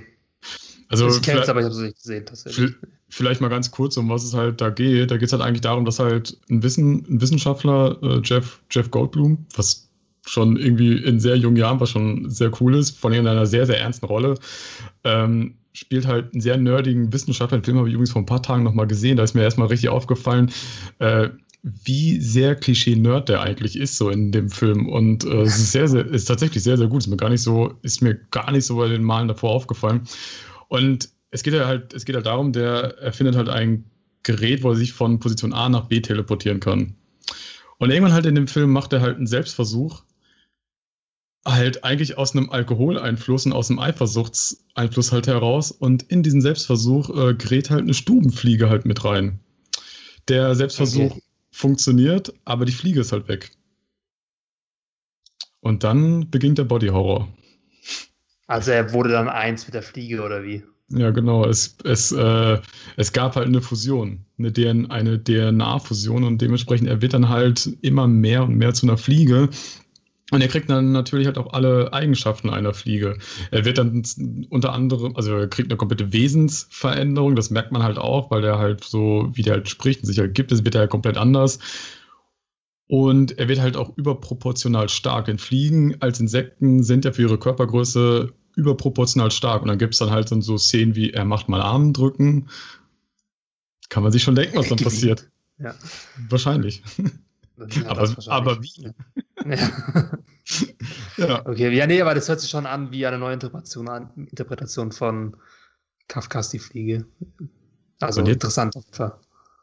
Also 0.88 1.08
ich 1.08 1.22
kenne 1.24 1.42
es, 1.42 1.50
aber 1.50 1.62
ich 1.62 1.66
habe 1.66 1.76
es 1.76 1.82
nicht 1.82 1.98
gesehen. 1.98 2.26
Tatsächlich. 2.26 2.74
Vielleicht 3.10 3.42
mal 3.42 3.48
ganz 3.50 3.72
kurz, 3.72 3.98
um 3.98 4.10
was 4.10 4.24
es 4.24 4.34
halt 4.36 4.62
da 4.62 4.70
geht. 4.70 5.10
Da 5.10 5.18
geht 5.18 5.28
es 5.28 5.34
halt 5.34 5.42
eigentlich 5.42 5.62
darum, 5.62 5.86
dass 5.86 5.98
halt 5.98 6.38
ein, 6.50 6.62
Wissen, 6.62 7.06
ein 7.10 7.22
Wissenschaftler, 7.22 7.98
äh, 8.04 8.22
Jeff, 8.24 8.62
Jeff 8.70 8.92
Goldblum, 8.92 9.48
was 9.56 9.90
schon 10.28 10.58
irgendwie 10.58 10.98
in 10.98 11.20
sehr 11.20 11.38
jungen 11.38 11.58
Jahren, 11.58 11.80
was 11.80 11.90
schon 11.90 12.30
sehr 12.30 12.52
cool 12.60 12.76
ist, 12.76 12.98
von 12.98 13.14
in 13.14 13.26
einer 13.26 13.46
sehr, 13.46 13.66
sehr 13.66 13.80
ernsten 13.80 14.06
Rolle. 14.06 14.36
Ähm, 15.04 15.56
spielt 15.76 16.08
halt 16.08 16.34
einen 16.34 16.42
sehr 16.42 16.58
nerdigen 16.58 17.12
Wissenschaftler. 17.12 17.60
Den 17.60 17.64
Film 17.64 17.78
habe 17.78 17.88
ich 17.88 17.94
übrigens 17.94 18.12
vor 18.12 18.22
ein 18.22 18.26
paar 18.26 18.42
Tagen 18.42 18.64
nochmal 18.64 18.88
gesehen. 18.88 19.18
Da 19.18 19.24
ist 19.24 19.34
mir 19.34 19.44
erstmal 19.44 19.68
richtig 19.68 19.90
aufgefallen, 19.90 20.52
äh, 21.00 21.30
wie 21.64 22.20
sehr 22.22 22.56
Klischee-Nerd 22.56 23.30
der 23.30 23.42
eigentlich 23.42 23.78
ist, 23.78 23.98
so 23.98 24.10
in 24.10 24.32
dem 24.32 24.50
Film. 24.50 24.88
Und 24.88 25.26
äh, 25.26 25.42
es 25.42 25.58
ist 25.58 25.72
sehr, 25.72 25.88
sehr, 25.88 26.06
ist 26.06 26.26
tatsächlich 26.26 26.64
sehr, 26.64 26.78
sehr 26.78 26.88
gut. 26.88 27.02
Ist 27.02 27.08
mir 27.08 27.18
gar 27.18 27.30
nicht 27.30 27.42
so, 27.42 27.74
ist 27.82 28.02
mir 28.02 28.16
gar 28.32 28.52
nicht 28.52 28.66
so 28.66 28.78
bei 28.78 28.88
den 28.88 29.04
Malen 29.04 29.28
davor 29.28 29.52
aufgefallen. 29.52 30.02
Und 30.68 31.10
es 31.32 31.44
geht 31.44 31.54
halt, 31.54 31.94
es 31.94 32.06
geht 32.06 32.16
halt 32.16 32.28
darum, 32.28 32.54
der 32.54 32.98
erfindet 33.00 33.36
halt 33.36 33.50
ein 33.50 33.86
Gerät, 34.24 34.64
wo 34.64 34.72
er 34.72 34.76
sich 34.76 34.94
von 34.94 35.20
Position 35.20 35.54
A 35.54 35.70
nach 35.70 35.88
B 35.88 36.00
teleportieren 36.02 36.60
kann. 36.60 36.96
Und 37.78 37.92
irgendwann 37.92 38.14
halt 38.14 38.26
in 38.26 38.36
dem 38.36 38.48
Film 38.48 38.72
macht 38.72 38.94
er 38.94 39.02
halt 39.02 39.18
einen 39.18 39.28
Selbstversuch, 39.28 40.04
halt 41.46 41.84
eigentlich 41.84 42.18
aus 42.18 42.36
einem 42.36 42.50
Alkoholeinfluss 42.50 43.46
und 43.46 43.54
aus 43.54 43.70
einem 43.70 43.80
Eifersuchtseinfluss 43.80 45.12
halt 45.12 45.28
heraus. 45.28 45.72
Und 45.72 46.04
in 46.04 46.24
diesen 46.24 46.42
Selbstversuch 46.42 47.10
äh, 47.10 47.34
gerät 47.36 47.70
halt 47.70 47.82
eine 47.82 47.94
Stubenfliege 47.94 48.70
halt 48.70 48.86
mit 48.86 49.06
rein. 49.06 49.40
Der 50.28 50.56
Selbstversuch 50.56 51.12
okay. 51.12 51.24
funktioniert, 51.52 52.34
aber 52.46 52.66
die 52.66 52.72
Fliege 52.72 53.02
ist 53.02 53.12
halt 53.12 53.28
weg. 53.28 53.52
Und 55.60 55.84
dann 55.84 56.30
beginnt 56.30 56.58
der 56.58 56.64
Body 56.64 56.88
Horror. 56.88 57.28
Also 58.48 58.72
er 58.72 58.94
wurde 58.94 59.10
dann 59.10 59.30
eins 59.30 59.66
mit 59.66 59.74
der 59.74 59.84
Fliege 59.84 60.22
oder 60.22 60.44
wie? 60.44 60.64
Ja, 60.90 61.10
genau. 61.10 61.46
Es, 61.46 61.78
es, 61.84 62.12
äh, 62.12 62.60
es 62.96 63.12
gab 63.12 63.36
halt 63.36 63.48
eine 63.48 63.62
Fusion, 63.62 64.26
eine, 64.38 64.52
eine 64.90 65.24
DNA-Fusion 65.24 66.24
und 66.24 66.42
dementsprechend 66.42 66.88
er 66.88 67.02
wird 67.02 67.14
dann 67.14 67.30
halt 67.30 67.68
immer 67.82 68.08
mehr 68.08 68.44
und 68.44 68.56
mehr 68.56 68.74
zu 68.74 68.86
einer 68.86 68.98
Fliege. 68.98 69.50
Und 70.32 70.42
er 70.42 70.48
kriegt 70.48 70.70
dann 70.70 70.92
natürlich 70.92 71.28
halt 71.28 71.38
auch 71.38 71.54
alle 71.54 71.94
Eigenschaften 71.94 72.50
einer 72.50 72.74
Fliege. 72.74 73.18
Er 73.52 73.64
wird 73.64 73.78
dann 73.78 74.04
unter 74.50 74.74
anderem, 74.74 75.16
also 75.16 75.36
er 75.36 75.48
kriegt 75.48 75.70
eine 75.70 75.78
komplette 75.78 76.14
Wesensveränderung, 76.14 77.36
das 77.36 77.52
merkt 77.52 77.72
man 77.72 77.84
halt 77.84 78.00
auch, 78.00 78.32
weil 78.32 78.44
er 78.44 78.58
halt 78.58 78.84
so, 78.84 79.30
wie 79.34 79.44
der 79.44 79.54
halt 79.54 79.70
spricht 79.70 80.02
und 80.02 80.08
sich 80.08 80.18
halt 80.18 80.34
gibt, 80.34 80.52
es 80.52 80.66
wird 80.66 80.74
er 80.74 80.82
halt 80.82 80.90
komplett 80.90 81.18
anders. 81.18 81.60
Und 82.88 83.38
er 83.38 83.48
wird 83.48 83.60
halt 83.60 83.78
auch 83.78 83.96
überproportional 83.98 84.90
stark. 84.90 85.28
In 85.28 85.38
Fliegen 85.38 86.02
als 86.02 86.20
Insekten 86.20 86.84
sind 86.84 87.06
ja 87.06 87.12
für 87.12 87.24
ihre 87.24 87.40
Körpergröße 87.40 88.34
überproportional 88.56 89.32
stark. 89.32 89.62
Und 89.62 89.68
dann 89.68 89.78
gibt 89.78 89.94
es 89.94 90.00
dann 90.00 90.12
halt 90.12 90.30
so 90.30 90.58
Szenen 90.58 90.96
wie, 90.96 91.12
er 91.12 91.26
macht 91.26 91.50
mal 91.50 91.62
Armen 91.62 91.94
drücken. 91.94 92.48
Kann 93.90 94.04
man 94.04 94.12
sich 94.12 94.24
schon 94.24 94.36
denken, 94.36 94.58
was 94.58 94.70
dann 94.70 94.78
passiert. 94.84 95.30
Ja. 95.58 95.74
Wahrscheinlich. 96.30 96.84
aber, 97.58 98.02
wahrscheinlich. 98.02 98.30
aber 98.30 98.62
wie? 98.62 98.82
Ja. 98.82 98.92
ja. 101.18 101.46
Okay, 101.46 101.70
ja, 101.70 101.88
nee, 101.88 102.02
aber 102.02 102.16
das 102.16 102.28
hört 102.28 102.40
sich 102.40 102.50
schon 102.50 102.66
an 102.66 102.92
wie 102.92 103.06
eine 103.06 103.18
neue 103.18 103.34
Interpretation, 103.34 104.10
Interpretation 104.16 104.92
von 104.92 105.38
Kafkas 106.08 106.50
Die 106.50 106.60
Fliege. 106.60 107.06
Also 108.00 108.22
und 108.22 108.28
jetzt, 108.28 108.36
interessant. 108.36 108.76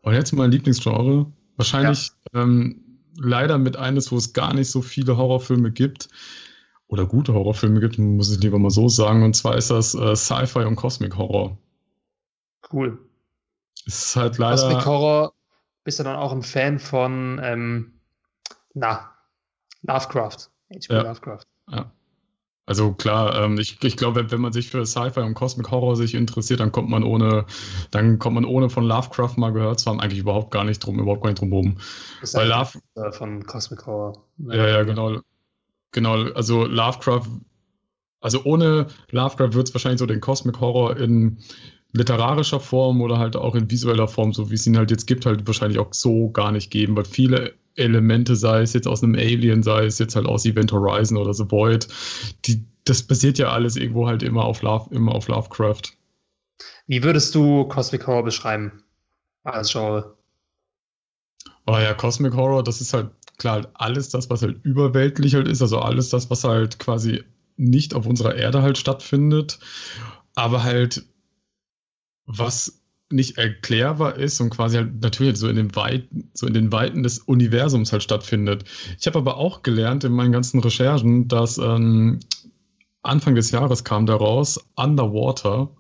Und 0.03 0.15
jetzt 0.15 0.33
mein 0.33 0.51
Lieblingsgenre. 0.51 1.27
Wahrscheinlich 1.57 2.13
ja. 2.33 2.43
ähm, 2.43 3.01
leider 3.17 3.59
mit 3.59 3.77
eines, 3.77 4.11
wo 4.11 4.17
es 4.17 4.33
gar 4.33 4.55
nicht 4.55 4.71
so 4.71 4.83
viele 4.83 5.17
Horrorfilme 5.17 5.71
gibt 5.71 6.09
oder 6.87 7.07
gute 7.07 7.35
Horrorfilme 7.35 7.81
gibt, 7.81 7.99
muss 7.99 8.33
ich 8.35 8.43
lieber 8.43 8.59
mal 8.59 8.71
so 8.71 8.89
sagen. 8.89 9.23
Und 9.23 9.35
zwar 9.35 9.57
ist 9.57 9.71
das 9.71 9.95
äh, 9.95 10.17
Sci-Fi 10.17 10.65
und 10.65 10.77
Cosmic 10.77 11.17
Horror. 11.17 11.59
Cool. 12.73 12.99
Es 13.87 14.05
ist 14.05 14.17
halt 14.17 14.39
leider. 14.39 14.63
Cosmic 14.63 14.87
Horror, 14.87 15.33
bist 15.85 15.99
du 15.99 16.05
dann 16.05 16.17
auch 16.17 16.33
ein 16.33 16.43
Fan 16.43 16.79
von, 16.79 17.41
ähm, 17.43 17.93
na, 18.75 19.13
Lovecraft. 19.83 20.51
H.P. 20.73 20.95
Ja. 20.95 21.03
Lovecraft. 21.03 21.45
Ja. 21.71 21.93
Also 22.65 22.93
klar, 22.93 23.35
ähm, 23.43 23.59
ich, 23.59 23.83
ich 23.83 23.97
glaube, 23.97 24.31
wenn, 24.31 24.41
man 24.41 24.53
sich 24.53 24.69
für 24.71 24.87
Sci-Fi 24.87 25.21
und 25.21 25.35
Cosmic 25.35 25.71
Horror 25.71 25.97
sich 25.97 26.15
interessiert, 26.15 26.61
dann 26.61 26.71
kommt 26.71 26.89
man 26.89 27.03
ohne, 27.03 27.45
dann 27.91 28.21
kommt 28.21 28.37
man 28.37 28.45
ohne 28.45 28.71
von 28.71 28.85
Lovecraft 28.85 29.37
mal 29.37 29.53
gehört 29.53 29.81
zu 29.81 29.91
haben, 29.91 30.01
eigentlich 30.01 30.21
überhaupt 30.21 30.53
gar 30.53 30.63
nicht 30.63 30.79
drum, 30.79 31.01
überhaupt 31.01 31.23
gar 31.23 31.31
nicht 31.31 31.41
drum 31.41 31.53
rum. 31.53 31.79
Weil 32.33 32.49
Love, 32.49 32.81
von 33.13 33.45
Cosmic 33.45 33.85
Horror. 33.85 34.25
Ja, 34.39 34.69
ja, 34.69 34.83
genau. 34.85 35.21
Genau, 35.91 36.15
also 36.33 36.65
Lovecraft, 36.65 37.29
also 38.21 38.45
ohne 38.45 38.87
Lovecraft 39.11 39.53
wird 39.53 39.69
es 39.69 39.75
wahrscheinlich 39.75 39.99
so 39.99 40.07
den 40.07 40.21
Cosmic 40.21 40.61
Horror 40.61 40.97
in 40.97 41.39
literarischer 41.93 42.61
Form 42.61 43.03
oder 43.03 43.19
halt 43.19 43.37
auch 43.37 43.55
in 43.55 43.71
visueller 43.71 44.09
Form, 44.09 44.33
so 44.33 44.51
wie 44.51 44.55
es 44.55 44.67
ihn 44.67 44.79
halt 44.79 44.91
jetzt 44.91 45.07
gibt, 45.07 45.27
halt 45.27 45.47
wahrscheinlich 45.47 45.79
auch 45.79 45.93
so 45.93 46.31
gar 46.31 46.53
nicht 46.53 46.71
geben, 46.71 46.97
weil 46.97 47.05
viele 47.05 47.55
Elemente, 47.77 48.37
sei 48.37 48.63
es 48.63 48.73
jetzt 48.73 48.87
aus 48.87 49.03
einem 49.03 49.15
Alien, 49.15 49.63
sei 49.63 49.87
es 49.87 49.99
jetzt 49.99 50.17
halt 50.17 50.27
aus 50.27 50.45
Event 50.45 50.73
Horizon 50.73 51.17
oder 51.17 51.33
The 51.33 51.51
Void, 51.51 51.89
die, 52.45 52.65
das 52.85 53.03
basiert 53.03 53.39
ja 53.39 53.51
alles 53.51 53.77
irgendwo 53.77 54.07
halt 54.07 54.23
immer 54.23 54.45
auf, 54.45 54.63
Love, 54.63 54.95
immer 54.95 55.15
auf 55.15 55.29
Lovecraft. 55.29 55.83
Wie 56.87 57.03
würdest 57.03 57.35
du 57.35 57.65
Cosmic 57.65 58.07
Horror 58.07 58.25
beschreiben 58.25 58.83
als 59.45 59.73
Genre? 59.73 60.17
Oh 61.67 61.79
ja, 61.79 61.95
Cosmic 61.95 62.35
Horror, 62.35 62.63
das 62.63 62.81
ist 62.81 62.93
halt 62.93 63.11
klar 63.39 63.55
halt 63.55 63.69
alles 63.75 64.09
das, 64.09 64.31
was 64.31 64.43
halt 64.43 64.65
überweltlich 64.65 65.35
halt 65.35 65.49
ist, 65.49 65.63
also 65.63 65.79
alles 65.79 66.11
das, 66.11 66.31
was 66.31 66.45
halt 66.45 66.79
quasi 66.79 67.25
nicht 67.57 67.95
auf 67.95 68.07
unserer 68.07 68.35
Erde 68.35 68.63
halt 68.63 68.79
stattfindet, 68.79 69.59
aber 70.35 70.63
halt 70.63 71.05
was 72.27 72.82
nicht 73.13 73.39
erklärbar 73.39 74.17
ist 74.17 74.41
und 74.41 74.51
quasi 74.51 74.77
halt 74.77 75.01
natürlich 75.01 75.37
so 75.37 75.49
in 75.49 75.57
den 75.57 75.75
Weiten, 75.77 76.31
so 76.35 76.47
in 76.47 76.55
den 76.55 76.73
Weiten 76.73 77.03
des 77.03 77.19
Universums 77.19 77.93
halt 77.93 78.03
stattfindet. 78.03 78.65
Ich 78.99 79.07
habe 79.07 79.19
aber 79.19 79.37
auch 79.37 79.63
gelernt 79.63 80.05
in 80.05 80.13
meinen 80.13 80.33
ganzen 80.33 80.61
Recherchen, 80.61 81.29
dass 81.29 81.59
ähm, 81.59 82.21
Anfang 83.03 83.35
des 83.35 83.51
Jahres 83.51 83.85
kam 83.85 84.07
der 84.07 84.17
raus, 84.17 84.65
Underwater 84.77 85.71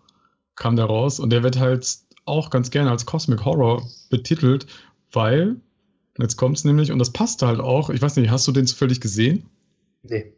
kam 0.54 0.76
der 0.76 0.86
raus 0.86 1.20
und 1.20 1.30
der 1.30 1.42
wird 1.42 1.58
halt 1.58 1.86
auch 2.24 2.50
ganz 2.50 2.70
gerne 2.70 2.90
als 2.90 3.06
Cosmic 3.06 3.44
Horror 3.44 3.82
betitelt, 4.10 4.66
weil 5.12 5.56
Jetzt 6.18 6.36
kommt 6.36 6.58
es 6.58 6.64
nämlich, 6.64 6.92
und 6.92 6.98
das 6.98 7.10
passt 7.10 7.42
halt 7.42 7.60
auch. 7.60 7.90
Ich 7.90 8.02
weiß 8.02 8.16
nicht, 8.16 8.30
hast 8.30 8.46
du 8.46 8.52
den 8.52 8.66
zufällig 8.66 9.00
gesehen? 9.00 9.46
Nee. 10.02 10.34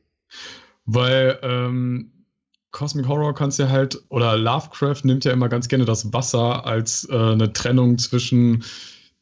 Weil 0.84 1.38
ähm, 1.42 2.12
Cosmic 2.74 3.06
Horror 3.06 3.34
kannst 3.34 3.60
ja 3.60 3.68
halt, 3.68 4.02
oder 4.08 4.36
Lovecraft 4.36 5.04
nimmt 5.04 5.24
ja 5.24 5.32
immer 5.32 5.48
ganz 5.48 5.68
gerne 5.68 5.84
das 5.84 6.12
Wasser 6.12 6.66
als 6.66 7.08
äh, 7.08 7.16
eine 7.16 7.52
Trennung 7.52 7.98
zwischen 7.98 8.64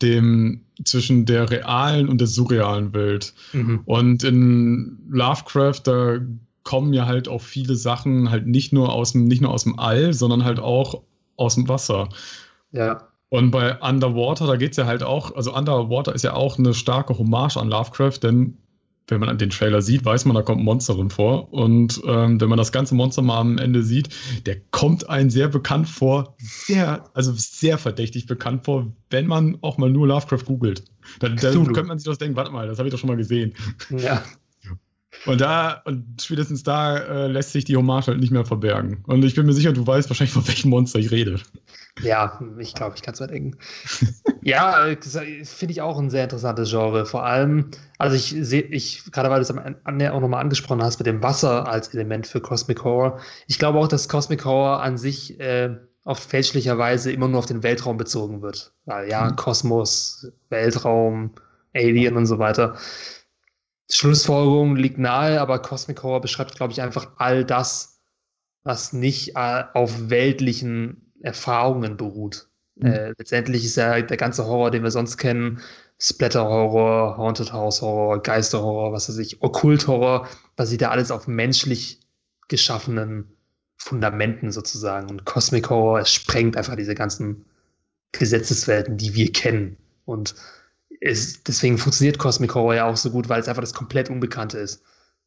dem, 0.01 0.63
zwischen 0.85 1.27
der 1.27 1.51
realen 1.51 2.09
und 2.09 2.19
der 2.19 2.29
surrealen 2.29 2.95
Welt. 2.95 3.35
Mhm. 3.53 3.83
Und 3.85 4.25
in 4.25 4.99
Lovecraft, 5.11 5.83
da 5.85 6.19
kommen 6.65 6.95
ja 6.95 7.05
halt 7.05 7.29
auch 7.29 7.43
viele 7.43 7.77
Sachen 7.77 8.31
halt 8.31 8.47
nicht 8.47 8.73
nur 8.73 8.91
aus 8.91 9.13
dem, 9.13 9.27
nicht 9.27 9.43
nur 9.43 9.53
aus 9.53 9.65
dem 9.65 9.79
All, 9.79 10.15
sondern 10.15 10.45
halt 10.45 10.59
auch 10.59 11.03
aus 11.37 11.55
dem 11.55 11.69
Wasser. 11.69 12.09
Ja. 12.73 13.09
Und 13.29 13.51
bei 13.51 13.79
Underwater, 13.81 14.47
da 14.47 14.57
geht 14.57 14.71
es 14.71 14.77
ja 14.79 14.87
halt 14.87 15.03
auch, 15.03 15.37
also 15.37 15.55
Underwater 15.55 16.15
ist 16.15 16.25
ja 16.25 16.33
auch 16.33 16.59
eine 16.59 16.73
starke 16.73 17.19
Hommage 17.19 17.59
an 17.59 17.69
Lovecraft, 17.69 18.23
denn 18.23 18.57
wenn 19.09 19.21
man 19.21 19.37
den 19.39 19.51
Trailer 19.51 19.83
sieht, 19.83 20.05
weiß 20.05 20.25
man, 20.25 20.35
da 20.35 20.43
kommt 20.43 20.61
ein 20.61 20.65
Monster 20.65 20.95
drin 20.95 21.11
vor. 21.11 21.53
Und 21.53 22.01
ähm, 22.07 22.41
wenn 22.41 22.49
man 22.49 22.59
das 22.59 22.73
ganze 22.73 22.95
Monster 22.95 23.23
mal 23.23 23.41
am 23.41 23.59
Ende 23.59 23.83
sieht, 23.83 24.09
der 24.47 24.61
kommt 24.71 25.09
einem 25.09 25.31
sehr 25.31 25.49
bekannt 25.49 25.89
vor, 25.89 26.37
sehr, 26.39 27.05
also 27.15 27.33
sehr 27.35 27.79
verdächtig 27.79 28.27
bekannt 28.27 28.65
vor, 28.65 28.93
wenn 29.11 29.27
man 29.27 29.59
auch 29.61 29.79
mal 29.79 29.91
nur 29.91 30.07
Lovecraft 30.07 30.45
googelt. 30.47 30.85
Dann, 31.19 31.37
dann 31.37 31.65
könnte 31.65 31.85
man 31.85 31.99
sich 31.99 32.07
doch 32.07 32.17
denken, 32.17 32.37
warte 32.37 32.53
mal, 32.53 32.67
das 32.67 32.79
habe 32.79 32.89
ich 32.89 32.93
doch 32.93 32.99
schon 32.99 33.09
mal 33.09 33.17
gesehen. 33.17 33.55
Ja. 33.91 34.23
Und 35.25 35.41
da, 35.41 35.83
und 35.85 36.21
spätestens 36.21 36.63
da 36.63 36.97
äh, 36.97 37.27
lässt 37.29 37.53
sich 37.53 37.65
die 37.65 37.77
Hommage 37.77 38.09
halt 38.09 38.21
nicht 38.21 38.33
mehr 38.33 38.45
verbergen. 38.45 39.05
Und 39.07 39.25
ich 39.25 39.35
bin 39.35 39.47
mir 39.47 39.53
sicher, 39.53 39.73
du 39.73 39.87
weißt 39.87 40.11
wahrscheinlich, 40.11 40.33
von 40.33 40.47
welchem 40.49 40.71
Monster 40.71 40.99
ich 40.99 41.11
rede. 41.11 41.41
Ja, 42.01 42.41
ich 42.59 42.75
glaube, 42.75 42.97
ich 42.97 43.03
kann 43.03 43.15
es 43.15 43.21
mal 43.21 43.27
denken. 43.27 43.59
ja, 44.43 44.87
finde 45.45 45.73
ich 45.73 45.81
auch 45.83 45.99
ein 45.99 46.11
sehr 46.11 46.25
interessantes 46.25 46.71
Genre. 46.71 47.07
Vor 47.07 47.25
allem, 47.25 47.71
also 47.99 48.17
ich 48.17 48.35
sehe, 48.41 48.63
ich, 48.63 49.05
gerade 49.13 49.31
weil 49.31 49.37
du 49.39 49.43
es 49.43 49.51
am 49.51 49.77
Ende 49.87 50.13
auch 50.13 50.21
nochmal 50.21 50.41
angesprochen 50.41 50.83
hast, 50.83 50.99
mit 50.99 51.07
dem 51.07 51.23
Wasser 51.23 51.69
als 51.69 51.89
Element 51.95 52.27
für 52.27 52.41
Cosmic 52.41 52.83
Horror. 52.83 53.21
Ich 53.47 53.59
glaube 53.59 53.79
auch, 53.79 53.89
dass 53.89 54.09
Cosmic 54.09 54.45
Horror 54.45 54.83
an 54.83 54.97
sich 54.99 55.39
äh, 55.39 55.77
oft 56.05 56.23
fälschlicherweise 56.23 57.13
immer 57.13 57.29
nur 57.29 57.39
auf 57.39 57.47
den 57.47 57.63
Weltraum 57.63 57.97
bezogen 57.97 58.43
wird. 58.43 58.73
Weil 58.87 59.09
ja, 59.09 59.27
mhm. 59.27 59.37
Kosmos, 59.37 60.33
Weltraum, 60.49 61.31
Alien 61.75 62.17
und 62.17 62.27
so 62.27 62.39
weiter. 62.39 62.77
Schlussfolgerung 63.91 64.77
liegt 64.77 64.99
nahe, 64.99 65.41
aber 65.41 65.61
Cosmic 65.61 66.03
Horror 66.03 66.21
beschreibt, 66.21 66.55
glaube 66.55 66.73
ich, 66.73 66.81
einfach 66.83 67.13
all 67.17 67.45
das, 67.45 68.01
was 68.65 68.93
nicht 68.93 69.37
äh, 69.37 69.65
auf 69.75 70.11
weltlichen 70.11 71.13
Erfahrungen 71.21 71.97
beruht. 71.97 72.49
Mhm. 72.77 72.87
Äh, 72.87 73.09
letztendlich 73.19 73.65
ist 73.65 73.77
ja 73.77 74.01
der 74.01 74.17
ganze 74.17 74.47
Horror, 74.47 74.71
den 74.71 74.83
wir 74.83 74.91
sonst 74.91 75.17
kennen, 75.17 75.61
Splatter-Horror, 75.99 77.17
Haunted 77.17 77.53
House-Horror, 77.53 78.23
Geister-Horror, 78.23 78.93
was 78.93 79.09
weiß 79.09 79.19
ich, 79.19 79.43
Okkult-Horror, 79.43 80.27
basiert 80.57 80.83
ja 80.83 80.91
alles 80.91 81.11
auf 81.11 81.29
menschlich 81.29 82.01
geschaffenen 82.49 83.37
Fundamenten 83.77 84.51
sozusagen. 84.51 85.11
Und 85.11 85.25
Cosmic 85.25 85.71
Horror, 85.71 86.01
es 86.01 86.13
sprengt 86.13 86.57
einfach 86.57 86.77
diese 86.77 86.95
ganzen 86.95 87.45
Gesetzeswelten, 88.13 88.97
die 88.97 89.15
wir 89.15 89.33
kennen. 89.33 89.77
Und 90.05 90.35
es, 91.05 91.43
deswegen 91.43 91.79
funktioniert 91.79 92.19
Cosmic 92.19 92.55
Horror 92.55 92.75
ja 92.75 92.85
auch 92.87 92.97
so 92.97 93.11
gut, 93.11 93.29
weil 93.29 93.41
es 93.41 93.49
einfach 93.49 93.63
das 93.63 93.75
komplett 93.75 94.09
Unbekannte 94.09 94.59
ist. 94.59 94.83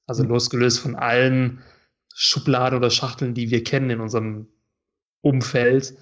Also 0.07 0.23
mhm. 0.23 0.30
losgelöst 0.30 0.80
von 0.80 0.95
allen 0.95 1.61
Schubladen 2.13 2.78
oder 2.78 2.89
Schachteln, 2.89 3.34
die 3.34 3.49
wir 3.51 3.63
kennen 3.63 3.89
in 3.89 3.99
unserem 3.99 4.47
Umfeld. 5.21 5.95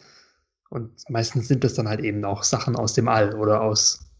Und 0.69 0.91
meistens 1.09 1.47
sind 1.47 1.63
das 1.63 1.73
dann 1.73 1.87
halt 1.87 2.01
eben 2.01 2.23
auch 2.23 2.43
Sachen 2.43 2.75
aus 2.75 2.93
dem 2.93 3.07
All 3.07 3.35
oder 3.35 3.61
aus 3.61 4.11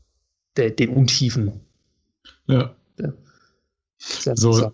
der, 0.57 0.71
den 0.71 0.89
Untiefen. 0.89 1.61
Ja. 2.47 2.75
ja. 2.99 3.13
So, 4.35 4.71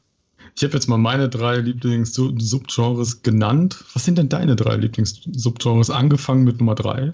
ich 0.55 0.63
habe 0.63 0.73
jetzt 0.73 0.87
mal 0.87 0.97
meine 0.97 1.29
drei 1.29 1.57
Lieblings-Subgenres 1.57 3.21
genannt. 3.21 3.83
Was 3.93 4.05
sind 4.05 4.17
denn 4.17 4.29
deine 4.29 4.55
drei 4.55 4.75
Lieblings-Subgenres? 4.77 5.89
Angefangen 5.89 6.45
mit 6.45 6.59
Nummer 6.59 6.75
drei. 6.75 7.13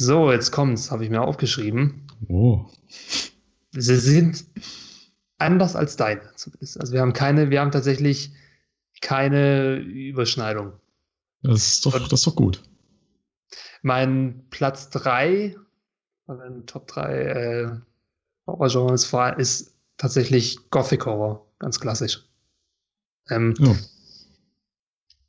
So, 0.00 0.32
jetzt 0.32 0.50
kommt's, 0.50 0.90
habe 0.90 1.04
ich 1.04 1.10
mir 1.10 1.20
aufgeschrieben. 1.20 2.06
Oh. 2.28 2.64
Sie 3.72 3.96
sind 3.96 4.46
anders 5.36 5.76
als 5.76 5.96
deine, 5.96 6.22
zumindest. 6.36 6.80
Also 6.80 6.94
wir 6.94 7.02
haben 7.02 7.12
keine, 7.12 7.50
wir 7.50 7.60
haben 7.60 7.70
tatsächlich 7.70 8.32
keine 9.02 9.76
Überschneidung. 9.76 10.72
Das 11.42 11.68
ist 11.68 11.84
doch, 11.84 11.92
das 11.98 12.20
ist 12.20 12.26
doch 12.26 12.34
gut. 12.34 12.62
Mein 13.82 14.46
Platz 14.48 14.88
3, 14.88 15.54
also 16.26 16.60
Top 16.64 16.86
3 16.86 17.12
äh, 17.12 17.70
Horror-Genres 18.46 19.12
ist 19.36 19.76
tatsächlich 19.98 20.70
Gothic 20.70 21.04
Horror, 21.04 21.46
ganz 21.58 21.78
klassisch. 21.78 22.24
Ähm, 23.28 23.52
ja. 23.58 23.76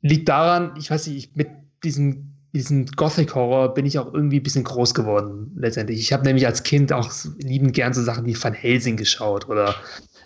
Liegt 0.00 0.30
daran, 0.30 0.74
ich 0.78 0.90
weiß 0.90 1.08
nicht, 1.08 1.36
mit 1.36 1.50
diesem, 1.84 2.31
diesem 2.52 2.86
Gothic 2.86 3.34
Horror 3.34 3.72
bin 3.74 3.86
ich 3.86 3.98
auch 3.98 4.12
irgendwie 4.12 4.40
ein 4.40 4.42
bisschen 4.42 4.64
groß 4.64 4.94
geworden, 4.94 5.52
letztendlich. 5.56 6.00
Ich 6.00 6.12
habe 6.12 6.24
nämlich 6.24 6.46
als 6.46 6.62
Kind 6.62 6.92
auch 6.92 7.10
liebend 7.38 7.72
gern 7.72 7.94
so 7.94 8.02
Sachen 8.02 8.26
wie 8.26 8.40
Van 8.40 8.52
Helsing 8.52 8.96
geschaut 8.96 9.48
oder 9.48 9.74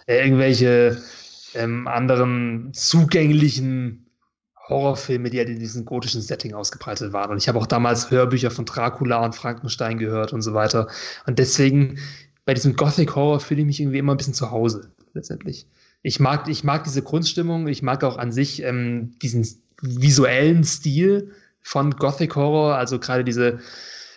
äh, 0.07 0.25
irgendwelche 0.25 1.01
ähm, 1.55 1.87
anderen 1.87 2.71
zugänglichen 2.73 4.07
Horrorfilme, 4.69 5.31
die 5.31 5.39
halt 5.39 5.49
in 5.49 5.61
diesem 5.61 5.85
gotischen 5.85 6.21
Setting 6.21 6.55
ausgebreitet 6.55 7.13
waren. 7.13 7.31
Und 7.31 7.39
ich 7.39 7.49
habe 7.49 7.59
auch 7.59 7.67
damals 7.67 8.11
Hörbücher 8.11 8.51
von 8.51 8.65
Dracula 8.65 9.25
und 9.25 9.35
Frankenstein 9.35 9.99
gehört 9.99 10.33
und 10.33 10.43
so 10.43 10.55
weiter. 10.55 10.89
Und 11.27 11.39
deswegen, 11.39 11.99
bei 12.45 12.55
diesem 12.55 12.75
Gothic 12.75 13.15
Horror 13.15 13.39
fühle 13.39 13.61
ich 13.61 13.67
mich 13.67 13.81
irgendwie 13.81 13.99
immer 13.99 14.15
ein 14.15 14.17
bisschen 14.17 14.35
zu 14.35 14.51
Hause, 14.51 14.91
letztendlich. 15.15 15.69
Ich 16.03 16.19
mag, 16.19 16.49
ich 16.49 16.65
mag 16.65 16.83
diese 16.83 17.03
Grundstimmung, 17.03 17.69
ich 17.69 17.83
mag 17.83 18.03
auch 18.03 18.17
an 18.19 18.33
sich 18.33 18.63
ähm, 18.63 19.13
diesen 19.23 19.47
visuellen 19.81 20.65
Stil 20.65 21.33
von 21.67 21.91
Gothic 21.91 22.37
Horror, 22.37 22.77
also 22.77 23.01
gerade 23.01 23.25
diese, 23.25 23.59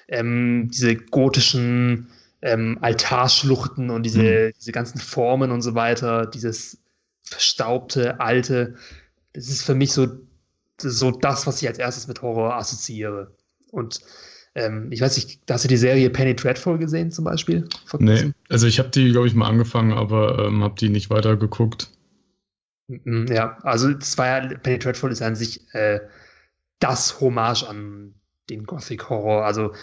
ähm, 0.07 0.69
diese 0.71 0.95
gotischen 0.95 2.07
ähm, 2.43 2.77
Altarschluchten 2.81 3.89
und 3.89 4.03
diese, 4.03 4.21
mhm. 4.21 4.53
diese 4.59 4.71
ganzen 4.71 4.99
Formen 4.99 5.49
und 5.49 5.63
so 5.63 5.73
weiter, 5.73 6.27
dieses 6.27 6.77
verstaubte, 7.23 8.19
alte. 8.19 8.75
Das 9.33 9.47
ist 9.49 9.63
für 9.63 9.73
mich 9.73 9.93
so 9.93 10.07
so 10.81 11.11
das, 11.11 11.45
was 11.47 11.61
ich 11.61 11.67
als 11.67 11.79
erstes 11.79 12.07
mit 12.07 12.21
Horror 12.21 12.55
assoziiere. 12.55 13.35
Und 13.71 13.99
ähm, 14.55 14.91
ich 14.91 15.01
weiß 15.01 15.17
nicht, 15.17 15.41
hast 15.49 15.63
du 15.63 15.67
die 15.67 15.75
Serie 15.75 16.09
Penny 16.09 16.35
Dreadful 16.35 16.77
gesehen 16.77 17.11
zum 17.11 17.25
Beispiel? 17.25 17.67
Nee, 17.97 18.31
also 18.47 18.67
ich 18.67 18.79
habe 18.79 18.89
die, 18.89 19.11
glaube 19.11 19.27
ich, 19.27 19.33
mal 19.33 19.49
angefangen, 19.49 19.91
aber 19.91 20.39
ähm, 20.39 20.63
habe 20.63 20.75
die 20.79 20.89
nicht 20.89 21.09
weiter 21.09 21.35
geguckt. 21.35 21.89
Ja, 22.87 23.57
also 23.63 23.89
es 23.89 24.17
war 24.17 24.27
ja, 24.27 24.57
Penny 24.57 24.79
Dreadful 24.79 25.11
ist 25.11 25.21
an 25.21 25.35
sich 25.35 25.61
äh, 25.73 25.99
das 26.79 27.19
Hommage 27.19 27.63
an 27.63 28.15
den 28.49 28.65
Gothic 28.65 29.09
Horror. 29.09 29.45
Also 29.45 29.73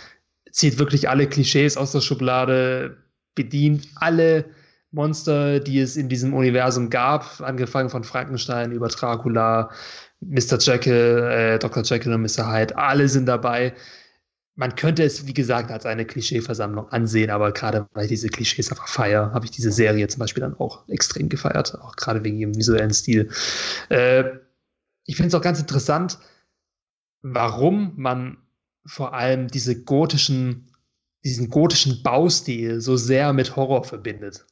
zieht 0.51 0.79
wirklich 0.79 1.09
alle 1.09 1.29
Klischees 1.29 1.77
aus 1.77 1.93
der 1.93 2.01
Schublade, 2.01 2.97
bedient 3.35 3.89
alle 3.97 4.47
Monster, 4.91 5.61
die 5.61 5.81
es 5.81 5.97
in 5.97 6.09
diesem 6.09 6.33
Universum 6.33 6.91
gab, 6.91 7.41
angefangen 7.41 7.91
von 7.91 8.05
Frankenstein 8.05 8.73
über 8.73 8.89
Dracula, 8.89 9.71
Mr. 10.21 10.59
Jekyll, 10.59 11.29
äh, 11.31 11.59
Dr. 11.59 11.83
Jekyll 11.83 12.15
und 12.15 12.23
Mr. 12.23 12.51
Hyde, 12.51 12.77
alle 12.77 13.09
sind 13.09 13.27
dabei. 13.27 13.75
Man 14.55 14.75
könnte 14.75 15.03
es, 15.03 15.27
wie 15.27 15.35
gesagt, 15.35 15.71
als 15.71 15.85
eine 15.85 16.07
Klischeeversammlung 16.07 16.89
ansehen, 16.89 17.29
aber 17.29 17.53
gerade 17.53 17.87
weil 17.93 18.05
ich 18.05 18.09
diese 18.09 18.29
Klischees 18.29 18.71
einfach 18.71 18.89
feiere, 18.89 19.33
habe 19.35 19.45
ich 19.45 19.51
diese 19.51 19.71
Serie 19.71 20.09
zum 20.09 20.21
Beispiel 20.21 20.41
dann 20.41 20.55
auch 20.59 20.89
extrem 20.89 21.29
gefeiert, 21.29 21.79
auch 21.79 21.97
gerade 21.97 22.25
wegen 22.25 22.39
ihrem 22.39 22.57
visuellen 22.57 22.95
Stil. 22.95 23.29
Äh, 23.91 24.25
ich 25.05 25.17
finde 25.17 25.29
es 25.29 25.35
auch 25.35 25.43
ganz 25.43 25.61
interessant, 25.61 26.19
warum 27.33 27.93
man 27.97 28.39
vor 28.85 29.15
allem 29.15 29.49
diese 29.49 29.83
gotischen, 29.83 30.71
diesen 31.25 31.51
gotischen 31.51 32.03
Baustil 32.03 32.81
so 32.81 32.97
sehr 32.97 33.33
mit 33.33 33.57
Horror 33.57 33.85
verbindet. 33.85 34.47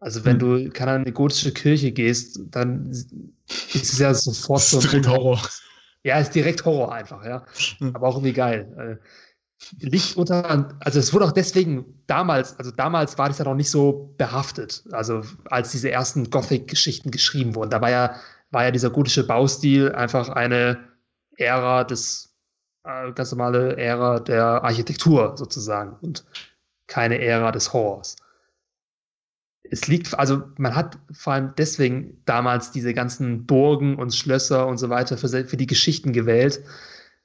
Also 0.00 0.24
wenn 0.24 0.40
hm. 0.40 0.64
du 0.64 0.70
keine 0.70 0.92
eine 0.92 1.12
gotische 1.12 1.52
Kirche 1.52 1.92
gehst, 1.92 2.40
dann 2.50 2.90
ist 2.90 3.12
es 3.74 3.98
ja 3.98 4.14
sofort 4.14 4.62
so. 4.62 4.80
Direkt 4.80 5.08
Horror. 5.08 5.40
Ja, 6.04 6.18
ist 6.18 6.34
direkt 6.34 6.64
Horror 6.64 6.92
einfach, 6.92 7.24
ja. 7.24 7.44
Hm. 7.78 7.94
Aber 7.94 8.08
auch 8.08 8.16
irgendwie 8.16 8.32
geil. 8.32 8.98
Äh, 9.00 9.04
Licht 9.80 10.16
unter, 10.16 10.76
also 10.78 11.00
es 11.00 11.12
wurde 11.12 11.24
auch 11.24 11.32
deswegen 11.32 12.02
damals, 12.06 12.56
also 12.58 12.70
damals 12.70 13.18
war 13.18 13.28
das 13.28 13.38
ja 13.38 13.44
noch 13.44 13.56
nicht 13.56 13.70
so 13.70 14.14
behaftet. 14.16 14.84
Also 14.92 15.22
als 15.46 15.72
diese 15.72 15.90
ersten 15.90 16.30
Gothic-Geschichten 16.30 17.10
geschrieben 17.10 17.56
wurden, 17.56 17.70
da 17.70 17.80
war 17.80 17.90
ja, 17.90 18.14
war 18.50 18.64
ja 18.64 18.70
dieser 18.70 18.90
gotische 18.90 19.26
Baustil 19.26 19.92
einfach 19.92 20.28
eine 20.28 20.87
Ära 21.38 21.84
des, 21.84 22.36
äh, 22.84 23.12
ganz 23.12 23.32
normale 23.32 23.76
Ära 23.76 24.20
der 24.20 24.64
Architektur 24.64 25.36
sozusagen 25.36 25.96
und 26.02 26.24
keine 26.86 27.20
Ära 27.20 27.52
des 27.52 27.72
Horrors 27.72 28.16
es 29.70 29.86
liegt, 29.86 30.18
also 30.18 30.42
man 30.56 30.74
hat 30.74 30.98
vor 31.12 31.34
allem 31.34 31.52
deswegen 31.56 32.22
damals 32.24 32.70
diese 32.70 32.94
ganzen 32.94 33.46
Burgen 33.46 33.96
und 33.96 34.14
Schlösser 34.14 34.66
und 34.66 34.78
so 34.78 34.88
weiter 34.88 35.16
für, 35.16 35.28
für 35.28 35.56
die 35.56 35.66
Geschichten 35.66 36.12
gewählt, 36.12 36.62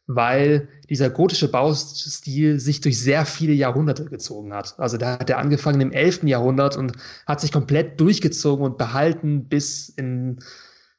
weil 0.07 0.68
dieser 0.89 1.09
gotische 1.09 1.49
Baustil 1.49 2.59
sich 2.59 2.82
durch 2.82 2.99
sehr 2.99 3.26
viele 3.26 3.53
Jahrhunderte 3.53 4.05
gezogen 4.05 4.53
hat. 4.53 4.76
Also 4.78 4.97
da 4.97 5.14
hat 5.20 5.30
er 5.30 5.38
angefangen 5.38 5.80
im 5.80 5.91
11. 5.91 6.24
Jahrhundert 6.24 6.76
und 6.76 6.93
hat 7.26 7.39
sich 7.39 7.51
komplett 7.51 7.99
durchgezogen 7.99 8.66
und 8.66 8.78
behalten 8.78 9.47
bis 9.47 9.89
in 9.89 10.39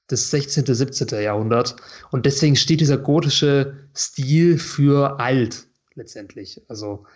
das 0.09 0.31
16., 0.31 0.67
17. 0.67 1.09
Jahrhundert. 1.23 1.77
Und 2.11 2.27
deswegen 2.27 2.57
steht 2.57 2.81
dieser 2.81 2.99
gotische 2.99 3.77
Stil 3.95 4.59
für 4.59 5.19
alt 5.21 5.67
letztendlich. 5.95 6.61
Also 6.69 7.07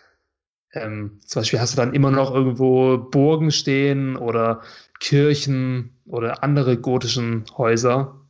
ähm, 0.73 1.21
zum 1.25 1.41
Beispiel 1.41 1.61
hast 1.61 1.73
du 1.73 1.77
dann 1.77 1.95
immer 1.95 2.11
noch 2.11 2.33
irgendwo 2.33 2.99
Burgen 2.99 3.51
stehen 3.51 4.17
oder 4.17 4.63
Kirchen 5.01 5.97
oder 6.07 6.43
andere 6.43 6.77
gotischen 6.79 7.45
Häuser. 7.57 8.21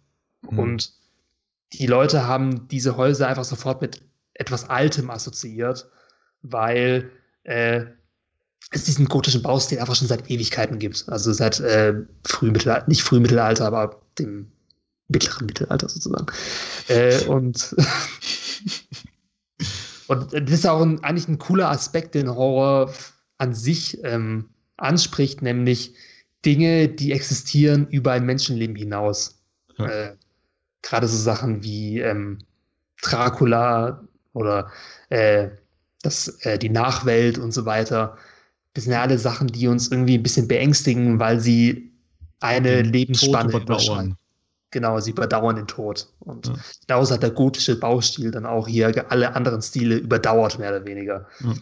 Mhm. 0.43 0.59
Und 0.59 0.93
die 1.73 1.87
Leute 1.87 2.27
haben 2.27 2.69
diese 2.69 2.97
Häuser 2.97 3.29
einfach 3.29 3.45
sofort 3.45 3.81
mit 3.81 4.03
etwas 4.35 4.69
Altem 4.69 5.11
assoziiert, 5.11 5.91
weil 6.43 7.11
äh, 7.43 7.85
es 8.71 8.85
diesen 8.85 9.07
gotischen 9.07 9.43
Baustil 9.43 9.79
einfach 9.79 9.97
schon 9.97 10.09
seit 10.09 10.31
Ewigkeiten 10.31 10.79
gibt. 10.79 11.07
Also 11.09 11.33
seit 11.33 11.61
äh, 11.61 11.95
Frühmittelalter, 12.27 12.89
nicht 12.89 13.03
Frühmittelalter, 13.03 13.67
aber 13.67 14.01
dem 14.19 14.51
mittleren 15.09 15.47
Mittelalter 15.47 15.89
sozusagen. 15.89 16.27
Äh, 16.89 17.25
und 17.25 17.75
Und 20.09 20.33
das 20.33 20.51
ist 20.51 20.67
auch 20.67 20.81
ein, 20.81 21.05
eigentlich 21.05 21.29
ein 21.29 21.39
cooler 21.39 21.71
Aspekt, 21.71 22.15
den 22.15 22.35
Horror 22.35 22.93
an 23.37 23.55
sich 23.55 24.03
ähm, 24.05 24.49
anspricht, 24.79 25.43
nämlich 25.43 25.95
Dinge, 26.45 26.89
die 26.89 27.13
existieren 27.13 27.87
über 27.89 28.13
ein 28.13 28.25
Menschenleben 28.25 28.75
hinaus. 28.75 29.39
Ja. 29.77 29.87
Äh, 29.87 30.17
Gerade 30.83 31.09
so 31.09 31.17
Sachen 31.17 31.63
wie 31.63 32.01
ähm, 32.01 32.39
Dracula 33.03 34.03
oder 34.33 34.73
äh, 35.11 35.51
das, 36.03 36.29
äh, 36.41 36.59
die 36.59 36.71
Nachwelt 36.71 37.37
und 37.37 37.53
so 37.53 37.67
weiter. 37.67 38.17
Das 38.73 38.85
sind 38.85 38.95
ja 38.95 39.03
alle 39.03 39.19
Sachen, 39.19 39.49
die 39.49 39.69
uns 39.69 39.89
irgendwie 39.89 40.17
ein 40.17 40.23
bisschen 40.23 40.49
beängstigen, 40.49 41.21
weil 41.21 41.39
sie 41.39 41.88
eine 42.41 42.83
Lebensspanne 42.83 43.57
überschreiten. 43.57 44.17
Genau, 44.71 45.01
sie 45.01 45.13
überdauern 45.13 45.57
den 45.57 45.67
Tod. 45.67 46.09
Und 46.21 46.49
ja. 46.49 46.55
daraus 46.87 47.11
hat 47.11 47.23
der 47.23 47.31
gotische 47.31 47.79
Baustil 47.79 48.31
dann 48.31 48.45
auch 48.45 48.69
hier 48.69 49.11
alle 49.11 49.35
anderen 49.35 49.63
Stile 49.63 49.97
überdauert, 49.97 50.59
mehr 50.59 50.71
oder 50.71 50.85
weniger. 50.85 51.27
Ja. 51.41 51.55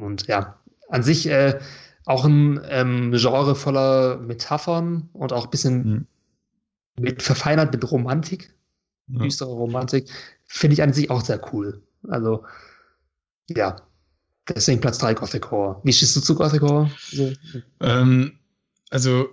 Und 0.00 0.26
ja, 0.28 0.60
an 0.88 1.02
sich 1.02 1.28
äh, 1.28 1.58
auch 2.04 2.24
ein 2.24 2.60
ähm, 2.68 3.12
Genre 3.12 3.56
voller 3.56 4.18
Metaphern 4.18 5.08
und 5.12 5.32
auch 5.32 5.44
ein 5.44 5.50
bisschen 5.50 5.84
mhm. 5.84 6.06
mit, 7.00 7.22
verfeinert 7.22 7.72
mit 7.72 7.90
Romantik, 7.90 8.54
ja. 9.08 9.18
düstere 9.18 9.50
Romantik, 9.50 10.08
finde 10.44 10.74
ich 10.74 10.82
an 10.82 10.92
sich 10.92 11.10
auch 11.10 11.22
sehr 11.22 11.40
cool. 11.52 11.82
Also, 12.08 12.44
ja, 13.48 13.76
deswegen 14.48 14.80
Platz 14.80 14.98
3 14.98 15.14
Gothic 15.14 15.50
Horror. 15.50 15.80
Wie 15.82 15.92
stehst 15.92 16.14
du 16.14 16.20
zu 16.20 16.36
Gothic 16.36 16.62
Horror? 16.62 16.90
So. 17.10 17.32
Ähm, 17.80 18.38
also, 18.90 19.28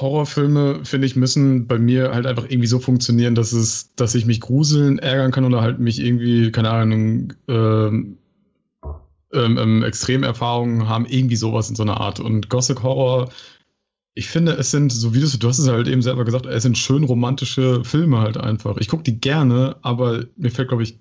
Horrorfilme, 0.00 0.84
finde 0.84 1.06
ich, 1.06 1.16
müssen 1.16 1.66
bei 1.66 1.78
mir 1.78 2.12
halt 2.14 2.26
einfach 2.26 2.44
irgendwie 2.48 2.66
so 2.68 2.78
funktionieren, 2.78 3.34
dass 3.34 3.52
es, 3.52 3.94
dass 3.96 4.14
ich 4.14 4.26
mich 4.26 4.40
gruseln, 4.40 4.98
ärgern 4.98 5.32
kann 5.32 5.44
oder 5.44 5.60
halt 5.62 5.78
mich 5.78 6.00
irgendwie, 6.00 6.50
keine 6.52 6.70
Ahnung, 6.70 7.32
ähm, 7.48 8.18
ähm, 9.32 9.58
ähm, 9.58 9.82
Extremerfahrungen 9.82 10.88
haben, 10.88 11.06
irgendwie 11.06 11.36
sowas 11.36 11.70
in 11.70 11.76
so 11.76 11.82
einer 11.82 12.00
Art. 12.00 12.20
Und 12.20 12.48
Gothic 12.50 12.82
Horror 12.82 13.30
Ich 14.14 14.28
finde, 14.28 14.52
es 14.52 14.70
sind, 14.70 14.92
so 14.92 15.14
wie 15.14 15.20
du, 15.20 15.26
du 15.38 15.48
hast 15.48 15.58
es 15.58 15.68
halt 15.68 15.88
eben 15.88 16.02
selber 16.02 16.24
gesagt, 16.24 16.46
es 16.46 16.62
sind 16.62 16.78
schön 16.78 17.04
romantische 17.04 17.84
Filme 17.84 18.18
halt 18.20 18.36
einfach. 18.36 18.76
Ich 18.78 18.88
gucke 18.88 19.04
die 19.04 19.20
gerne, 19.20 19.76
aber 19.82 20.26
mir 20.36 20.50
fällt, 20.50 20.68
glaube 20.68 20.82
ich, 20.82 20.98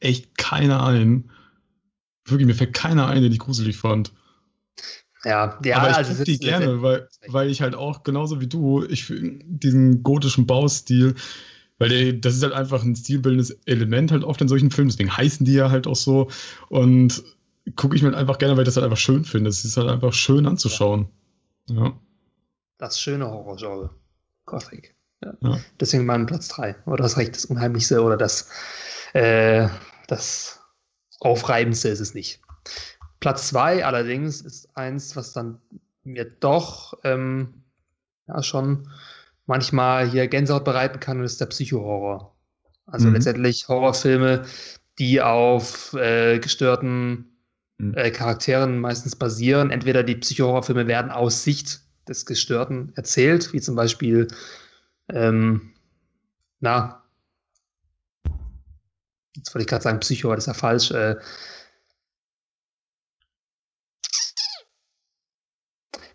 echt 0.00 0.36
keiner 0.38 0.84
ein. 0.84 1.30
Wirklich, 2.26 2.46
mir 2.46 2.54
fällt 2.54 2.74
keiner 2.74 3.06
ein, 3.08 3.22
den 3.22 3.32
ich 3.32 3.38
gruselig 3.38 3.76
fand. 3.78 4.12
Ja, 5.24 5.58
ja, 5.64 5.76
aber 5.76 5.90
ich 5.90 5.96
also 5.96 6.12
gucke 6.12 6.24
die 6.24 6.38
gerne, 6.38 6.80
weil, 6.80 7.08
weil 7.28 7.50
ich 7.50 7.60
halt 7.60 7.74
auch 7.74 8.04
genauso 8.04 8.40
wie 8.40 8.46
du, 8.46 8.84
ich 8.84 9.12
diesen 9.12 10.02
gotischen 10.02 10.46
Baustil, 10.46 11.14
weil 11.78 11.88
der, 11.90 12.12
das 12.14 12.36
ist 12.36 12.42
halt 12.42 12.54
einfach 12.54 12.82
ein 12.82 12.96
stilbildendes 12.96 13.50
Element 13.66 14.12
halt 14.12 14.24
oft 14.24 14.40
in 14.40 14.48
solchen 14.48 14.70
Filmen, 14.70 14.90
deswegen 14.90 15.14
heißen 15.14 15.44
die 15.44 15.54
ja 15.54 15.70
halt 15.70 15.86
auch 15.86 15.96
so. 15.96 16.30
Und 16.68 17.22
gucke 17.76 17.96
ich 17.96 18.02
mir 18.02 18.08
halt 18.08 18.18
einfach 18.18 18.38
gerne, 18.38 18.56
weil 18.56 18.62
ich 18.62 18.68
das 18.68 18.76
halt 18.76 18.84
einfach 18.84 18.96
schön 18.96 19.24
finde. 19.24 19.50
Es 19.50 19.64
ist 19.64 19.76
halt 19.76 19.88
einfach 19.88 20.12
schön 20.12 20.46
anzuschauen. 20.46 21.08
Ja. 21.68 21.92
Das 22.78 23.00
schöne 23.00 23.30
Horrorgenre. 23.30 23.90
Gothic. 24.46 24.94
Ja. 25.22 25.34
Ja. 25.40 25.60
Deswegen 25.78 26.06
mein 26.06 26.26
Platz 26.26 26.48
3. 26.48 26.76
Oder 26.86 27.02
das 27.02 27.16
Recht, 27.16 27.34
das 27.34 27.44
Unheimlichste 27.44 28.02
oder 28.02 28.16
das, 28.16 28.48
äh, 29.12 29.68
das 30.08 30.60
Aufreibendste 31.20 31.88
ist 31.88 32.00
es 32.00 32.14
nicht. 32.14 32.40
Platz 33.20 33.48
2 33.48 33.84
allerdings 33.84 34.40
ist 34.40 34.76
eins, 34.76 35.14
was 35.14 35.32
dann 35.32 35.58
mir 36.04 36.24
doch 36.24 36.98
ähm, 37.04 37.62
ja, 38.26 38.42
schon 38.42 38.88
manchmal 39.46 40.08
hier 40.08 40.26
Gänsehaut 40.28 40.64
bereiten 40.64 41.00
kann, 41.00 41.18
und 41.18 41.24
das 41.24 41.32
ist 41.32 41.40
der 41.40 41.46
Psychohorror. 41.46 42.34
Also 42.86 43.08
mhm. 43.08 43.14
letztendlich 43.14 43.68
Horrorfilme, 43.68 44.44
die 44.98 45.20
auf 45.20 45.92
äh, 45.94 46.38
gestörten 46.38 47.36
mhm. 47.78 47.94
äh, 47.94 48.10
Charakteren 48.10 48.78
meistens 48.78 49.16
basieren. 49.16 49.70
Entweder 49.70 50.02
die 50.02 50.16
Psychohorrorfilme 50.16 50.86
werden 50.86 51.10
aus 51.10 51.44
Sicht 51.44 51.80
des 52.08 52.26
Gestörten 52.26 52.92
erzählt, 52.96 53.52
wie 53.52 53.60
zum 53.60 53.76
Beispiel, 53.76 54.28
ähm, 55.08 55.72
na, 56.60 57.02
jetzt 59.36 59.54
wollte 59.54 59.62
ich 59.62 59.68
gerade 59.68 59.82
sagen 59.82 60.00
Psycho, 60.00 60.34
das 60.34 60.44
ist 60.44 60.48
ja 60.48 60.54
falsch. 60.54 60.90
Äh, 60.90 61.16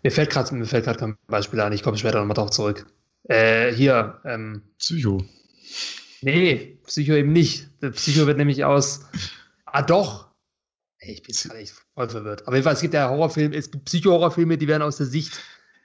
mir 0.06 0.66
fällt 0.66 0.84
gerade 0.84 0.98
kein 0.98 1.16
Beispiel 1.26 1.60
an, 1.60 1.72
ich 1.72 1.82
komme 1.82 1.98
später 1.98 2.20
nochmal 2.20 2.34
drauf 2.34 2.50
zurück. 2.50 2.86
Äh, 3.24 3.72
hier. 3.72 4.20
Ähm, 4.24 4.62
Psycho. 4.78 5.24
Nee, 6.22 6.78
Psycho 6.86 7.14
eben 7.14 7.32
nicht. 7.32 7.68
Der 7.82 7.90
Psycho 7.90 8.26
wird 8.26 8.38
nämlich 8.38 8.64
aus. 8.64 9.00
Ah, 9.64 9.82
doch. 9.82 10.28
Ey, 10.98 11.14
ich 11.14 11.22
bin 11.22 11.34
gerade 11.34 11.60
echt 11.60 11.74
voll 11.94 12.08
verwirrt. 12.08 12.46
Aber 12.46 12.56
jedenfalls, 12.56 12.78
es 12.78 12.82
gibt 12.82 12.94
ja 12.94 13.10
Horrorfilme, 13.10 13.54
es 13.54 13.70
gibt 13.70 13.84
Psycho-Horrorfilme, 13.84 14.56
die 14.56 14.68
werden 14.68 14.82
aus 14.82 14.96
der 14.96 15.06
Sicht 15.06 15.32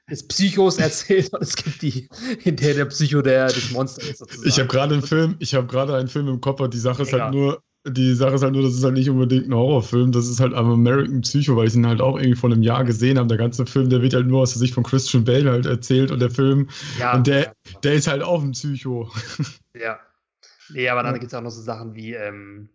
des 0.09 0.28
Psychos 0.28 0.78
erzählt 0.80 1.34
und 1.34 1.41
es 1.41 1.55
gibt 1.55 1.82
die, 1.82 2.07
in 2.43 2.55
der 2.55 2.76
der 2.76 2.86
Psycho 2.86 3.22
der, 3.22 3.47
des 3.47 3.72
Monsters 3.72 4.05
ist. 4.05 4.17
Sozusagen. 4.19 4.47
Ich 4.47 4.59
habe 4.59 4.67
gerade 4.67 4.93
einen 4.93 5.03
Film, 5.03 5.36
ich 5.39 5.55
habe 5.55 5.67
gerade 5.67 5.95
einen 5.95 6.07
Film 6.07 6.28
im 6.28 6.41
Kopf, 6.41 6.59
aber 6.59 6.69
die 6.69 6.80
Sache 6.80 7.03
ist 7.03 7.11
ja. 7.11 7.26
halt 7.26 7.34
nur, 7.34 7.61
die 7.86 8.13
Sache 8.13 8.36
ist 8.36 8.43
halt 8.43 8.53
nur, 8.53 8.61
das 8.61 8.75
ist 8.75 8.84
halt 8.84 8.93
nicht 8.93 9.09
unbedingt 9.09 9.47
ein 9.47 9.55
Horrorfilm, 9.55 10.11
das 10.11 10.27
ist 10.27 10.39
halt 10.39 10.53
am 10.53 10.71
American 10.71 11.21
Psycho, 11.21 11.55
weil 11.55 11.67
ich 11.67 11.75
ihn 11.75 11.88
halt 11.88 11.99
auch 11.99 12.17
irgendwie 12.17 12.36
vor 12.36 12.51
einem 12.51 12.61
Jahr 12.61 12.84
gesehen 12.84 13.17
habe. 13.17 13.27
Der 13.27 13.38
ganze 13.38 13.65
Film, 13.65 13.89
der 13.89 14.01
wird 14.01 14.13
halt 14.13 14.27
nur 14.27 14.41
aus 14.41 14.51
der 14.51 14.59
Sicht 14.59 14.75
von 14.75 14.84
Christian 14.84 15.23
Bale 15.23 15.49
halt 15.49 15.65
erzählt 15.65 16.11
und 16.11 16.19
der 16.19 16.29
Film, 16.29 16.69
ja, 16.99 17.15
und 17.15 17.25
der, 17.25 17.39
ja. 17.39 17.79
der 17.84 17.93
ist 17.93 18.07
halt 18.07 18.21
auch 18.21 18.43
ein 18.43 18.51
Psycho. 18.51 19.09
Ja. 19.73 20.01
Nee, 20.73 20.89
aber 20.89 21.01
dann 21.01 21.13
ja. 21.13 21.19
gibt 21.19 21.32
es 21.32 21.38
auch 21.38 21.41
noch 21.41 21.49
so 21.49 21.61
Sachen 21.61 21.95
wie 21.95 22.13
ähm, 22.13 22.67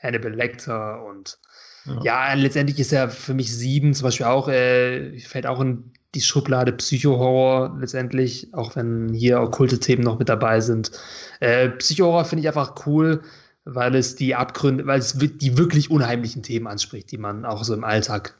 Hannibal 0.00 0.32
Lecter 0.32 1.04
und 1.04 1.40
ja. 1.84 2.02
ja. 2.02 2.34
letztendlich 2.34 2.78
ist 2.78 2.92
er 2.92 3.10
für 3.10 3.34
mich 3.34 3.52
sieben 3.52 3.94
zum 3.94 4.04
Beispiel 4.04 4.26
auch, 4.26 4.48
äh, 4.48 5.18
fällt 5.18 5.44
auch 5.44 5.60
in 5.60 5.92
die 6.14 6.20
Schublade 6.20 6.72
Psycho-Horror 6.72 7.78
letztendlich, 7.80 8.54
auch 8.54 8.76
wenn 8.76 9.12
hier 9.12 9.40
okkulte 9.40 9.80
Themen 9.80 10.04
noch 10.04 10.20
mit 10.20 10.28
dabei 10.28 10.60
sind. 10.60 10.92
Äh, 11.40 11.70
Psycho-Horror 11.70 12.24
finde 12.24 12.42
ich 12.42 12.48
einfach 12.48 12.86
cool 12.86 13.22
weil 13.66 13.96
es 13.96 14.14
die 14.14 14.36
Abgründe, 14.36 14.86
weil 14.86 15.00
es 15.00 15.18
die 15.18 15.58
wirklich 15.58 15.90
unheimlichen 15.90 16.44
Themen 16.44 16.68
anspricht, 16.68 17.10
die 17.10 17.18
man 17.18 17.44
auch 17.44 17.64
so 17.64 17.74
im 17.74 17.82
Alltag, 17.82 18.38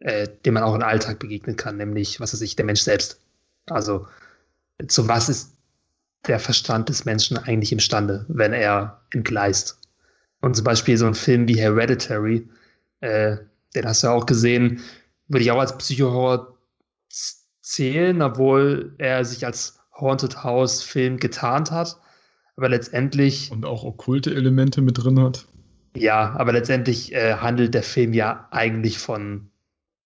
äh, 0.00 0.28
dem 0.44 0.54
man 0.54 0.64
auch 0.64 0.74
im 0.74 0.82
Alltag 0.82 1.20
begegnen 1.20 1.56
kann, 1.56 1.76
nämlich, 1.76 2.18
was 2.18 2.34
weiß 2.34 2.40
ich, 2.40 2.56
der 2.56 2.66
Mensch 2.66 2.80
selbst. 2.80 3.20
Also, 3.66 4.08
zu 4.88 5.06
was 5.06 5.28
ist 5.28 5.52
der 6.26 6.40
Verstand 6.40 6.88
des 6.88 7.04
Menschen 7.04 7.38
eigentlich 7.38 7.70
imstande, 7.70 8.26
wenn 8.28 8.52
er 8.52 9.00
entgleist? 9.12 9.78
Und 10.40 10.56
zum 10.56 10.64
Beispiel 10.64 10.98
so 10.98 11.06
ein 11.06 11.14
Film 11.14 11.46
wie 11.46 11.60
Hereditary, 11.60 12.48
äh, 13.00 13.36
den 13.76 13.86
hast 13.86 14.02
du 14.02 14.08
ja 14.08 14.12
auch 14.12 14.26
gesehen, 14.26 14.80
würde 15.28 15.44
ich 15.44 15.52
auch 15.52 15.60
als 15.60 15.78
Psychohorror 15.78 16.58
zählen, 17.62 18.20
obwohl 18.20 18.96
er 18.98 19.24
sich 19.24 19.46
als 19.46 19.78
Haunted 19.94 20.42
House 20.42 20.82
Film 20.82 21.18
getarnt 21.18 21.70
hat 21.70 22.00
aber 22.60 22.68
letztendlich. 22.68 23.50
Und 23.50 23.64
auch 23.64 23.84
okkulte 23.84 24.34
Elemente 24.34 24.82
mit 24.82 25.02
drin 25.02 25.18
hat. 25.18 25.46
Ja, 25.96 26.34
aber 26.36 26.52
letztendlich 26.52 27.14
äh, 27.14 27.36
handelt 27.36 27.72
der 27.72 27.82
Film 27.82 28.12
ja 28.12 28.48
eigentlich 28.50 28.98
von 28.98 29.48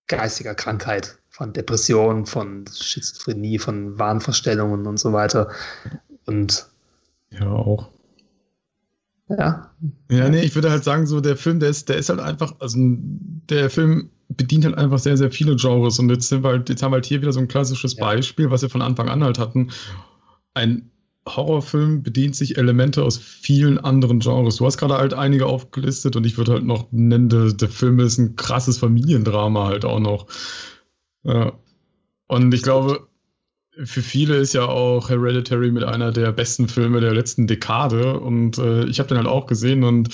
geistiger 0.07 0.55
Krankheit, 0.55 1.19
von 1.29 1.51
Depression, 1.51 2.25
von 2.25 2.63
Schizophrenie, 2.73 3.59
von 3.59 3.99
Wahnvorstellungen 3.99 4.87
und 4.87 4.97
so 4.97 5.11
weiter. 5.11 5.49
Und. 6.25 6.67
Ja, 7.29 7.45
auch. 7.47 7.89
Ja. 9.27 9.71
Ja, 10.09 10.29
nee, 10.29 10.41
ich 10.41 10.55
würde 10.55 10.71
halt 10.71 10.85
sagen, 10.85 11.07
so 11.07 11.19
der 11.19 11.35
Film, 11.35 11.59
der 11.59 11.69
ist, 11.69 11.89
der 11.89 11.97
ist 11.97 12.07
halt 12.07 12.21
einfach, 12.21 12.55
also 12.59 12.79
der 12.79 13.69
Film 13.69 14.11
bedient 14.29 14.63
halt 14.63 14.77
einfach 14.77 14.99
sehr, 14.99 15.17
sehr 15.17 15.29
viele 15.29 15.57
Genres. 15.57 15.99
Und 15.99 16.09
jetzt 16.09 16.29
sind 16.29 16.41
wir 16.41 16.51
halt, 16.51 16.69
jetzt 16.69 16.81
haben 16.81 16.91
wir 16.91 16.95
halt 16.95 17.05
hier 17.05 17.21
wieder 17.21 17.33
so 17.33 17.41
ein 17.41 17.49
klassisches 17.49 17.97
ja. 17.97 18.05
Beispiel, 18.05 18.49
was 18.49 18.61
wir 18.61 18.69
von 18.69 18.81
Anfang 18.81 19.09
an 19.09 19.25
halt 19.25 19.39
hatten. 19.39 19.71
Ein 20.53 20.89
Horrorfilm 21.27 22.03
bedient 22.03 22.35
sich 22.35 22.57
Elemente 22.57 23.03
aus 23.03 23.17
vielen 23.17 23.77
anderen 23.77 24.19
Genres. 24.19 24.57
Du 24.57 24.65
hast 24.65 24.77
gerade 24.77 24.95
halt 24.95 25.13
einige 25.13 25.47
aufgelistet 25.47 26.15
und 26.15 26.25
ich 26.25 26.37
würde 26.37 26.53
halt 26.53 26.65
noch 26.65 26.91
nennen, 26.91 27.29
der, 27.29 27.51
der 27.53 27.69
Film 27.69 27.99
ist 27.99 28.17
ein 28.17 28.35
krasses 28.35 28.77
Familiendrama 28.77 29.65
halt 29.65 29.85
auch 29.85 29.99
noch. 29.99 30.27
Ja. 31.23 31.53
Und 32.27 32.53
ich 32.53 32.61
glaube, 32.61 33.07
für 33.83 34.01
viele 34.01 34.37
ist 34.37 34.53
ja 34.53 34.65
auch 34.65 35.09
Hereditary 35.09 35.71
mit 35.71 35.83
einer 35.83 36.11
der 36.11 36.31
besten 36.31 36.67
Filme 36.67 37.01
der 37.01 37.13
letzten 37.13 37.47
Dekade 37.47 38.19
und 38.19 38.57
äh, 38.57 38.85
ich 38.85 38.99
habe 38.99 39.09
den 39.09 39.17
halt 39.17 39.27
auch 39.27 39.47
gesehen 39.47 39.83
und 39.83 40.09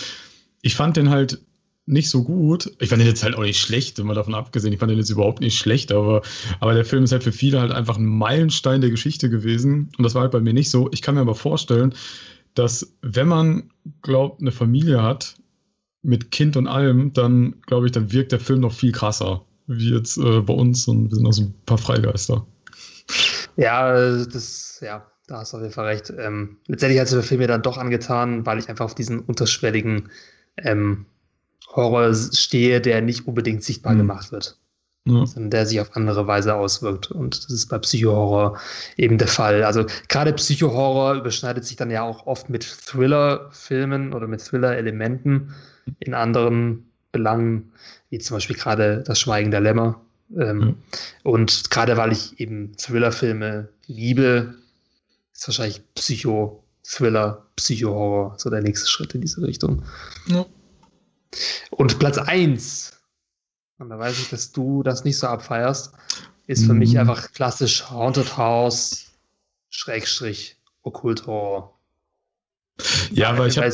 ich 0.61 0.75
fand 0.75 0.97
den 0.97 1.09
halt 1.09 1.41
nicht 1.85 2.09
so 2.09 2.23
gut. 2.23 2.71
Ich 2.79 2.89
fand 2.89 3.01
den 3.01 3.07
jetzt 3.07 3.23
halt 3.23 3.35
auch 3.35 3.41
nicht 3.41 3.59
schlecht, 3.59 3.99
immer 3.99 4.13
davon 4.13 4.35
abgesehen. 4.35 4.73
Ich 4.73 4.79
fand 4.79 4.91
den 4.91 4.99
jetzt 4.99 5.09
überhaupt 5.09 5.41
nicht 5.41 5.57
schlecht, 5.57 5.91
aber, 5.91 6.21
aber 6.59 6.73
der 6.73 6.85
Film 6.85 7.03
ist 7.03 7.11
halt 7.11 7.23
für 7.23 7.31
viele 7.31 7.59
halt 7.59 7.71
einfach 7.71 7.97
ein 7.97 8.05
Meilenstein 8.05 8.81
der 8.81 8.89
Geschichte 8.89 9.29
gewesen. 9.29 9.91
Und 9.97 10.03
das 10.03 10.15
war 10.15 10.23
halt 10.23 10.31
bei 10.31 10.39
mir 10.39 10.53
nicht 10.53 10.69
so. 10.69 10.89
Ich 10.91 11.01
kann 11.01 11.15
mir 11.15 11.21
aber 11.21 11.35
vorstellen, 11.35 11.93
dass 12.53 12.93
wenn 13.01 13.27
man 13.27 13.71
glaubt, 14.01 14.41
eine 14.41 14.51
Familie 14.51 15.01
hat, 15.01 15.35
mit 16.03 16.31
Kind 16.31 16.57
und 16.57 16.67
allem, 16.67 17.13
dann 17.13 17.61
glaube 17.67 17.85
ich, 17.85 17.91
dann 17.91 18.11
wirkt 18.11 18.31
der 18.31 18.39
Film 18.39 18.61
noch 18.61 18.73
viel 18.73 18.91
krasser, 18.91 19.45
wie 19.67 19.93
jetzt 19.93 20.17
äh, 20.17 20.41
bei 20.41 20.53
uns 20.53 20.87
und 20.87 21.09
wir 21.09 21.15
sind 21.15 21.27
auch 21.27 21.33
so 21.33 21.43
ein 21.43 21.53
paar 21.65 21.77
Freigeister. 21.77 22.45
Ja, 23.55 24.23
das, 24.25 24.79
ja, 24.81 25.05
da 25.27 25.39
hast 25.39 25.53
du 25.53 25.57
auf 25.57 25.63
jeden 25.63 25.73
Fall 25.73 25.85
recht. 25.85 26.11
Ähm, 26.17 26.57
letztendlich 26.67 26.99
hat 26.99 27.07
sich 27.07 27.17
der 27.17 27.23
Film 27.23 27.39
mir 27.39 27.47
dann 27.47 27.61
doch 27.61 27.77
angetan, 27.77 28.45
weil 28.45 28.59
ich 28.59 28.69
einfach 28.69 28.85
auf 28.85 28.95
diesen 28.95 29.19
unterschwelligen 29.19 30.09
ähm, 30.57 31.05
Horror 31.75 32.13
stehe, 32.13 32.81
der 32.81 33.01
nicht 33.01 33.27
unbedingt 33.27 33.63
sichtbar 33.63 33.93
mhm. 33.93 33.99
gemacht 33.99 34.31
wird, 34.31 34.57
ja. 35.05 35.25
sondern 35.25 35.51
der 35.51 35.65
sich 35.65 35.79
auf 35.79 35.95
andere 35.95 36.27
Weise 36.27 36.55
auswirkt. 36.55 37.11
Und 37.11 37.45
das 37.45 37.51
ist 37.51 37.67
bei 37.67 37.79
Psychohorror 37.79 38.59
eben 38.97 39.17
der 39.17 39.27
Fall. 39.27 39.63
Also 39.63 39.85
gerade 40.09 40.33
Psychohorror 40.33 41.15
überschneidet 41.15 41.65
sich 41.65 41.77
dann 41.77 41.91
ja 41.91 42.03
auch 42.03 42.27
oft 42.27 42.49
mit 42.49 42.63
Thriller-Filmen 42.63 44.13
oder 44.13 44.27
mit 44.27 44.41
Thriller-Elementen 44.41 45.53
in 45.99 46.13
anderen 46.13 46.85
Belangen, 47.11 47.71
wie 48.09 48.19
zum 48.19 48.37
Beispiel 48.37 48.55
gerade 48.55 49.03
das 49.05 49.19
Schweigen 49.19 49.51
der 49.51 49.61
Lämmer. 49.61 50.01
Ähm, 50.37 50.61
ja. 50.61 50.99
Und 51.23 51.69
gerade 51.71 51.97
weil 51.97 52.11
ich 52.11 52.39
eben 52.39 52.75
Thriller-Filme 52.77 53.69
liebe, 53.87 54.55
ist 55.33 55.47
wahrscheinlich 55.47 55.81
Psycho, 55.95 56.63
Thriller, 56.83 57.45
Psychohorror 57.55 58.35
so 58.37 58.49
der 58.49 58.61
nächste 58.61 58.89
Schritt 58.89 59.13
in 59.15 59.21
diese 59.21 59.41
Richtung. 59.41 59.83
Ja. 60.27 60.45
Und 61.69 61.99
Platz 61.99 62.17
1, 62.17 62.93
und 63.79 63.89
da 63.89 63.97
weiß 63.97 64.19
ich, 64.19 64.29
dass 64.29 64.51
du 64.51 64.83
das 64.83 65.03
nicht 65.03 65.17
so 65.17 65.27
abfeierst, 65.27 65.93
ist 66.47 66.65
für 66.65 66.73
mhm. 66.73 66.79
mich 66.79 66.99
einfach 66.99 67.31
klassisch 67.31 67.89
Haunted 67.89 68.37
House, 68.37 69.11
Schrägstrich, 69.69 70.57
Okkult 70.83 71.25
Horror. 71.25 71.77
Ja, 73.11 73.37
weil 73.37 73.49
ich 73.49 73.57
habe. 73.57 73.71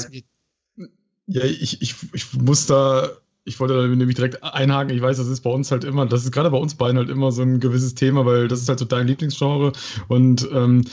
Ja, 1.30 1.43
ich, 1.43 1.82
ich, 1.82 1.95
ich 2.14 2.34
muss 2.34 2.68
da, 2.68 3.10
ich 3.43 3.60
wollte 3.60 3.74
da 3.74 3.86
nämlich 3.88 4.16
direkt 4.16 4.43
einhaken. 4.43 4.95
Ich 4.95 5.01
weiß, 5.01 5.18
das 5.18 5.28
ist 5.28 5.41
bei 5.41 5.49
uns 5.49 5.72
halt 5.72 5.84
immer, 5.84 6.05
das 6.05 6.24
ist 6.24 6.32
gerade 6.32 6.51
bei 6.51 6.58
uns 6.58 6.76
beiden 6.76 6.97
halt 6.97 7.10
immer 7.10 7.32
so 7.32 7.41
ein 7.41 7.60
gewisses 7.60 7.95
Thema, 7.95 8.26
weil 8.26 8.47
das 8.47 8.62
ist 8.62 8.70
halt 8.70 8.80
so 8.80 8.86
dein 8.86 9.08
Lieblingsgenre. 9.08 9.74
Und 10.08 10.47
ähm, 10.53 10.86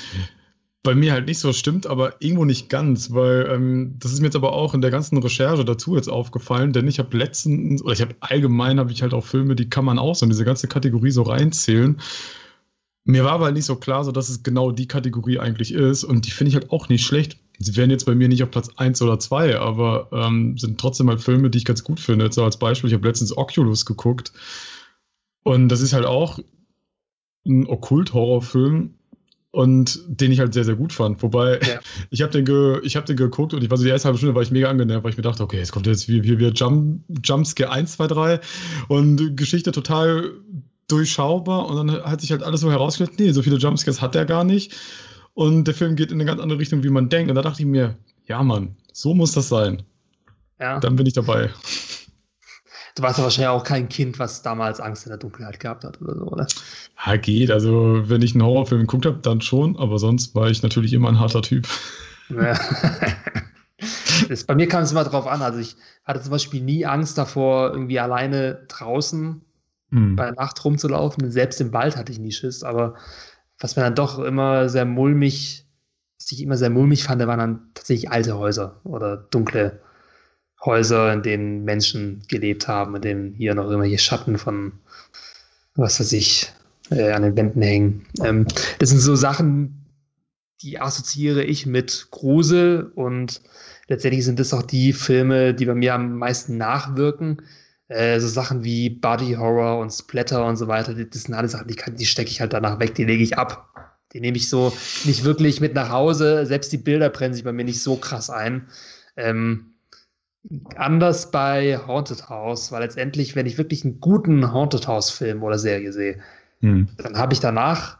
bei 0.84 0.94
mir 0.94 1.12
halt 1.12 1.26
nicht 1.26 1.38
so 1.38 1.52
stimmt, 1.54 1.86
aber 1.86 2.20
irgendwo 2.20 2.44
nicht 2.44 2.68
ganz, 2.68 3.10
weil 3.12 3.48
ähm, 3.50 3.96
das 3.98 4.12
ist 4.12 4.20
mir 4.20 4.26
jetzt 4.26 4.36
aber 4.36 4.52
auch 4.52 4.74
in 4.74 4.82
der 4.82 4.90
ganzen 4.90 5.16
Recherche 5.16 5.64
dazu 5.64 5.96
jetzt 5.96 6.08
aufgefallen, 6.08 6.74
denn 6.74 6.86
ich 6.86 6.98
habe 6.98 7.16
letztens, 7.16 7.82
oder 7.82 7.94
ich 7.94 8.02
habe 8.02 8.14
allgemein 8.20 8.78
habe 8.78 8.92
ich 8.92 9.02
halt 9.02 9.14
auch 9.14 9.24
Filme, 9.24 9.56
die 9.56 9.70
kann 9.70 9.86
man 9.86 9.98
auch 9.98 10.14
so 10.14 10.26
in 10.26 10.30
diese 10.30 10.44
ganze 10.44 10.68
Kategorie 10.68 11.10
so 11.10 11.22
reinzählen. 11.22 12.00
Mir 13.04 13.24
war 13.24 13.32
aber 13.32 13.50
nicht 13.50 13.64
so 13.64 13.76
klar, 13.76 14.04
so 14.04 14.12
dass 14.12 14.28
es 14.28 14.42
genau 14.42 14.72
die 14.72 14.86
Kategorie 14.86 15.38
eigentlich 15.38 15.72
ist. 15.72 16.04
Und 16.04 16.26
die 16.26 16.30
finde 16.30 16.50
ich 16.50 16.54
halt 16.54 16.70
auch 16.70 16.88
nicht 16.88 17.04
schlecht. 17.04 17.38
Sie 17.58 17.76
wären 17.76 17.90
jetzt 17.90 18.04
bei 18.04 18.14
mir 18.14 18.28
nicht 18.28 18.42
auf 18.42 18.50
Platz 18.50 18.70
1 18.76 19.00
oder 19.00 19.18
2, 19.18 19.58
aber 19.58 20.08
ähm, 20.12 20.58
sind 20.58 20.78
trotzdem 20.78 21.08
halt 21.08 21.22
Filme, 21.22 21.48
die 21.50 21.58
ich 21.58 21.64
ganz 21.64 21.84
gut 21.84 22.00
finde. 22.00 22.30
So 22.32 22.44
als 22.44 22.58
Beispiel, 22.58 22.88
ich 22.88 22.94
habe 22.94 23.06
letztens 23.06 23.36
Oculus 23.36 23.86
geguckt. 23.86 24.32
Und 25.44 25.68
das 25.68 25.80
ist 25.80 25.92
halt 25.92 26.06
auch 26.06 26.38
ein 27.46 27.66
Okkult-Horrorfilm 27.66 28.94
und 29.54 30.00
den 30.08 30.32
ich 30.32 30.40
halt 30.40 30.52
sehr, 30.52 30.64
sehr 30.64 30.74
gut 30.74 30.92
fand. 30.92 31.22
Wobei, 31.22 31.60
ja. 31.60 31.78
ich 32.10 32.22
habe 32.22 32.32
den, 32.32 32.44
ge, 32.44 32.80
hab 32.88 33.06
den 33.06 33.16
geguckt 33.16 33.54
und 33.54 33.62
ich 33.62 33.70
war 33.70 33.78
so 33.78 33.84
die 33.84 33.90
erste 33.90 34.06
halbe 34.06 34.18
Stunde 34.18 34.34
war 34.34 34.42
ich 34.42 34.50
mega 34.50 34.68
angenervt, 34.68 35.04
weil 35.04 35.12
ich 35.12 35.16
mir 35.16 35.22
dachte, 35.22 35.44
okay, 35.44 35.58
jetzt 35.58 35.70
kommt 35.70 35.86
jetzt 35.86 36.08
wie, 36.08 36.24
wie, 36.24 36.40
wie 36.40 36.48
Jump, 36.48 37.04
Jumpscare 37.22 37.70
1, 37.70 37.92
2, 37.92 38.06
3 38.08 38.40
und 38.88 39.36
Geschichte 39.36 39.70
total 39.70 40.32
durchschaubar 40.88 41.66
und 41.68 41.76
dann 41.76 42.02
hat 42.02 42.20
sich 42.20 42.32
halt 42.32 42.42
alles 42.42 42.62
so 42.62 42.70
herausgestellt, 42.70 43.20
nee, 43.20 43.30
so 43.30 43.42
viele 43.42 43.56
Jumpscares 43.56 44.02
hat 44.02 44.16
er 44.16 44.24
gar 44.24 44.42
nicht. 44.42 44.74
Und 45.34 45.68
der 45.68 45.74
Film 45.74 45.94
geht 45.94 46.10
in 46.10 46.20
eine 46.20 46.24
ganz 46.24 46.40
andere 46.40 46.58
Richtung, 46.58 46.82
wie 46.82 46.90
man 46.90 47.08
denkt. 47.08 47.30
Und 47.30 47.36
da 47.36 47.42
dachte 47.42 47.62
ich 47.62 47.66
mir, 47.66 47.96
ja, 48.26 48.42
Mann, 48.42 48.74
so 48.92 49.14
muss 49.14 49.32
das 49.32 49.48
sein. 49.48 49.84
Ja. 50.58 50.80
Dann 50.80 50.96
bin 50.96 51.06
ich 51.06 51.12
dabei. 51.12 51.50
Du 52.94 53.02
warst 53.02 53.18
ja 53.18 53.24
wahrscheinlich 53.24 53.48
auch 53.48 53.64
kein 53.64 53.88
Kind, 53.88 54.20
was 54.20 54.42
damals 54.42 54.80
Angst 54.80 55.04
in 55.04 55.10
der 55.10 55.18
Dunkelheit 55.18 55.58
gehabt 55.58 55.82
hat 55.82 56.00
oder 56.00 56.14
so, 56.14 56.26
oder? 56.26 56.46
Ja, 57.04 57.16
geht. 57.16 57.50
Also, 57.50 58.08
wenn 58.08 58.22
ich 58.22 58.34
einen 58.34 58.44
Horrorfilm 58.44 58.82
geguckt 58.82 59.06
habe, 59.06 59.18
dann 59.18 59.40
schon. 59.40 59.76
Aber 59.76 59.98
sonst 59.98 60.34
war 60.36 60.48
ich 60.48 60.62
natürlich 60.62 60.92
immer 60.92 61.08
ein 61.08 61.18
harter 61.18 61.42
Typ. 61.42 61.66
Ja. 62.28 62.56
das, 64.28 64.44
bei 64.44 64.54
mir 64.54 64.68
kam 64.68 64.84
es 64.84 64.92
immer 64.92 65.02
drauf 65.02 65.26
an. 65.26 65.42
Also, 65.42 65.58
ich 65.58 65.74
hatte 66.04 66.22
zum 66.22 66.30
Beispiel 66.30 66.62
nie 66.62 66.86
Angst 66.86 67.18
davor, 67.18 67.72
irgendwie 67.72 67.98
alleine 67.98 68.64
draußen 68.68 69.40
hm. 69.90 70.16
bei 70.16 70.30
Nacht 70.30 70.64
rumzulaufen. 70.64 71.32
Selbst 71.32 71.60
im 71.60 71.72
Wald 71.72 71.96
hatte 71.96 72.12
ich 72.12 72.20
nie 72.20 72.32
Schiss, 72.32 72.62
aber 72.62 72.94
was 73.58 73.74
mir 73.74 73.82
dann 73.82 73.96
doch 73.96 74.20
immer 74.20 74.68
sehr 74.68 74.84
mulmig, 74.84 75.66
was 76.18 76.30
ich 76.30 76.42
immer 76.42 76.56
sehr 76.56 76.70
mulmig 76.70 77.02
fand, 77.02 77.26
waren 77.26 77.38
dann 77.38 77.70
tatsächlich 77.74 78.10
alte 78.12 78.38
Häuser 78.38 78.80
oder 78.84 79.16
dunkle 79.16 79.64
Häuser, 79.64 79.80
in 80.66 81.22
denen 81.22 81.64
Menschen 81.64 82.22
gelebt 82.28 82.68
haben, 82.68 82.96
in 82.96 83.02
denen 83.02 83.34
hier 83.34 83.54
noch 83.54 83.70
immer 83.70 83.84
hier 83.84 83.98
Schatten 83.98 84.38
von, 84.38 84.72
was 85.74 86.00
weiß 86.00 86.12
ich, 86.12 86.50
äh, 86.90 87.12
an 87.12 87.22
den 87.22 87.36
Wänden 87.36 87.62
hängen. 87.62 88.06
Ähm, 88.22 88.46
das 88.78 88.90
sind 88.90 89.00
so 89.00 89.14
Sachen, 89.14 89.86
die 90.62 90.80
assoziiere 90.80 91.44
ich 91.44 91.66
mit 91.66 92.08
Grusel 92.10 92.90
und 92.94 93.42
letztendlich 93.88 94.24
sind 94.24 94.40
das 94.40 94.54
auch 94.54 94.62
die 94.62 94.92
Filme, 94.92 95.54
die 95.54 95.66
bei 95.66 95.74
mir 95.74 95.94
am 95.94 96.16
meisten 96.18 96.56
nachwirken 96.56 97.42
äh, 97.88 98.18
so 98.18 98.28
Sachen 98.28 98.64
wie 98.64 98.90
Body 98.90 99.34
Horror 99.34 99.78
und 99.78 99.90
Splatter 99.90 100.46
und 100.46 100.56
so 100.56 100.68
weiter, 100.68 100.94
das 100.94 101.22
sind 101.22 101.34
alles 101.34 101.52
Sachen, 101.52 101.68
die, 101.68 101.76
die 101.96 102.06
stecke 102.06 102.30
ich 102.30 102.40
halt 102.40 102.52
danach 102.52 102.80
weg, 102.80 102.94
die 102.94 103.04
lege 103.04 103.22
ich 103.22 103.36
ab. 103.36 103.70
Die 104.12 104.20
nehme 104.20 104.36
ich 104.36 104.48
so 104.48 104.72
nicht 105.04 105.24
wirklich 105.24 105.60
mit 105.60 105.74
nach 105.74 105.90
Hause. 105.90 106.46
Selbst 106.46 106.72
die 106.72 106.78
Bilder 106.78 107.10
brennen 107.10 107.34
sich 107.34 107.42
bei 107.42 107.52
mir 107.52 107.64
nicht 107.64 107.82
so 107.82 107.96
krass 107.96 108.30
ein. 108.30 108.68
Ähm, 109.16 109.73
anders 110.76 111.30
bei 111.30 111.78
Haunted 111.78 112.28
House, 112.28 112.70
weil 112.72 112.82
letztendlich, 112.82 113.34
wenn 113.34 113.46
ich 113.46 113.58
wirklich 113.58 113.84
einen 113.84 114.00
guten 114.00 114.52
Haunted 114.52 114.86
House-Film 114.86 115.42
oder 115.42 115.58
Serie 115.58 115.92
sehe, 115.92 116.20
hm. 116.60 116.88
dann 116.98 117.16
habe 117.16 117.32
ich 117.32 117.40
danach 117.40 117.98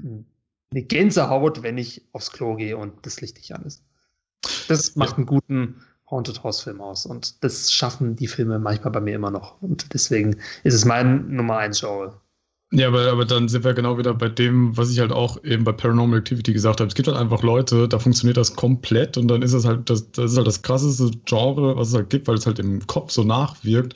eine 0.00 0.82
Gänsehaut, 0.82 1.62
wenn 1.62 1.78
ich 1.78 2.08
aufs 2.12 2.32
Klo 2.32 2.56
gehe 2.56 2.76
und 2.76 3.04
das 3.06 3.20
Licht 3.20 3.36
nicht 3.36 3.54
an 3.54 3.64
ist. 3.64 3.84
Das 4.68 4.96
macht 4.96 5.16
einen 5.16 5.26
guten 5.26 5.82
Haunted 6.10 6.42
House 6.42 6.62
Film 6.62 6.80
aus. 6.80 7.06
Und 7.06 7.42
das 7.42 7.72
schaffen 7.72 8.16
die 8.16 8.26
Filme 8.28 8.58
manchmal 8.58 8.92
bei 8.92 9.00
mir 9.00 9.14
immer 9.14 9.30
noch. 9.30 9.60
Und 9.62 9.92
deswegen 9.94 10.36
ist 10.62 10.74
es 10.74 10.84
mein 10.84 11.34
Nummer 11.34 11.56
1 11.58 11.80
Genre. 11.80 12.20
Ja, 12.74 12.88
aber, 12.88 13.12
aber 13.12 13.26
dann 13.26 13.48
sind 13.48 13.64
wir 13.64 13.74
genau 13.74 13.98
wieder 13.98 14.14
bei 14.14 14.30
dem, 14.30 14.74
was 14.78 14.90
ich 14.90 14.98
halt 14.98 15.12
auch 15.12 15.42
eben 15.44 15.62
bei 15.62 15.72
Paranormal 15.72 16.20
Activity 16.20 16.54
gesagt 16.54 16.80
habe. 16.80 16.88
Es 16.88 16.94
gibt 16.94 17.06
halt 17.06 17.18
einfach 17.18 17.42
Leute, 17.42 17.86
da 17.86 17.98
funktioniert 17.98 18.38
das 18.38 18.56
komplett 18.56 19.18
und 19.18 19.28
dann 19.28 19.42
ist 19.42 19.52
es 19.52 19.66
halt 19.66 19.90
das, 19.90 20.10
das 20.12 20.32
ist 20.32 20.36
halt 20.38 20.46
das 20.46 20.62
krasseste 20.62 21.10
Genre, 21.26 21.76
was 21.76 21.88
es 21.88 21.94
halt 21.94 22.08
gibt, 22.08 22.28
weil 22.28 22.36
es 22.36 22.46
halt 22.46 22.58
im 22.58 22.86
Kopf 22.86 23.10
so 23.10 23.24
nachwirkt. 23.24 23.94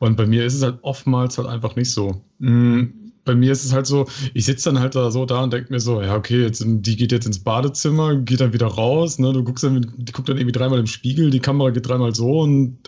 Und 0.00 0.16
bei 0.16 0.26
mir 0.26 0.44
ist 0.44 0.54
es 0.54 0.62
halt 0.62 0.78
oftmals 0.82 1.38
halt 1.38 1.48
einfach 1.48 1.76
nicht 1.76 1.92
so. 1.92 2.22
Mhm 2.38 3.08
bei 3.28 3.34
mir 3.34 3.52
ist 3.52 3.66
es 3.66 3.74
halt 3.74 3.86
so, 3.86 4.06
ich 4.32 4.46
sitze 4.46 4.70
dann 4.70 4.80
halt 4.80 4.94
da 4.94 5.10
so 5.10 5.26
da 5.26 5.42
und 5.42 5.52
denke 5.52 5.70
mir 5.70 5.80
so, 5.80 6.00
ja, 6.00 6.16
okay, 6.16 6.40
jetzt, 6.40 6.64
die 6.66 6.96
geht 6.96 7.12
jetzt 7.12 7.26
ins 7.26 7.40
Badezimmer, 7.40 8.16
geht 8.16 8.40
dann 8.40 8.54
wieder 8.54 8.68
raus, 8.68 9.18
ne? 9.18 9.34
Du 9.34 9.44
guckst 9.44 9.62
dann, 9.62 9.86
die 9.98 10.12
guckt 10.12 10.30
dann 10.30 10.38
irgendwie 10.38 10.58
dreimal 10.58 10.78
im 10.78 10.86
Spiegel, 10.86 11.28
die 11.28 11.38
Kamera 11.38 11.68
geht 11.68 11.86
dreimal 11.86 12.14
so 12.14 12.40
und 12.40 12.78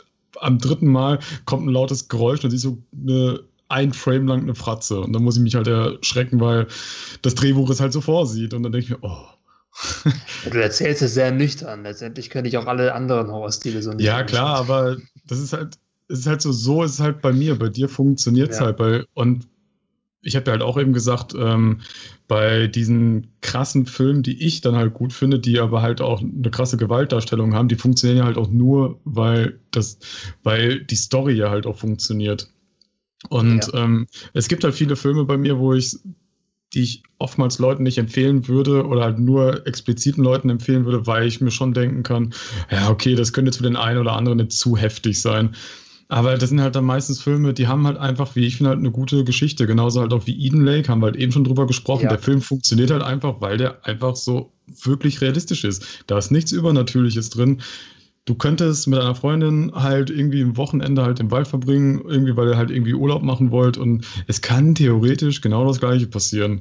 am 0.41 0.59
dritten 0.59 0.87
Mal 0.87 1.19
kommt 1.45 1.67
ein 1.67 1.73
lautes 1.73 2.09
Geräusch 2.09 2.43
und 2.43 2.51
siehst 2.51 2.63
so 2.63 2.79
eine 3.07 3.41
ein 3.71 3.93
Frame 3.93 4.27
lang 4.27 4.41
eine 4.43 4.55
Fratze. 4.55 5.01
Und 5.01 5.13
dann 5.13 5.23
muss 5.23 5.37
ich 5.37 5.43
mich 5.43 5.55
halt 5.55 5.69
erschrecken, 5.69 6.41
weil 6.41 6.67
das 7.23 7.35
Drehbuch 7.35 7.71
es 7.71 7.81
halt 7.81 7.93
so 7.93 8.01
vorsieht. 8.01 8.53
Und 8.53 8.63
dann 8.63 8.73
denke 8.73 8.85
ich 8.85 8.91
mir, 8.91 8.99
oh. 9.03 9.27
du 10.51 10.59
erzählst 10.59 11.03
es 11.03 11.15
sehr 11.15 11.31
nüchtern. 11.31 11.85
Letztendlich 11.85 12.31
könnte 12.31 12.49
ich 12.49 12.59
auch 12.59 12.67
alle 12.67 12.95
anderen 12.95 13.31
Horrorstile 13.31 13.83
so 13.83 13.93
nicht. 13.93 14.05
Ja, 14.05 14.25
klar, 14.25 14.57
aber 14.57 14.97
das 15.27 15.39
ist 15.39 15.53
halt, 15.53 15.79
es 16.09 16.21
ist 16.21 16.27
halt 16.27 16.43
so, 16.43 16.53
so 16.53 16.83
ist 16.83 16.95
es 16.95 17.01
halt 17.01 17.23
bei 17.23 17.33
mir. 17.33 17.59
Bei 17.59 17.69
dir 17.69 17.89
funktioniert 17.89 18.51
es 18.51 18.59
ja. 18.59 18.67
halt. 18.67 18.77
Bei, 18.77 19.05
und 19.15 19.47
ich 20.23 20.37
habe 20.37 20.47
ja 20.47 20.53
halt 20.53 20.63
auch 20.63 20.79
eben 20.79 20.93
gesagt, 20.93 21.35
ähm, 21.39 21.81
bei 22.27 22.67
diesen 22.67 23.29
krassen 23.41 23.87
Filmen, 23.87 24.23
die 24.23 24.45
ich 24.45 24.61
dann 24.61 24.77
halt 24.77 24.95
gut 24.95 25.13
finde, 25.13 25.39
die 25.39 25.61
aber 25.61 25.81
halt 25.81 26.01
auch 26.01 26.21
eine 26.21 26.51
krasse 26.51 26.77
Gewaltdarstellung 26.77 27.55
haben, 27.55 27.69
die 27.69 27.77
funktionieren 27.77 28.19
ja 28.19 28.25
halt 28.25 28.37
auch 28.37 28.51
nur, 28.51 29.01
weil 29.05 29.61
das, 29.71 29.99
weil 30.43 30.83
die 30.85 30.97
Story 30.97 31.35
ja 31.35 31.51
halt 31.51 31.67
auch 31.67 31.79
funktioniert. 31.79 32.51
Und 33.29 33.71
ja. 33.73 33.85
ähm, 33.85 34.07
es 34.33 34.49
gibt 34.49 34.65
halt 34.65 34.75
viele 34.75 34.97
Filme 34.97 35.25
bei 35.25 35.37
mir, 35.37 35.59
wo 35.59 35.75
ich, 35.75 35.99
die 36.73 36.83
ich 36.83 37.03
oftmals 37.19 37.59
Leuten 37.59 37.83
nicht 37.83 37.99
empfehlen 37.99 38.49
würde 38.49 38.87
oder 38.87 39.03
halt 39.03 39.19
nur 39.19 39.67
expliziten 39.67 40.25
Leuten 40.25 40.49
empfehlen 40.49 40.85
würde, 40.85 41.07
weil 41.07 41.27
ich 41.27 41.41
mir 41.41 41.51
schon 41.51 41.75
denken 41.75 42.03
kann, 42.03 42.33
ja, 42.71 42.89
okay, 42.89 43.15
das 43.15 43.33
könnte 43.33 43.53
für 43.53 43.63
den 43.63 43.77
einen 43.77 43.99
oder 43.99 44.15
anderen 44.15 44.39
nicht 44.39 44.53
zu 44.53 44.77
heftig 44.77 45.21
sein. 45.21 45.55
Aber 46.11 46.37
das 46.37 46.49
sind 46.49 46.61
halt 46.61 46.75
dann 46.75 46.85
meistens 46.85 47.23
Filme, 47.23 47.55
die 47.55 47.69
haben 47.69 47.87
halt 47.87 47.97
einfach, 47.97 48.35
wie 48.35 48.45
ich 48.45 48.57
finde, 48.57 48.71
halt 48.71 48.81
eine 48.81 48.91
gute 48.91 49.23
Geschichte. 49.23 49.69
Genauso 49.69 50.01
halt 50.01 50.13
auch 50.13 50.27
wie 50.27 50.45
Eden 50.45 50.65
Lake, 50.65 50.89
haben 50.89 51.01
wir 51.01 51.07
halt 51.07 51.17
eben 51.17 51.31
schon 51.31 51.45
drüber 51.45 51.69
gesprochen. 51.69 52.03
Ja. 52.05 52.09
Der 52.09 52.19
Film 52.19 52.41
funktioniert 52.41 52.91
halt 52.91 53.03
einfach, 53.03 53.41
weil 53.41 53.59
der 53.59 53.87
einfach 53.87 54.17
so 54.17 54.53
wirklich 54.83 55.21
realistisch 55.21 55.63
ist. 55.63 56.03
Da 56.09 56.19
ist 56.19 56.33
nichts 56.33 56.51
Übernatürliches 56.51 57.31
drin. 57.31 57.63
Du 58.31 58.37
könntest 58.37 58.87
mit 58.87 59.01
einer 59.01 59.17
Freundin 59.17 59.73
halt 59.75 60.09
irgendwie 60.09 60.41
ein 60.41 60.57
Wochenende 60.57 61.03
halt 61.03 61.19
im 61.19 61.33
Wald 61.33 61.49
verbringen, 61.49 62.01
irgendwie, 62.07 62.37
weil 62.37 62.51
ihr 62.51 62.57
halt 62.57 62.71
irgendwie 62.71 62.95
Urlaub 62.95 63.25
machen 63.25 63.51
wollt. 63.51 63.77
Und 63.77 64.07
es 64.29 64.41
kann 64.41 64.77
theoretisch 64.77 65.41
genau 65.41 65.67
das 65.67 65.81
Gleiche 65.81 66.07
passieren. 66.07 66.61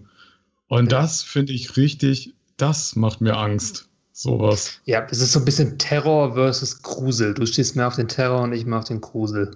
Und 0.67 0.91
ja. 0.91 0.99
das 0.99 1.21
finde 1.21 1.53
ich 1.53 1.77
richtig, 1.77 2.33
das 2.57 2.95
macht 2.95 3.21
mir 3.21 3.37
Angst. 3.37 3.87
Sowas. 4.11 4.81
Ja, 4.85 5.05
es 5.11 5.19
ist 5.19 5.31
so 5.31 5.37
ein 5.37 5.45
bisschen 5.45 5.77
Terror 5.77 6.33
versus 6.33 6.81
Grusel. 6.81 7.35
Du 7.35 7.45
stehst 7.45 7.75
mehr 7.75 7.87
auf 7.87 7.97
den 7.97 8.07
Terror 8.07 8.41
und 8.41 8.51
ich 8.53 8.65
mehr 8.65 8.79
auf 8.79 8.85
den 8.85 8.99
Grusel. 8.99 9.55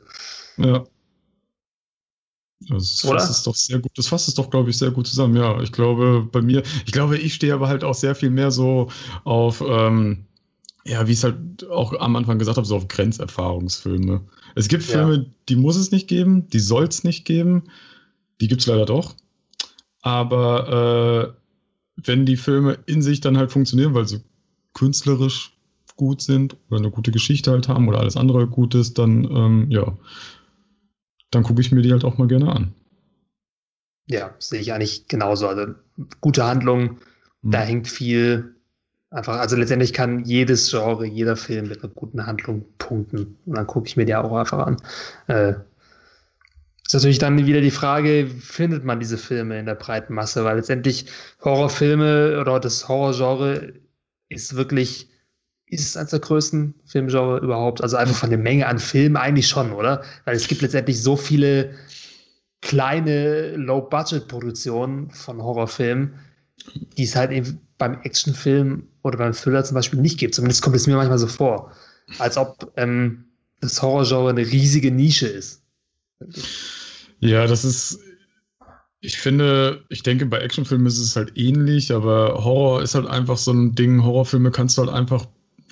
Ja. 0.57 0.83
Das 2.69 3.01
fasst 3.01 3.31
es 3.31 3.41
doch 3.41 3.55
sehr 3.55 3.79
gut. 3.79 3.91
Das 3.95 4.05
fasst 4.05 4.27
es 4.27 4.35
doch, 4.35 4.51
glaube 4.51 4.69
ich, 4.69 4.77
sehr 4.77 4.91
gut 4.91 5.07
zusammen. 5.07 5.35
Ja, 5.35 5.59
ich 5.61 5.71
glaube, 5.71 6.29
bei 6.31 6.43
mir, 6.43 6.61
ich 6.85 6.91
glaube, 6.91 7.17
ich 7.17 7.33
stehe 7.33 7.55
aber 7.55 7.69
halt 7.69 7.83
auch 7.83 7.95
sehr 7.95 8.13
viel 8.13 8.29
mehr 8.29 8.51
so 8.51 8.91
auf, 9.23 9.63
ähm, 9.67 10.27
ja, 10.85 11.07
wie 11.07 11.11
ich 11.11 11.19
es 11.19 11.23
halt 11.23 11.69
auch 11.69 11.93
am 11.93 12.15
Anfang 12.15 12.39
gesagt 12.39 12.57
habe, 12.57 12.67
so 12.67 12.75
auf 12.75 12.87
Grenzerfahrungsfilme. 12.87 14.21
Es 14.55 14.67
gibt 14.67 14.83
Filme, 14.83 15.15
ja. 15.15 15.25
die 15.49 15.55
muss 15.55 15.77
es 15.77 15.91
nicht 15.91 16.07
geben, 16.07 16.49
die 16.49 16.59
soll 16.59 16.85
es 16.85 17.03
nicht 17.03 17.25
geben. 17.25 17.63
Die 18.41 18.47
gibt 18.47 18.61
es 18.61 18.67
leider 18.67 18.85
doch. 18.85 19.15
Aber 20.01 21.35
äh, 21.95 22.03
wenn 22.05 22.25
die 22.25 22.37
Filme 22.37 22.79
in 22.85 23.01
sich 23.01 23.21
dann 23.21 23.37
halt 23.37 23.51
funktionieren, 23.51 23.93
weil 23.93 24.07
sie 24.07 24.21
künstlerisch 24.73 25.53
gut 25.95 26.21
sind 26.21 26.57
oder 26.69 26.79
eine 26.79 26.91
gute 26.91 27.11
Geschichte 27.11 27.51
halt 27.51 27.67
haben 27.67 27.87
oder 27.87 27.99
alles 27.99 28.17
andere 28.17 28.47
gut 28.47 28.75
ist, 28.75 28.97
dann 28.97 29.23
ähm, 29.23 29.71
ja, 29.71 29.97
dann 31.31 31.43
gucke 31.43 31.61
ich 31.61 31.71
mir 31.71 31.81
die 31.81 31.91
halt 31.91 32.03
auch 32.03 32.17
mal 32.17 32.27
gerne 32.27 32.51
an. 32.51 32.73
Ja, 34.07 34.35
sehe 34.39 34.59
ich 34.59 34.73
eigentlich 34.73 35.07
genauso. 35.07 35.47
Also 35.47 35.75
gute 36.19 36.43
Handlung, 36.43 36.97
mhm. 37.41 37.51
da 37.51 37.61
hängt 37.61 37.87
viel 37.87 38.55
einfach, 39.13 39.37
also 39.37 39.55
letztendlich 39.55 39.93
kann 39.93 40.25
jedes 40.25 40.69
Genre, 40.69 41.05
jeder 41.05 41.37
Film 41.37 41.69
mit 41.69 41.83
einer 41.83 41.93
guten 41.93 42.25
Handlung 42.25 42.65
punkten. 42.77 43.37
Und 43.45 43.55
dann 43.55 43.67
gucke 43.67 43.87
ich 43.87 43.95
mir 43.95 44.05
die 44.05 44.15
auch 44.15 44.35
einfach 44.35 44.65
an. 44.65 44.77
Äh, 45.27 45.53
ist 46.85 46.93
natürlich 46.93 47.19
dann 47.19 47.45
wieder 47.45 47.61
die 47.61 47.71
Frage, 47.71 48.27
findet 48.27 48.83
man 48.83 48.99
diese 48.99 49.17
Filme 49.17 49.57
in 49.57 49.65
der 49.65 49.75
breiten 49.75 50.13
Masse? 50.13 50.43
Weil 50.43 50.57
letztendlich 50.57 51.05
Horrorfilme 51.43 52.39
oder 52.41 52.59
das 52.59 52.87
Horrorgenre 52.87 53.73
ist 54.29 54.55
wirklich, 54.55 55.09
ist 55.67 55.87
es 55.87 55.97
eines 55.97 56.11
der 56.11 56.19
größten 56.19 56.73
Filmgenre 56.85 57.39
überhaupt? 57.39 57.81
Also 57.81 57.97
einfach 57.97 58.15
von 58.15 58.29
der 58.29 58.39
Menge 58.39 58.67
an 58.67 58.79
Filmen 58.79 59.15
eigentlich 59.15 59.47
schon, 59.47 59.71
oder? 59.71 60.03
Weil 60.25 60.35
es 60.35 60.47
gibt 60.47 60.61
letztendlich 60.61 61.01
so 61.01 61.15
viele 61.15 61.73
kleine 62.61 63.55
Low-Budget-Produktionen 63.55 65.09
von 65.11 65.41
Horrorfilmen, 65.41 66.13
die 66.97 67.03
es 67.03 67.15
halt 67.15 67.31
eben 67.31 67.59
beim 67.77 67.99
Actionfilm 68.01 68.87
oder 69.01 69.17
beim 69.17 69.33
Thriller 69.33 69.63
zum 69.63 69.75
Beispiel 69.75 69.99
nicht 69.99 70.19
gibt. 70.19 70.35
Zumindest 70.35 70.61
kommt 70.61 70.75
es 70.75 70.87
mir 70.87 70.95
manchmal 70.95 71.17
so 71.17 71.27
vor. 71.27 71.71
Als 72.19 72.37
ob 72.37 72.71
ähm, 72.77 73.25
das 73.61 73.81
Horrorgenre 73.81 74.29
eine 74.29 74.45
riesige 74.45 74.91
Nische 74.91 75.27
ist. 75.27 75.63
Ja, 77.19 77.47
das 77.47 77.65
ist 77.65 77.99
Ich 79.01 79.17
finde, 79.17 79.83
ich 79.89 80.03
denke, 80.03 80.25
bei 80.25 80.39
Actionfilmen 80.39 80.87
ist 80.87 80.99
es 80.99 81.15
halt 81.15 81.37
ähnlich, 81.37 81.91
aber 81.93 82.43
Horror 82.43 82.81
ist 82.81 82.95
halt 82.95 83.07
einfach 83.07 83.37
so 83.37 83.51
ein 83.51 83.75
Ding. 83.75 84.03
Horrorfilme 84.03 84.51
kannst 84.51 84.77
du 84.77 84.83
halt 84.83 84.91
einfach 84.91 85.25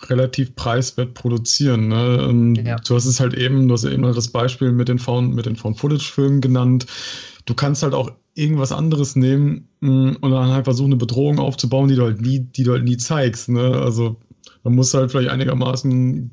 relativ 0.09 0.55
preiswert 0.55 1.13
produzieren. 1.13 1.87
Ne? 1.87 2.63
Ja. 2.65 2.77
Du 2.77 2.95
hast 2.95 3.05
es 3.05 3.19
halt 3.19 3.33
eben, 3.33 3.67
du 3.67 3.75
hast 3.75 3.83
eben 3.83 4.05
halt 4.05 4.17
das 4.17 4.29
Beispiel 4.29 4.71
mit 4.71 4.87
den 4.87 4.99
Found, 4.99 5.35
mit 5.35 5.45
den 5.45 5.55
Found-Footage-Filmen 5.55 6.41
genannt. 6.41 6.87
Du 7.51 7.55
kannst 7.55 7.83
halt 7.83 7.93
auch 7.93 8.13
irgendwas 8.33 8.71
anderes 8.71 9.17
nehmen 9.17 9.67
mm, 9.81 10.13
und 10.21 10.31
dann 10.31 10.51
halt 10.51 10.63
versuchen, 10.63 10.91
eine 10.91 10.95
Bedrohung 10.95 11.37
aufzubauen, 11.37 11.89
die 11.89 11.95
du 11.95 12.03
halt 12.03 12.21
nie, 12.21 12.39
die 12.39 12.63
du 12.63 12.71
halt 12.71 12.85
nie 12.85 12.95
zeigst. 12.95 13.49
Ne? 13.49 13.73
Also 13.75 14.15
man 14.63 14.73
muss 14.73 14.93
halt 14.93 15.11
vielleicht 15.11 15.31
einigermaßen 15.31 16.31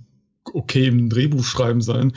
okay 0.54 0.86
im 0.86 1.08
Drehbuch 1.08 1.42
schreiben 1.42 1.80
sein. 1.80 2.12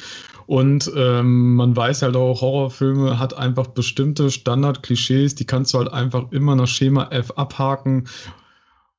Und 0.45 0.91
ähm, 0.95 1.55
man 1.55 1.75
weiß 1.75 2.03
halt 2.03 2.15
auch, 2.15 2.41
Horrorfilme 2.41 3.17
hat 3.17 3.35
einfach 3.35 3.67
bestimmte 3.67 4.29
Standard-Klischees, 4.29 5.33
die 5.33 5.45
kannst 5.45 5.73
du 5.73 5.79
halt 5.79 5.91
einfach 5.91 6.31
immer 6.31 6.55
nach 6.55 6.67
Schema 6.67 7.07
F 7.09 7.31
abhaken. 7.31 8.07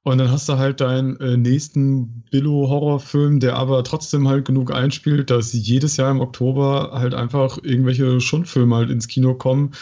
Und 0.04 0.18
dann 0.18 0.32
hast 0.32 0.48
du 0.48 0.58
halt 0.58 0.80
deinen 0.80 1.18
äh, 1.20 1.36
nächsten 1.36 2.24
Billo-Horrorfilm, 2.30 3.38
der 3.38 3.56
aber 3.56 3.84
trotzdem 3.84 4.26
halt 4.26 4.44
genug 4.44 4.72
einspielt, 4.72 5.30
dass 5.30 5.52
jedes 5.52 5.96
Jahr 5.96 6.10
im 6.10 6.20
Oktober 6.20 6.90
halt 6.92 7.14
einfach 7.14 7.58
irgendwelche 7.62 8.20
Schundfilme 8.20 8.74
halt 8.74 8.90
ins 8.90 9.06
Kino 9.06 9.34
kommen, 9.34 9.72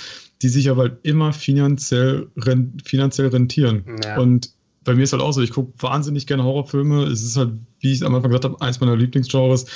die 0.42 0.48
sich 0.48 0.68
aber 0.68 0.82
halt 0.82 0.98
immer 1.04 1.32
finanziell, 1.32 2.28
rent 2.36 2.82
finanziell 2.86 3.28
rentieren. 3.28 3.84
Ja. 4.04 4.18
Und 4.18 4.50
bei 4.84 4.94
mir 4.94 5.04
ist 5.04 5.12
halt 5.12 5.22
auch 5.22 5.32
so, 5.32 5.40
ich 5.40 5.52
gucke 5.52 5.72
wahnsinnig 5.78 6.26
gerne 6.26 6.44
Horrorfilme. 6.44 7.04
Es 7.04 7.22
ist 7.22 7.36
halt, 7.36 7.52
wie 7.80 7.92
ich 7.92 7.98
es 7.98 8.02
am 8.02 8.14
Anfang 8.14 8.30
gesagt 8.30 8.44
habe, 8.44 8.60
eins 8.60 8.80
meiner 8.80 8.96
Lieblingsgenres. 8.96 9.66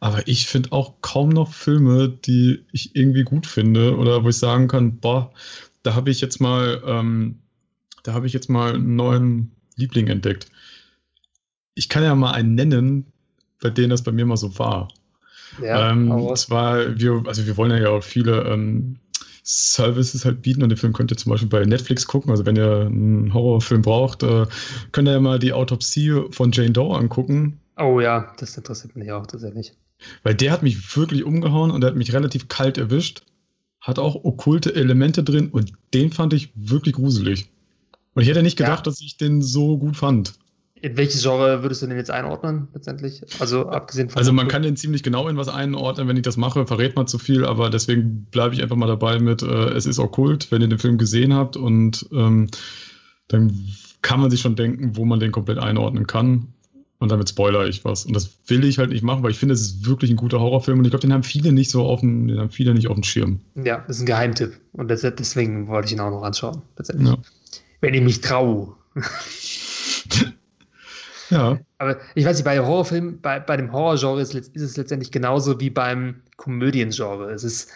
Aber 0.00 0.26
ich 0.28 0.46
finde 0.46 0.72
auch 0.72 0.94
kaum 1.00 1.30
noch 1.30 1.52
Filme, 1.52 2.08
die 2.08 2.64
ich 2.72 2.94
irgendwie 2.94 3.24
gut 3.24 3.46
finde 3.46 3.96
oder 3.96 4.22
wo 4.22 4.28
ich 4.28 4.36
sagen 4.36 4.68
kann, 4.68 4.98
boah, 4.98 5.32
da 5.82 5.94
habe 5.94 6.10
ich 6.10 6.20
jetzt 6.20 6.40
mal, 6.40 6.82
ähm, 6.86 7.38
da 8.02 8.12
habe 8.12 8.26
ich 8.26 8.32
jetzt 8.34 8.50
mal 8.50 8.74
einen 8.74 8.96
neuen 8.96 9.50
Liebling 9.76 10.08
entdeckt. 10.08 10.46
Ich 11.74 11.88
kann 11.88 12.02
ja 12.02 12.14
mal 12.14 12.32
einen 12.32 12.54
nennen, 12.54 13.06
bei 13.60 13.70
denen 13.70 13.90
das 13.90 14.02
bei 14.02 14.12
mir 14.12 14.26
mal 14.26 14.36
so 14.36 14.58
war. 14.58 14.88
Ja, 15.62 15.90
ähm, 15.90 16.34
zwar, 16.36 16.98
wir, 16.98 17.22
also 17.26 17.46
wir 17.46 17.56
wollen 17.56 17.70
ja 17.70 17.90
auch 17.90 18.02
viele 18.02 18.42
ähm, 18.44 18.98
Services 19.44 20.24
halt 20.24 20.42
bieten 20.42 20.62
und 20.62 20.70
den 20.70 20.78
Film 20.78 20.92
könnt 20.92 21.12
ihr 21.12 21.16
zum 21.16 21.30
Beispiel 21.30 21.48
bei 21.48 21.64
Netflix 21.64 22.06
gucken. 22.06 22.30
Also 22.30 22.46
wenn 22.46 22.56
ihr 22.56 22.86
einen 22.86 23.34
Horrorfilm 23.34 23.82
braucht, 23.82 24.22
äh, 24.22 24.46
könnt 24.92 25.08
ihr 25.08 25.12
ja 25.12 25.20
mal 25.20 25.38
die 25.38 25.52
Autopsie 25.52 26.22
von 26.30 26.50
Jane 26.52 26.70
Doe 26.70 26.96
angucken. 26.96 27.60
Oh 27.76 28.00
ja, 28.00 28.32
das 28.38 28.56
interessiert 28.56 28.96
mich 28.96 29.12
auch 29.12 29.26
tatsächlich. 29.26 29.74
Weil 30.22 30.34
der 30.34 30.52
hat 30.52 30.62
mich 30.62 30.96
wirklich 30.96 31.24
umgehauen 31.24 31.70
und 31.70 31.82
der 31.82 31.90
hat 31.90 31.96
mich 31.96 32.12
relativ 32.12 32.48
kalt 32.48 32.78
erwischt. 32.78 33.22
Hat 33.80 33.98
auch 33.98 34.24
okkulte 34.24 34.74
Elemente 34.74 35.22
drin 35.22 35.50
und 35.50 35.72
den 35.92 36.10
fand 36.10 36.32
ich 36.32 36.50
wirklich 36.54 36.94
gruselig. 36.94 37.50
Und 38.14 38.22
ich 38.22 38.28
hätte 38.28 38.42
nicht 38.42 38.56
gedacht, 38.56 38.86
ja. 38.86 38.90
dass 38.90 39.00
ich 39.00 39.16
den 39.16 39.42
so 39.42 39.78
gut 39.78 39.96
fand. 39.96 40.34
In 40.80 40.96
welches 40.98 41.22
Genre 41.22 41.62
würdest 41.62 41.80
du 41.80 41.86
den 41.86 41.96
jetzt 41.96 42.10
einordnen, 42.10 42.68
letztendlich? 42.74 43.22
Also 43.40 43.68
abgesehen 43.68 44.10
von. 44.10 44.18
Also 44.18 44.32
man 44.32 44.48
kann 44.48 44.62
den 44.62 44.76
ziemlich 44.76 45.02
genau 45.02 45.28
in 45.28 45.36
was 45.36 45.48
einordnen. 45.48 46.08
Wenn 46.08 46.16
ich 46.16 46.22
das 46.22 46.36
mache, 46.36 46.66
verrät 46.66 46.94
man 46.94 47.06
zu 47.06 47.18
viel, 47.18 47.44
aber 47.44 47.70
deswegen 47.70 48.26
bleibe 48.30 48.54
ich 48.54 48.62
einfach 48.62 48.76
mal 48.76 48.86
dabei 48.86 49.18
mit, 49.18 49.42
äh, 49.42 49.70
es 49.70 49.86
ist 49.86 49.98
okkult, 49.98 50.52
wenn 50.52 50.60
ihr 50.60 50.68
den 50.68 50.78
Film 50.78 50.98
gesehen 50.98 51.32
habt 51.32 51.56
und 51.56 52.06
ähm, 52.12 52.50
dann 53.28 53.66
kann 54.02 54.20
man 54.20 54.30
sich 54.30 54.40
schon 54.40 54.56
denken, 54.56 54.96
wo 54.96 55.06
man 55.06 55.20
den 55.20 55.32
komplett 55.32 55.58
einordnen 55.58 56.06
kann. 56.06 56.48
Und 56.98 57.10
damit 57.10 57.28
spoiler 57.28 57.66
ich 57.66 57.84
was. 57.84 58.06
Und 58.06 58.14
das 58.14 58.30
will 58.46 58.64
ich 58.64 58.78
halt 58.78 58.90
nicht 58.90 59.02
machen, 59.02 59.22
weil 59.22 59.30
ich 59.30 59.38
finde, 59.38 59.54
es 59.54 59.60
ist 59.62 59.86
wirklich 59.86 60.10
ein 60.10 60.16
guter 60.16 60.40
Horrorfilm 60.40 60.78
und 60.78 60.84
ich 60.84 60.90
glaube, 60.90 61.02
den 61.02 61.12
haben 61.12 61.22
viele 61.22 61.52
nicht 61.52 61.70
so 61.70 61.82
auf 61.84 62.00
dem, 62.00 62.28
den 62.28 62.38
haben 62.38 62.50
viele 62.50 62.72
nicht 62.72 62.88
auf 62.88 62.94
dem 62.94 63.02
Schirm. 63.02 63.40
Ja, 63.56 63.84
das 63.86 63.96
ist 63.96 64.02
ein 64.02 64.06
Geheimtipp. 64.06 64.58
Und 64.72 64.88
deswegen 64.88 65.66
wollte 65.66 65.86
ich 65.86 65.92
ihn 65.92 66.00
auch 66.00 66.10
noch 66.10 66.22
anschauen. 66.22 66.62
Ja. 66.98 67.16
Wenn 67.84 67.92
ich 67.92 68.00
mich 68.00 68.22
traue. 68.22 68.74
Ja. 71.28 71.58
Aber 71.76 71.98
ich 72.14 72.24
weiß 72.24 72.36
nicht, 72.36 72.44
bei 72.44 72.58
Horrorfilmen, 72.58 73.20
bei, 73.20 73.40
bei 73.40 73.58
dem 73.58 73.72
Horrorgenre 73.72 74.22
ist, 74.22 74.34
ist 74.34 74.62
es 74.62 74.76
letztendlich 74.78 75.10
genauso 75.10 75.60
wie 75.60 75.68
beim 75.68 76.22
Komödiengenre. 76.38 77.30
Es 77.30 77.44
ist 77.44 77.70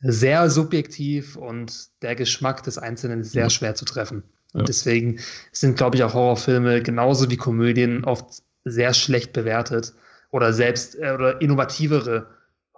sehr 0.00 0.48
subjektiv 0.48 1.36
und 1.36 1.88
der 2.00 2.14
Geschmack 2.14 2.62
des 2.62 2.78
Einzelnen 2.78 3.20
ist 3.20 3.32
sehr 3.32 3.44
ja. 3.44 3.50
schwer 3.50 3.74
zu 3.74 3.84
treffen. 3.84 4.22
Und 4.54 4.60
ja. 4.60 4.64
deswegen 4.64 5.18
sind, 5.52 5.76
glaube 5.76 5.96
ich, 5.96 6.04
auch 6.04 6.14
Horrorfilme 6.14 6.82
genauso 6.82 7.30
wie 7.30 7.36
Komödien 7.36 8.04
oft 8.04 8.42
sehr 8.64 8.94
schlecht 8.94 9.34
bewertet 9.34 9.92
oder 10.30 10.54
selbst 10.54 10.94
äh, 10.98 11.12
oder 11.12 11.40
innovativere 11.42 12.28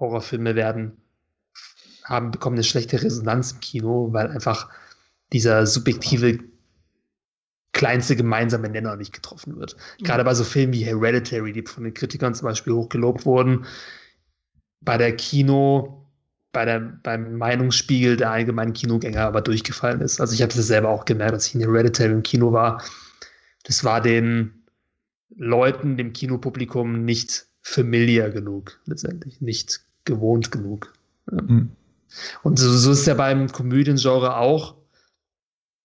Horrorfilme 0.01 0.57
werden 0.57 0.97
haben 2.05 2.33
bekommen 2.33 2.57
eine 2.57 2.65
schlechte 2.65 3.01
Resonanz 3.01 3.53
im 3.53 3.61
Kino, 3.61 4.09
weil 4.13 4.27
einfach 4.27 4.69
dieser 5.33 5.67
subjektive 5.67 6.41
kleinste 7.83 8.15
gemeinsame 8.15 8.69
Nenner 8.69 8.95
nicht 8.95 9.13
getroffen 9.13 9.57
wird. 9.59 9.77
Mhm. 9.99 10.05
Gerade 10.05 10.23
bei 10.23 10.35
so 10.35 10.45
Filmen 10.45 10.73
wie 10.73 10.85
Hereditary, 10.85 11.53
die 11.53 11.63
von 11.63 11.83
den 11.83 11.93
Kritikern 11.93 12.33
zum 12.33 12.47
Beispiel 12.47 12.73
hochgelobt 12.75 13.27
wurden, 13.27 13.67
bei 14.83 14.97
der 14.97 15.17
Kino, 15.17 16.07
bei 16.53 16.65
der, 16.65 16.79
beim 16.79 17.37
Meinungsspiegel 17.39 18.17
der 18.17 18.31
allgemeinen 18.31 18.73
Kinogänger 18.73 19.23
aber 19.23 19.41
durchgefallen 19.41 20.01
ist. 20.01 20.21
Also 20.21 20.33
ich 20.33 20.43
habe 20.43 20.55
das 20.55 20.65
selber 20.65 20.91
auch 20.91 21.07
gemerkt, 21.07 21.33
als 21.33 21.49
ich 21.49 21.57
in 21.57 21.61
Hereditary 21.61 22.13
im 22.13 22.23
Kino 22.23 22.53
war. 22.53 22.85
Das 23.65 23.83
war 23.83 24.01
den 24.01 24.63
Leuten, 25.35 25.97
dem 25.97 26.13
Kinopublikum 26.13 27.05
nicht 27.05 27.47
familiar 27.63 28.31
genug, 28.31 28.79
letztendlich, 28.87 29.41
nicht 29.41 29.81
gewohnt 30.05 30.53
genug. 30.53 30.93
Mhm. 31.33 31.73
Und 32.45 32.61
so, 32.61 32.71
so 32.71 32.93
ist 32.93 33.01
es 33.01 33.07
ja 33.07 33.15
beim 33.15 33.51
Komödiengenre 33.51 34.37
auch 34.37 34.77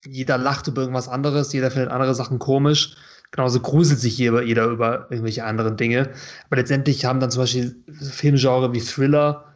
jeder 0.06 0.38
lacht 0.38 0.68
über 0.68 0.82
irgendwas 0.82 1.08
anderes, 1.08 1.54
jeder 1.54 1.72
findet 1.72 1.92
andere 1.92 2.16
Sachen 2.16 2.40
komisch. 2.40 2.96
Genauso 3.32 3.60
gruselt 3.60 4.00
sich 4.00 4.18
jeder, 4.18 4.42
jeder 4.42 4.68
über 4.68 5.08
irgendwelche 5.10 5.44
anderen 5.44 5.76
Dinge. 5.76 6.12
Aber 6.46 6.58
letztendlich 6.58 7.04
haben 7.06 7.20
dann 7.20 7.32
zum 7.32 7.44
Beispiel 7.44 7.76
Filmgenre 8.12 8.74
wie 8.74 8.80
Thriller 8.80 9.54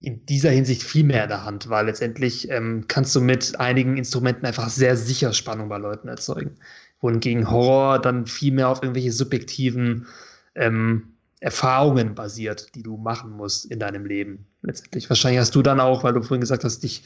in 0.00 0.26
dieser 0.26 0.50
Hinsicht 0.50 0.82
viel 0.82 1.04
mehr 1.04 1.24
in 1.24 1.28
der 1.28 1.44
Hand, 1.44 1.68
weil 1.68 1.86
letztendlich 1.86 2.50
ähm, 2.50 2.84
kannst 2.88 3.14
du 3.16 3.20
mit 3.20 3.58
einigen 3.58 3.96
Instrumenten 3.96 4.44
einfach 4.44 4.68
sehr 4.68 4.96
sicher 4.96 5.32
Spannung 5.32 5.68
bei 5.68 5.78
Leuten 5.78 6.08
erzeugen. 6.08 6.56
Wohingegen 7.00 7.50
Horror 7.50 8.00
dann 8.00 8.26
viel 8.26 8.52
mehr 8.52 8.68
auf 8.68 8.82
irgendwelche 8.82 9.12
subjektiven 9.12 10.06
ähm, 10.54 11.14
Erfahrungen 11.40 12.14
basiert, 12.14 12.74
die 12.74 12.82
du 12.82 12.96
machen 12.96 13.30
musst 13.30 13.66
in 13.66 13.78
deinem 13.78 14.04
Leben. 14.04 14.46
Letztendlich. 14.62 15.08
Wahrscheinlich 15.08 15.40
hast 15.40 15.54
du 15.54 15.62
dann 15.62 15.80
auch, 15.80 16.02
weil 16.02 16.12
du 16.12 16.22
vorhin 16.22 16.40
gesagt 16.40 16.64
hast, 16.64 16.82
dich 16.82 17.02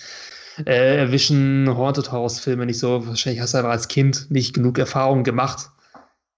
äh, 0.59 0.97
erwischen 0.99 1.69
Haunted 1.69 2.13
House-Filme 2.13 2.67
nicht 2.67 2.79
so. 2.79 3.07
Wahrscheinlich 3.07 3.41
hast 3.41 3.55
du 3.55 3.59
aber 3.59 3.71
als 3.71 3.89
Kind 3.89 4.31
nicht 4.31 4.55
genug 4.55 4.79
Erfahrung 4.79 5.25
gemacht, 5.25 5.71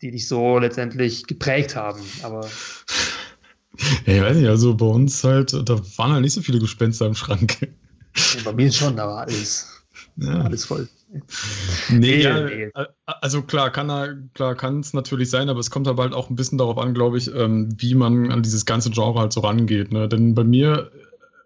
die 0.01 0.11
dich 0.11 0.29
so 0.29 0.59
letztendlich 0.59 1.27
geprägt 1.27 1.77
haben. 1.77 2.01
Aber. 2.23 2.47
Ja, 4.07 4.15
ich 4.15 4.23
weiß 4.23 4.37
nicht, 4.37 4.49
also 4.49 4.75
bei 4.75 4.87
uns 4.87 5.25
halt, 5.25 5.53
da 5.53 5.81
waren 5.97 6.13
halt 6.13 6.23
nicht 6.23 6.35
so 6.35 6.43
viele 6.43 6.59
Gespenster 6.59 7.07
im 7.07 7.15
Schrank. 7.15 7.69
Bei 8.45 8.53
mir 8.53 8.71
schon, 8.71 8.97
da 8.97 9.07
war 9.07 9.23
alles, 9.23 9.83
ja. 10.17 10.43
alles 10.43 10.67
voll. 10.67 10.89
Nee, 11.91 12.23
ja, 12.23 12.49
also 13.07 13.43
klar 13.43 13.71
kann 13.71 14.31
klar 14.35 14.55
kann 14.55 14.81
es 14.81 14.95
natürlich 14.95 15.31
sein, 15.31 15.49
aber 15.49 15.61
es 15.61 15.71
kommt 15.71 15.89
aber 15.89 16.03
halt 16.03 16.15
auch 16.15 16.31
ein 16.31 16.37
bisschen 16.37 16.59
darauf 16.59 16.79
an, 16.79 16.95
glaube 16.95 17.19
ich, 17.19 17.35
ähm, 17.35 17.75
wie 17.79 17.95
man 17.95 18.31
an 18.31 18.43
dieses 18.43 18.65
ganze 18.65 18.91
Genre 18.91 19.21
halt 19.21 19.33
so 19.33 19.41
rangeht. 19.41 19.93
Ne? 19.93 20.09
Denn 20.09 20.35
bei 20.35 20.45
mir 20.45 20.91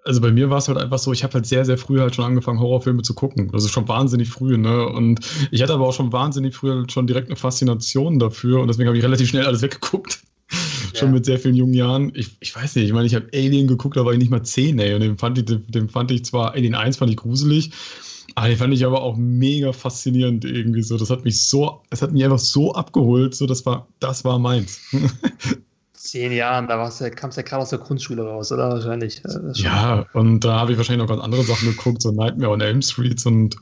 also 0.06 0.20
bei 0.20 0.30
mir 0.30 0.50
war 0.50 0.58
es 0.58 0.68
halt 0.68 0.78
einfach 0.78 0.98
so, 0.98 1.12
ich 1.12 1.24
habe 1.24 1.34
halt 1.34 1.46
sehr, 1.46 1.64
sehr 1.64 1.78
früh 1.78 1.98
halt 1.98 2.14
schon 2.14 2.24
angefangen, 2.24 2.60
Horrorfilme 2.60 3.02
zu 3.02 3.14
gucken. 3.14 3.50
Also 3.52 3.68
schon 3.68 3.88
wahnsinnig 3.88 4.28
früh, 4.28 4.56
ne? 4.56 4.86
Und 4.88 5.20
ich 5.50 5.62
hatte 5.62 5.74
aber 5.74 5.86
auch 5.86 5.92
schon 5.92 6.12
wahnsinnig 6.12 6.54
früh 6.54 6.70
halt 6.70 6.92
schon 6.92 7.06
direkt 7.06 7.28
eine 7.28 7.36
Faszination 7.36 8.18
dafür 8.18 8.60
und 8.60 8.68
deswegen 8.68 8.88
habe 8.88 8.96
ich 8.96 9.04
relativ 9.04 9.28
schnell 9.28 9.46
alles 9.46 9.62
weggeguckt. 9.62 10.20
Ja. 10.94 11.00
schon 11.00 11.10
mit 11.12 11.24
sehr 11.24 11.40
vielen 11.40 11.56
jungen 11.56 11.74
Jahren. 11.74 12.12
Ich, 12.14 12.36
ich 12.38 12.54
weiß 12.54 12.76
nicht, 12.76 12.84
ich 12.86 12.92
meine, 12.92 13.06
ich 13.06 13.16
habe 13.16 13.26
Alien 13.34 13.66
geguckt, 13.66 13.96
da 13.96 14.04
war 14.04 14.12
ich 14.12 14.18
nicht 14.20 14.30
mal 14.30 14.44
10, 14.44 14.78
ey. 14.78 14.94
Und 14.94 15.00
den 15.00 15.18
fand 15.18 15.36
ich, 15.36 15.44
den 15.44 15.88
fand 15.88 16.12
ich 16.12 16.24
zwar, 16.24 16.52
Alien 16.52 16.76
1 16.76 16.98
fand 16.98 17.10
ich 17.10 17.16
gruselig, 17.16 17.72
aber 18.36 18.48
den 18.48 18.56
fand 18.56 18.72
ich 18.72 18.86
aber 18.86 19.02
auch 19.02 19.16
mega 19.16 19.72
faszinierend 19.72 20.44
irgendwie 20.44 20.82
so. 20.82 20.96
Das 20.96 21.10
hat 21.10 21.24
mich 21.24 21.42
so, 21.42 21.82
es 21.90 22.00
hat 22.00 22.12
mich 22.12 22.24
einfach 22.24 22.38
so 22.38 22.72
abgeholt, 22.74 23.34
so 23.34 23.46
das 23.46 23.66
war, 23.66 23.88
das 23.98 24.24
war 24.24 24.38
meins. 24.38 24.80
zehn 26.06 26.32
Jahren, 26.32 26.68
da 26.68 26.88
ja, 26.88 27.10
kam 27.10 27.30
es 27.30 27.36
ja 27.36 27.42
gerade 27.42 27.62
aus 27.62 27.70
der 27.70 27.78
Grundschule 27.78 28.22
raus, 28.22 28.52
oder? 28.52 28.70
Wahrscheinlich. 28.70 29.22
Ja, 29.54 30.06
und 30.12 30.40
da 30.40 30.60
habe 30.60 30.72
ich 30.72 30.78
wahrscheinlich 30.78 31.06
noch 31.06 31.12
ganz 31.12 31.22
andere 31.22 31.42
Sachen 31.42 31.68
geguckt, 31.68 32.02
so 32.02 32.12
Nightmare 32.12 32.52
on 32.52 32.60
Elm 32.60 32.82
Street 32.82 33.24
und 33.26 33.56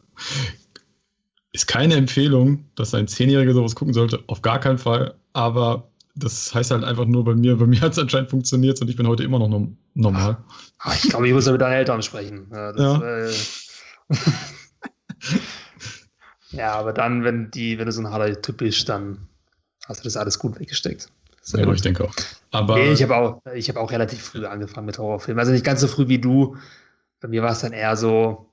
ist 1.52 1.66
keine 1.66 1.94
Empfehlung, 1.94 2.66
dass 2.74 2.94
ein 2.94 3.08
Zehnjähriger 3.08 3.54
sowas 3.54 3.74
gucken 3.74 3.94
sollte, 3.94 4.22
auf 4.26 4.42
gar 4.42 4.58
keinen 4.60 4.78
Fall, 4.78 5.14
aber 5.32 5.88
das 6.16 6.54
heißt 6.54 6.70
halt 6.70 6.84
einfach 6.84 7.06
nur 7.06 7.24
bei 7.24 7.34
mir, 7.34 7.56
bei 7.56 7.66
mir 7.66 7.80
hat 7.82 7.92
es 7.92 7.98
anscheinend 7.98 8.30
funktioniert 8.30 8.80
und 8.80 8.88
ich 8.88 8.96
bin 8.96 9.06
heute 9.06 9.24
immer 9.24 9.38
noch 9.38 9.68
normal. 9.94 10.38
Ach, 10.78 10.94
ich 10.96 11.10
glaube, 11.10 11.26
ich 11.26 11.34
muss 11.34 11.46
ja 11.46 11.52
mit 11.52 11.60
deinen 11.60 11.74
Eltern 11.74 12.02
sprechen. 12.02 12.48
Ja, 12.52 12.72
das, 12.72 12.80
ja. 12.80 14.16
Äh, 14.16 14.16
ja, 16.56 16.72
aber 16.74 16.92
dann, 16.92 17.24
wenn 17.24 17.50
die, 17.50 17.78
wenn 17.78 17.86
du 17.86 17.92
so 17.92 18.00
ein 18.00 18.10
harter 18.10 18.40
Typ 18.40 18.58
bist, 18.58 18.88
dann 18.88 19.28
hast 19.86 20.00
du 20.00 20.04
das 20.04 20.16
alles 20.16 20.38
gut 20.38 20.58
weggesteckt. 20.58 21.08
Ja, 21.46 21.70
ich 21.72 21.82
denke 21.82 22.04
auch. 22.04 22.14
Aber 22.50 22.76
nee, 22.76 22.92
ich 22.92 23.02
habe 23.02 23.16
auch, 23.16 23.42
hab 23.44 23.76
auch 23.76 23.90
relativ 23.90 24.22
früh 24.22 24.46
angefangen 24.46 24.86
mit 24.86 24.98
Horrorfilmen. 24.98 25.40
Also 25.40 25.52
nicht 25.52 25.64
ganz 25.64 25.80
so 25.80 25.88
früh 25.88 26.08
wie 26.08 26.20
du. 26.20 26.56
Bei 27.20 27.28
mir 27.28 27.42
war 27.42 27.52
es 27.52 27.60
dann 27.60 27.72
eher 27.72 27.96
so 27.96 28.52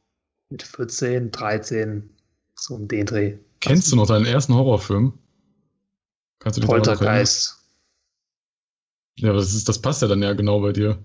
mit 0.50 0.64
14, 0.64 1.32
13, 1.32 2.10
so 2.56 2.76
um 2.76 2.88
den 2.88 3.06
Dreh. 3.06 3.38
Kennst 3.60 3.92
du 3.92 3.96
noch 3.96 4.08
deinen 4.08 4.26
ersten 4.26 4.56
Horrorfilm? 4.56 5.14
Kannst 6.40 6.58
du 6.58 6.62
dich 6.62 6.70
Poltergeist. 6.70 7.60
Ja, 9.18 9.34
das, 9.34 9.54
ist, 9.54 9.70
das 9.70 9.80
passt 9.80 10.02
ja 10.02 10.08
dann 10.08 10.24
ja 10.24 10.34
genau 10.34 10.62
bei 10.62 10.74
dir. 10.74 10.98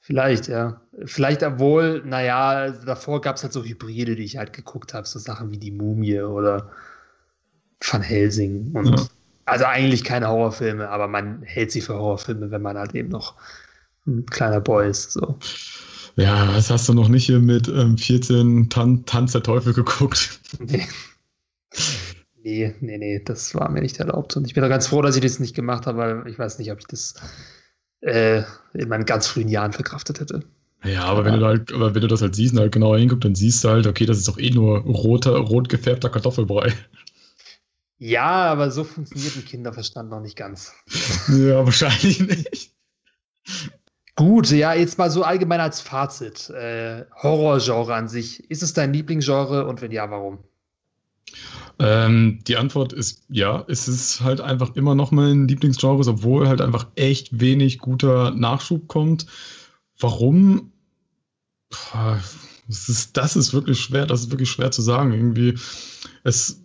Vielleicht, 0.00 0.48
ja. 0.48 0.80
Vielleicht, 1.04 1.42
obwohl, 1.42 2.02
naja, 2.06 2.70
davor 2.70 3.20
gab 3.20 3.36
es 3.36 3.42
halt 3.42 3.52
so 3.52 3.62
Hybride, 3.62 4.16
die 4.16 4.24
ich 4.24 4.38
halt 4.38 4.54
geguckt 4.54 4.94
habe, 4.94 5.06
so 5.06 5.18
Sachen 5.18 5.50
wie 5.50 5.58
die 5.58 5.70
Mumie 5.70 6.22
oder 6.22 6.70
Van 7.80 8.00
Helsing. 8.00 8.72
Und 8.74 8.98
ja. 8.98 9.06
Also 9.48 9.64
eigentlich 9.64 10.04
keine 10.04 10.28
Horrorfilme, 10.28 10.88
aber 10.88 11.08
man 11.08 11.42
hält 11.42 11.72
sie 11.72 11.80
für 11.80 11.94
Horrorfilme, 11.94 12.50
wenn 12.50 12.62
man 12.62 12.76
halt 12.76 12.94
eben 12.94 13.08
noch 13.08 13.34
ein 14.06 14.26
kleiner 14.26 14.60
Boy 14.60 14.90
ist. 14.90 15.12
So. 15.12 15.38
Ja, 16.16 16.48
was 16.54 16.70
hast 16.70 16.88
du 16.88 16.94
noch 16.94 17.08
nicht 17.08 17.26
hier 17.26 17.38
mit 17.38 17.68
ähm, 17.68 17.96
14 17.96 18.68
Tan 18.70 19.04
Tanz 19.06 19.32
der 19.32 19.42
Teufel 19.42 19.72
geguckt? 19.72 20.40
Nee. 20.58 20.86
Nee, 22.42 22.74
nee, 22.80 22.98
nee, 22.98 23.22
das 23.24 23.54
war 23.54 23.70
mir 23.70 23.82
nicht 23.82 23.98
erlaubt. 23.98 24.36
Und 24.36 24.46
ich 24.46 24.54
bin 24.54 24.64
auch 24.64 24.68
ganz 24.68 24.86
froh, 24.86 25.02
dass 25.02 25.16
ich 25.16 25.22
das 25.22 25.38
nicht 25.38 25.54
gemacht 25.54 25.86
habe, 25.86 25.98
weil 25.98 26.26
ich 26.28 26.38
weiß 26.38 26.58
nicht, 26.58 26.72
ob 26.72 26.78
ich 26.78 26.86
das 26.86 27.14
äh, 28.00 28.42
in 28.74 28.88
meinen 28.88 29.04
ganz 29.04 29.26
frühen 29.26 29.48
Jahren 29.48 29.72
verkraftet 29.72 30.20
hätte. 30.20 30.42
Ja, 30.84 31.04
aber, 31.04 31.20
aber 31.20 31.24
wenn 31.24 31.40
du 31.40 31.46
halt, 31.46 31.72
aber 31.72 31.94
wenn 31.94 32.02
du 32.02 32.08
das 32.08 32.22
halt 32.22 32.36
siehst 32.36 32.54
und 32.54 32.60
halt 32.60 32.72
genauer 32.72 32.98
hinguckst, 32.98 33.24
dann 33.24 33.34
siehst 33.34 33.64
du 33.64 33.68
halt, 33.68 33.86
okay, 33.86 34.06
das 34.06 34.18
ist 34.18 34.28
doch 34.28 34.38
eh 34.38 34.50
nur 34.50 34.78
roter, 34.78 35.36
rot 35.36 35.68
gefärbter 35.68 36.08
Kartoffelbrei. 36.08 36.72
Ja, 37.98 38.44
aber 38.44 38.70
so 38.70 38.84
funktioniert 38.84 39.36
ein 39.36 39.44
Kinderverstand 39.44 40.10
noch 40.10 40.20
nicht 40.20 40.36
ganz. 40.36 40.72
Ja, 41.28 41.64
wahrscheinlich 41.64 42.20
nicht. 42.20 42.74
Gut, 44.14 44.50
ja, 44.50 44.74
jetzt 44.74 44.98
mal 44.98 45.10
so 45.10 45.22
allgemein 45.22 45.60
als 45.60 45.80
Fazit. 45.80 46.50
Äh, 46.50 47.04
Horrorgenre 47.22 47.94
an 47.94 48.08
sich. 48.08 48.50
Ist 48.50 48.62
es 48.62 48.72
dein 48.72 48.92
Lieblingsgenre 48.92 49.66
und 49.66 49.82
wenn 49.82 49.92
ja, 49.92 50.10
warum? 50.10 50.38
Ähm, 51.78 52.40
die 52.46 52.56
Antwort 52.56 52.92
ist 52.92 53.24
ja, 53.28 53.64
es 53.68 53.86
ist 53.86 54.20
halt 54.20 54.40
einfach 54.40 54.74
immer 54.74 54.94
noch 54.94 55.10
mein 55.10 55.46
Lieblingsgenre, 55.46 56.08
obwohl 56.08 56.48
halt 56.48 56.60
einfach 56.60 56.88
echt 56.96 57.38
wenig 57.38 57.78
guter 57.78 58.32
Nachschub 58.32 58.88
kommt. 58.88 59.26
Warum? 60.00 60.72
Das 62.66 62.88
ist, 62.88 63.16
das 63.16 63.36
ist 63.36 63.52
wirklich 63.52 63.80
schwer, 63.80 64.06
das 64.06 64.22
ist 64.22 64.30
wirklich 64.30 64.50
schwer 64.50 64.70
zu 64.70 64.82
sagen. 64.82 65.12
Irgendwie, 65.12 65.58
es 66.24 66.60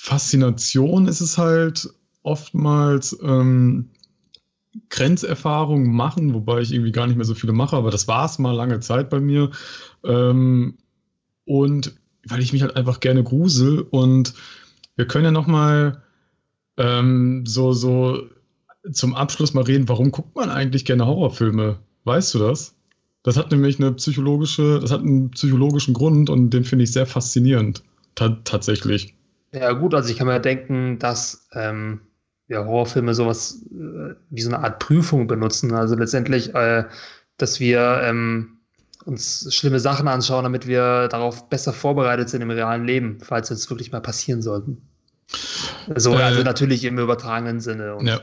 Faszination 0.00 1.08
ist 1.08 1.20
es 1.20 1.38
halt 1.38 1.90
oftmals 2.22 3.18
ähm, 3.20 3.90
Grenzerfahrungen 4.90 5.92
machen, 5.92 6.34
wobei 6.34 6.60
ich 6.60 6.72
irgendwie 6.72 6.92
gar 6.92 7.08
nicht 7.08 7.16
mehr 7.16 7.26
so 7.26 7.34
viele 7.34 7.52
mache, 7.52 7.76
aber 7.76 7.90
das 7.90 8.06
war 8.06 8.24
es 8.24 8.38
mal 8.38 8.54
lange 8.54 8.78
Zeit 8.78 9.10
bei 9.10 9.18
mir. 9.18 9.50
Ähm, 10.04 10.78
und 11.44 11.96
weil 12.26 12.40
ich 12.40 12.52
mich 12.52 12.62
halt 12.62 12.76
einfach 12.76 13.00
gerne 13.00 13.24
grusel 13.24 13.80
und 13.80 14.34
wir 14.94 15.08
können 15.08 15.24
ja 15.24 15.30
noch 15.32 15.48
mal 15.48 16.00
ähm, 16.76 17.44
so, 17.44 17.72
so 17.72 18.22
zum 18.92 19.16
Abschluss 19.16 19.52
mal 19.52 19.64
reden, 19.64 19.88
warum 19.88 20.12
guckt 20.12 20.36
man 20.36 20.48
eigentlich 20.48 20.84
gerne 20.84 21.06
Horrorfilme? 21.06 21.80
Weißt 22.04 22.34
du 22.34 22.38
das? 22.38 22.76
Das 23.24 23.36
hat 23.36 23.50
nämlich 23.50 23.80
eine 23.80 23.92
psychologische, 23.92 24.78
das 24.78 24.92
hat 24.92 25.00
einen 25.00 25.32
psychologischen 25.32 25.92
Grund 25.92 26.30
und 26.30 26.50
den 26.50 26.64
finde 26.64 26.84
ich 26.84 26.92
sehr 26.92 27.04
faszinierend. 27.04 27.82
Ta 28.14 28.38
tatsächlich. 28.44 29.17
Ja, 29.52 29.72
gut, 29.72 29.94
also 29.94 30.10
ich 30.10 30.18
kann 30.18 30.26
mir 30.26 30.40
denken, 30.40 30.98
dass 30.98 31.48
ähm, 31.52 32.00
ja, 32.48 32.64
Horrorfilme 32.64 33.14
sowas 33.14 33.62
äh, 33.70 34.14
wie 34.30 34.40
so 34.40 34.50
eine 34.50 34.64
Art 34.64 34.78
Prüfung 34.78 35.26
benutzen. 35.26 35.72
Also 35.74 35.94
letztendlich, 35.94 36.54
äh, 36.54 36.84
dass 37.36 37.60
wir 37.60 38.00
ähm, 38.04 38.58
uns 39.04 39.54
schlimme 39.54 39.80
Sachen 39.80 40.08
anschauen, 40.08 40.44
damit 40.44 40.66
wir 40.66 41.08
darauf 41.08 41.48
besser 41.48 41.72
vorbereitet 41.72 42.28
sind 42.28 42.42
im 42.42 42.50
realen 42.50 42.84
Leben, 42.84 43.18
falls 43.22 43.50
es 43.50 43.68
wirklich 43.70 43.92
mal 43.92 44.00
passieren 44.00 44.42
sollten. 44.42 44.82
Also, 45.88 46.14
äh, 46.14 46.22
also 46.22 46.42
natürlich 46.42 46.84
im 46.84 46.98
übertragenen 46.98 47.60
Sinne 47.60 47.94
und 47.96 48.06
ja. 48.06 48.20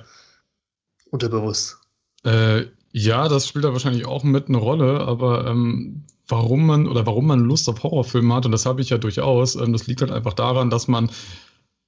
unterbewusst. 1.10 1.78
Äh, 2.24 2.66
ja, 2.92 3.28
das 3.28 3.48
spielt 3.48 3.66
da 3.66 3.74
wahrscheinlich 3.74 4.06
auch 4.06 4.24
mit 4.24 4.48
eine 4.48 4.58
Rolle, 4.58 5.02
aber 5.02 5.48
ähm, 5.48 6.04
warum 6.28 6.66
man 6.66 6.88
oder 6.88 7.06
warum 7.06 7.28
man 7.28 7.40
Lust 7.40 7.70
auf 7.70 7.84
Horrorfilme 7.84 8.34
hat, 8.34 8.46
und 8.46 8.52
das 8.52 8.66
habe 8.66 8.82
ich 8.82 8.90
ja 8.90 8.98
durchaus, 8.98 9.56
ähm, 9.56 9.74
das 9.74 9.88
liegt 9.88 10.02
halt 10.02 10.12
einfach 10.12 10.34
daran, 10.34 10.70
dass 10.70 10.88
man, 10.88 11.10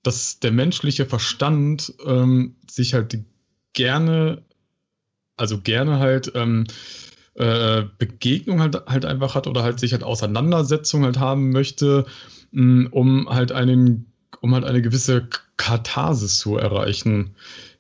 dass 0.04 0.40
der 0.40 0.52
menschliche 0.52 1.06
Verstand 1.06 1.94
ähm, 2.06 2.56
sich 2.70 2.94
halt 2.94 3.20
gerne, 3.74 4.44
also 5.36 5.60
gerne 5.60 6.00
halt 6.00 6.32
ähm, 6.36 6.66
äh, 7.36 7.84
Begegnung 7.98 8.62
halt, 8.62 8.88
halt 8.88 9.06
einfach 9.06 9.36
hat 9.36 9.48
oder 9.48 9.64
halt 9.64 9.80
sich 9.80 9.94
halt 9.94 10.04
Auseinandersetzung 10.04 11.04
halt 11.04 11.20
haben 11.20 11.52
möchte, 11.52 12.06
mh, 12.52 12.64
mm, 12.64 12.88
um 12.92 13.30
halt 13.30 13.52
einen, 13.52 14.12
um 14.42 14.54
halt 14.54 14.66
eine 14.66 14.82
gewisse 14.82 15.28
Katharsis 15.58 16.40
zu 16.40 16.58
erreichen. 16.58 17.36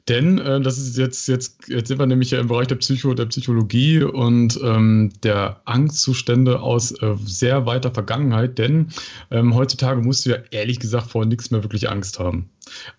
Denn 0.10 0.38
äh, 0.38 0.62
das 0.62 0.78
ist 0.78 0.98
jetzt, 0.98 1.28
jetzt, 1.28 1.68
jetzt 1.68 1.90
sind 1.90 2.00
wir 2.00 2.06
nämlich 2.06 2.32
ja 2.32 2.40
im 2.40 2.48
Bereich 2.48 2.68
der, 2.68 2.76
Psycho, 2.76 3.14
der 3.14 3.26
Psychologie 3.26 4.04
und 4.04 4.60
ähm, 4.64 5.12
der 5.24 5.62
Angstzustände 5.66 6.62
aus 6.62 6.92
äh, 6.92 7.16
sehr 7.26 7.66
weiter 7.66 7.92
Vergangenheit. 7.92 8.58
Denn 8.58 8.90
ähm, 9.32 9.54
heutzutage 9.54 10.02
musst 10.02 10.26
du 10.26 10.32
ja 10.32 10.38
ehrlich 10.52 10.80
gesagt 10.80 11.12
vor 11.12 11.26
nichts 11.26 11.52
mehr 11.52 11.64
wirklich 11.64 11.90
Angst 11.90 12.20
haben. 12.20 12.50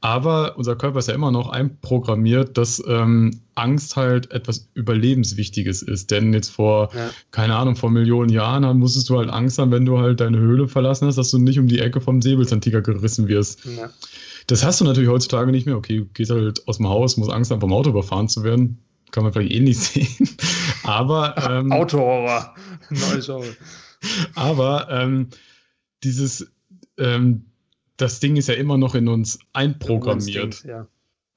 Aber 0.00 0.56
unser 0.56 0.76
Körper 0.76 0.98
ist 0.98 1.08
ja 1.08 1.14
immer 1.14 1.30
noch 1.30 1.48
einprogrammiert, 1.48 2.58
dass 2.58 2.82
ähm, 2.86 3.40
Angst 3.54 3.96
halt 3.96 4.30
etwas 4.30 4.68
Überlebenswichtiges 4.74 5.82
ist. 5.82 6.10
Denn 6.10 6.32
jetzt 6.32 6.50
vor, 6.50 6.90
ja. 6.94 7.10
keine 7.30 7.56
Ahnung, 7.56 7.76
vor 7.76 7.90
Millionen 7.90 8.30
Jahren 8.30 8.78
musstest 8.78 9.08
du 9.08 9.18
halt 9.18 9.30
Angst 9.30 9.58
haben, 9.58 9.72
wenn 9.72 9.84
du 9.84 9.98
halt 9.98 10.20
deine 10.20 10.38
Höhle 10.38 10.68
verlassen 10.68 11.06
hast, 11.06 11.16
dass 11.16 11.30
du 11.30 11.38
nicht 11.38 11.58
um 11.58 11.66
die 11.66 11.80
Ecke 11.80 12.00
vom 12.00 12.22
Säbelzahntiger 12.22 12.82
gerissen 12.82 13.28
wirst. 13.28 13.64
Ja. 13.64 13.90
Das 14.46 14.64
hast 14.64 14.80
du 14.80 14.84
natürlich 14.84 15.10
heutzutage 15.10 15.52
nicht 15.52 15.66
mehr. 15.66 15.76
Okay, 15.76 15.98
du 15.98 16.04
gehst 16.06 16.30
halt 16.30 16.66
aus 16.66 16.78
dem 16.78 16.88
Haus, 16.88 17.16
muss 17.16 17.28
Angst 17.28 17.50
haben, 17.50 17.60
vom 17.60 17.72
Auto 17.72 17.90
überfahren 17.90 18.28
zu 18.28 18.44
werden. 18.44 18.78
Kann 19.10 19.22
man 19.22 19.32
vielleicht 19.32 19.52
ähnlich 19.52 19.78
sehen. 19.80 20.36
Aber. 20.84 21.36
Ähm, 21.50 21.70
Autohorror. 21.72 22.54
Neues 22.90 23.26
Genre. 23.26 23.56
Aber 24.34 24.88
ähm, 24.90 25.28
dieses, 26.02 26.50
ähm, 26.96 27.47
das 27.98 28.20
Ding 28.20 28.36
ist 28.36 28.48
ja 28.48 28.54
immer 28.54 28.78
noch 28.78 28.94
in 28.94 29.08
uns 29.08 29.38
einprogrammiert. 29.52 30.64
Ja. 30.64 30.86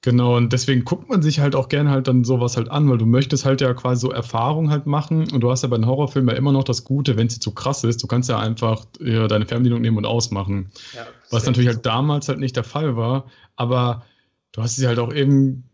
Genau, 0.04 0.36
und 0.36 0.52
deswegen 0.52 0.84
guckt 0.84 1.08
man 1.08 1.22
sich 1.22 1.38
halt 1.38 1.54
auch 1.54 1.68
gerne 1.68 1.90
halt 1.90 2.08
dann 2.08 2.24
sowas 2.24 2.56
halt 2.56 2.68
an, 2.68 2.90
weil 2.90 2.98
du 2.98 3.06
möchtest 3.06 3.44
halt 3.44 3.60
ja 3.60 3.72
quasi 3.72 4.00
so 4.00 4.10
Erfahrung 4.10 4.70
halt 4.70 4.84
machen 4.84 5.30
und 5.30 5.40
du 5.42 5.50
hast 5.50 5.62
ja 5.62 5.68
bei 5.68 5.76
den 5.76 5.86
Horrorfilmen 5.86 6.30
ja 6.30 6.36
immer 6.36 6.50
noch 6.50 6.64
das 6.64 6.82
Gute, 6.82 7.16
wenn 7.16 7.28
es 7.28 7.38
zu 7.38 7.52
krass 7.52 7.84
ist, 7.84 8.02
du 8.02 8.08
kannst 8.08 8.28
ja 8.28 8.38
einfach 8.38 8.84
ja, 9.00 9.28
deine 9.28 9.46
Fernbedienung 9.46 9.80
nehmen 9.80 9.98
und 9.98 10.06
ausmachen. 10.06 10.72
Ja, 10.92 11.06
Was 11.30 11.46
natürlich 11.46 11.68
halt 11.68 11.86
damals 11.86 12.28
halt 12.28 12.40
nicht 12.40 12.56
der 12.56 12.64
Fall 12.64 12.96
war, 12.96 13.26
aber 13.54 14.04
du 14.50 14.62
hast 14.62 14.76
es 14.76 14.84
halt 14.84 14.98
auch 14.98 15.14
eben, 15.14 15.64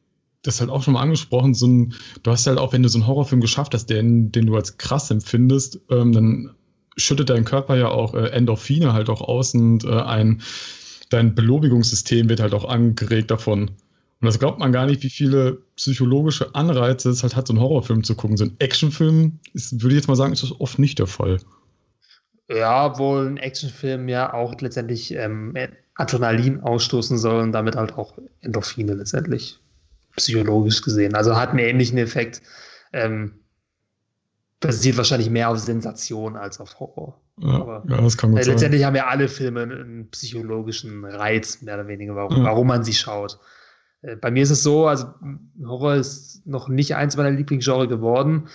das 0.43 0.61
halt 0.61 0.69
auch 0.69 0.83
schon 0.83 0.93
mal 0.93 1.01
angesprochen, 1.01 1.55
so 1.55 1.67
ein, 1.67 1.95
du 2.23 2.31
hast 2.31 2.47
halt 2.47 2.59
auch, 2.59 2.75
wenn 2.75 2.83
du 2.83 2.91
so 2.91 2.99
einen 2.99 3.07
Horrorfilm 3.07 3.41
geschafft 3.41 3.73
hast, 3.73 3.87
den, 3.87 4.31
den 4.31 4.45
du 4.45 4.57
als 4.57 4.77
krass 4.77 5.11
empfindest, 5.11 5.81
ähm, 5.89 6.13
dann 6.13 6.51
schüttet 6.99 7.31
dein 7.31 7.45
Körper 7.45 7.77
ja 7.77 7.89
auch 7.89 8.15
äh, 8.15 8.29
Endorphine 8.29 8.93
halt 8.93 9.09
auch 9.09 9.23
aus 9.23 9.55
und 9.55 9.85
äh, 9.85 9.89
ein, 9.89 10.43
dein 11.11 11.35
Belobigungssystem 11.35 12.29
wird 12.29 12.41
halt 12.41 12.55
auch 12.55 12.65
angeregt 12.65 13.31
davon. 13.31 13.71
Und 14.21 14.27
das 14.27 14.39
glaubt 14.39 14.59
man 14.59 14.73
gar 14.73 14.87
nicht, 14.87 15.03
wie 15.03 15.11
viele 15.11 15.63
psychologische 15.77 16.55
Anreize 16.55 17.11
es 17.11 17.23
halt 17.23 17.37
hat, 17.37 17.47
so 17.47 17.53
einen 17.53 17.63
Horrorfilm 17.63 18.03
zu 18.03 18.17
gucken. 18.17 18.37
So 18.37 18.45
ein 18.45 18.57
Actionfilm, 18.59 19.39
ist, 19.55 19.81
würde 19.81 19.95
ich 19.95 20.01
jetzt 20.01 20.09
mal 20.09 20.17
sagen, 20.17 20.33
ist 20.33 20.43
das 20.43 20.61
oft 20.61 20.79
nicht 20.79 20.99
der 20.99 21.07
Fall. 21.07 21.39
Ja, 22.49 22.99
wohl 22.99 23.27
ein 23.27 23.37
Actionfilm 23.37 24.09
ja 24.09 24.33
auch 24.33 24.61
letztendlich 24.61 25.15
ähm, 25.15 25.55
Adrenalin 25.95 26.61
ausstoßen 26.61 27.19
soll 27.19 27.43
und 27.43 27.53
damit 27.53 27.77
halt 27.77 27.93
auch 27.93 28.19
Endorphine 28.41 28.95
letztendlich 28.95 29.61
psychologisch 30.17 30.83
gesehen. 30.83 31.15
Also 31.15 31.37
hat 31.37 31.51
einen 31.51 31.61
ähnlichen 31.61 31.99
Effekt. 31.99 32.43
Ähm, 32.93 33.35
basiert 34.61 34.97
wahrscheinlich 34.97 35.31
mehr 35.31 35.51
auf 35.51 35.59
Sensation 35.59 36.37
als 36.37 36.59
auf 36.59 36.81
Horror. 36.81 37.21
Ja, 37.41 37.49
Aber, 37.49 37.85
ja 37.89 38.01
das 38.01 38.17
kann 38.17 38.31
gut 38.33 38.41
äh, 38.41 38.45
Letztendlich 38.45 38.85
haben 38.85 38.97
ja 38.97 39.07
alle 39.07 39.29
Filme 39.29 39.63
einen 39.63 40.09
psychologischen 40.11 41.05
Reiz, 41.05 41.63
mehr 41.63 41.75
oder 41.75 41.89
weniger, 41.89 42.17
warum, 42.17 42.39
ja. 42.39 42.45
warum 42.45 42.67
man 42.67 42.85
sie 42.85 42.95
schaut. 42.95 43.39
Äh, 44.03 44.17
bei 44.17 44.31
mir 44.31 44.43
ist 44.43 44.51
es 44.51 44.63
so, 44.63 44.87
also 44.87 45.07
Horror 45.65 45.95
ist 45.95 46.47
noch 46.47 46.69
nicht 46.69 46.95
eins 46.95 47.17
meiner 47.17 47.31
Lieblingsgenre 47.31 47.89
geworden. 47.89 48.49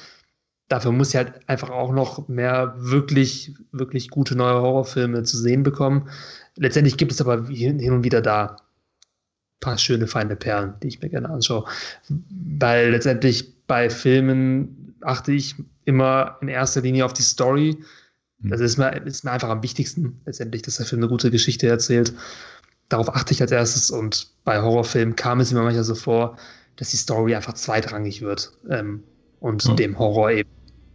Dafür 0.70 0.92
muss 0.92 1.10
ich 1.10 1.16
halt 1.18 1.48
einfach 1.48 1.70
auch 1.70 1.92
noch 1.92 2.28
mehr 2.28 2.76
wirklich, 2.78 3.54
wirklich 3.72 4.10
gute 4.10 4.36
neue 4.36 4.62
Horrorfilme 4.62 5.24
zu 5.24 5.38
sehen 5.38 5.64
bekommen. 5.64 6.10
Letztendlich 6.56 6.98
gibt 6.98 7.12
es 7.12 7.22
aber 7.22 7.48
hin 7.48 7.92
und 7.92 8.04
wieder 8.04 8.22
da 8.22 8.46
ein 8.46 8.58
paar 9.60 9.78
schöne, 9.78 10.08
feine 10.08 10.36
Perlen, 10.36 10.76
die 10.82 10.88
ich 10.88 11.02
mir 11.02 11.10
gerne 11.10 11.30
anschaue. 11.30 11.66
Weil 12.60 12.92
letztendlich 12.92 13.66
bei 13.68 13.90
Filmen 13.90 14.96
achte 15.02 15.34
ich 15.34 15.56
immer 15.86 16.38
in 16.42 16.48
erster 16.48 16.82
Linie 16.82 17.06
auf 17.06 17.14
die 17.14 17.24
Story. 17.24 17.78
Das 18.50 18.60
ist 18.60 18.78
mir, 18.78 18.92
ist 19.06 19.24
mir 19.24 19.32
einfach 19.32 19.50
am 19.50 19.64
wichtigsten, 19.64 20.20
letztendlich, 20.26 20.64
dass 20.64 20.78
der 20.78 20.86
Film 20.86 21.02
eine 21.02 21.10
gute 21.10 21.32
Geschichte 21.32 21.68
erzählt 21.68 22.14
darauf 22.94 23.14
achte 23.16 23.34
ich 23.34 23.42
als 23.42 23.52
erstes 23.52 23.90
und 23.90 24.28
bei 24.44 24.62
Horrorfilmen 24.62 25.16
kam 25.16 25.40
es 25.40 25.52
mir 25.52 25.62
manchmal 25.62 25.84
so 25.84 25.96
vor, 25.96 26.38
dass 26.76 26.90
die 26.90 26.98
Story 26.98 27.36
einfach 27.36 27.54
zweitrangig 27.54 28.22
wird 28.22 28.52
ähm, 28.70 29.04
und 29.40 29.64
ja. 29.64 29.74
dem 29.74 29.98
Horror 29.98 30.32
eben 30.32 30.50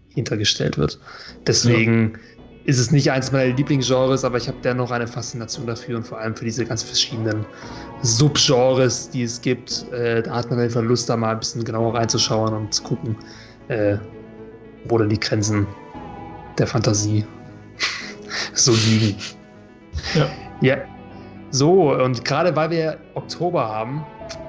hintergestellt 0.09 0.79
wird. 0.79 1.01
Deswegen 1.47 2.13
ja. 2.13 2.19
ist 2.65 2.79
es 2.79 2.91
nicht 2.93 3.11
eins 3.11 3.33
meiner 3.33 3.55
Lieblingsgenres, 3.55 4.25
aber 4.25 4.39
ich 4.39 4.49
habe 4.49 4.59
dennoch 4.63 4.91
eine 4.91 5.07
Faszination 5.07 5.67
dafür 5.67 5.97
und 5.97 6.07
vor 6.07 6.19
allem 6.19 6.37
für 6.37 6.45
diese 6.45 6.65
ganz 6.65 6.83
verschiedenen 6.83 7.45
Subgenres, 8.03 9.11
die 9.11 9.25
es 9.25 9.41
gibt. 9.41 9.91
Äh, 9.93 10.23
da 10.23 10.37
hat 10.37 10.51
man 10.51 10.61
einfach 10.61 10.83
Lust, 10.83 11.09
da 11.09 11.17
mal 11.17 11.33
ein 11.33 11.41
bisschen 11.41 11.65
genauer 11.65 11.95
reinzuschauen 11.95 12.55
und 12.55 12.73
zu 12.73 12.83
gucken, 12.85 13.17
äh, 13.69 13.97
wo 14.87 14.99
denn 14.99 15.09
die 15.09 15.21
Grenzen 15.21 15.67
der 16.59 16.67
Fantasie 16.67 17.25
so 18.55 18.73
liegen. 18.73 19.17
Ja. 20.15 20.29
Ja. 20.61 20.77
So, 21.51 21.95
und 21.95 22.25
gerade 22.25 22.55
weil 22.57 22.71
wir 22.71 22.99
Oktober 23.15 23.67
haben, 23.67 24.05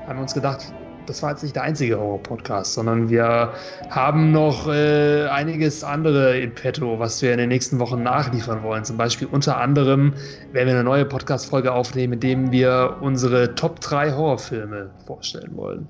haben 0.08 0.18
wir 0.18 0.24
uns 0.24 0.34
gedacht, 0.34 0.74
das 1.10 1.24
war 1.24 1.32
jetzt 1.32 1.42
nicht 1.42 1.56
der 1.56 1.64
einzige 1.64 1.98
Horror-Podcast, 1.98 2.76
sondern 2.76 3.10
wir 3.10 3.52
haben 3.90 4.32
noch 4.32 4.68
äh, 4.68 5.28
einiges 5.28 5.84
andere 5.84 6.38
in 6.38 6.54
petto, 6.54 7.00
was 7.00 7.20
wir 7.22 7.32
in 7.32 7.40
den 7.40 7.50
nächsten 7.50 7.80
Wochen 7.80 8.04
nachliefern 8.04 8.62
wollen. 8.62 8.84
Zum 8.86 8.98
Beispiel 8.98 9.28
unter 9.32 9.58
anderem 9.58 10.14
werden 10.52 10.68
wir 10.68 10.76
eine 10.76 10.84
neue 10.84 11.06
Podcast-Folge 11.06 11.72
aufnehmen, 11.72 12.14
in 12.14 12.20
dem 12.20 12.52
wir 12.52 12.98
unsere 13.02 13.56
Top 13.56 13.80
3 13.80 14.12
Horrorfilme 14.12 14.92
vorstellen 15.08 15.56
wollen. 15.56 15.88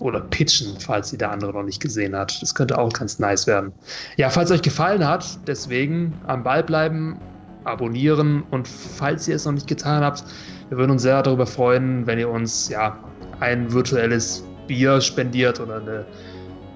Oder 0.00 0.20
pitchen, 0.20 0.76
falls 0.78 1.10
sie 1.10 1.18
der 1.18 1.30
andere 1.30 1.52
noch 1.52 1.62
nicht 1.62 1.80
gesehen 1.80 2.16
hat. 2.16 2.40
Das 2.40 2.54
könnte 2.54 2.78
auch 2.78 2.92
ganz 2.92 3.18
nice 3.18 3.46
werden. 3.46 3.72
Ja, 4.16 4.30
falls 4.30 4.50
euch 4.50 4.62
gefallen 4.62 5.06
hat, 5.06 5.38
deswegen 5.46 6.14
am 6.26 6.42
Ball 6.42 6.62
bleiben, 6.62 7.20
abonnieren 7.64 8.42
und 8.50 8.66
falls 8.66 9.28
ihr 9.28 9.36
es 9.36 9.44
noch 9.44 9.52
nicht 9.52 9.66
getan 9.66 10.02
habt, 10.02 10.24
wir 10.70 10.78
würden 10.78 10.92
uns 10.92 11.02
sehr 11.02 11.22
darüber 11.22 11.46
freuen, 11.46 12.06
wenn 12.06 12.18
ihr 12.18 12.30
uns 12.30 12.68
ja 12.68 12.98
ein 13.40 13.72
virtuelles 13.72 14.44
Bier 14.66 15.00
spendiert 15.00 15.60
oder 15.60 15.80
eine 15.80 16.06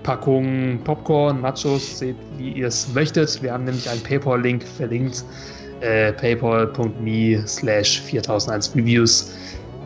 Packung 0.02 0.80
Popcorn, 0.84 1.40
Nachos, 1.40 1.98
seht, 1.98 2.16
wie 2.36 2.52
ihr 2.52 2.66
es 2.66 2.92
möchtet. 2.92 3.42
Wir 3.42 3.52
haben 3.52 3.64
nämlich 3.64 3.88
einen 3.88 4.02
PayPal-Link 4.02 4.62
verlinkt. 4.62 5.24
Äh, 5.80 6.12
paypal.me 6.12 7.42
slash 7.46 8.00
4001 8.02 8.76
Reviews. 8.76 9.34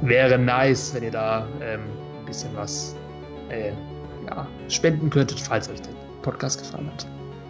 Wäre 0.02 0.38
nice, 0.38 0.94
wenn 0.94 1.04
ihr 1.04 1.10
da 1.10 1.46
ähm, 1.60 1.80
ein 2.18 2.26
bisschen 2.26 2.50
was 2.54 2.97
äh, 3.50 3.72
ja, 4.26 4.46
spenden 4.68 5.10
könntet, 5.10 5.40
falls 5.40 5.68
euch 5.68 5.80
der 5.80 5.92
Podcast 6.22 6.60
gefallen 6.60 6.90
hat. 6.92 7.06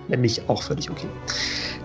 Wenn 0.08 0.22
nicht, 0.22 0.48
auch 0.48 0.62
völlig 0.62 0.90
okay. 0.90 1.08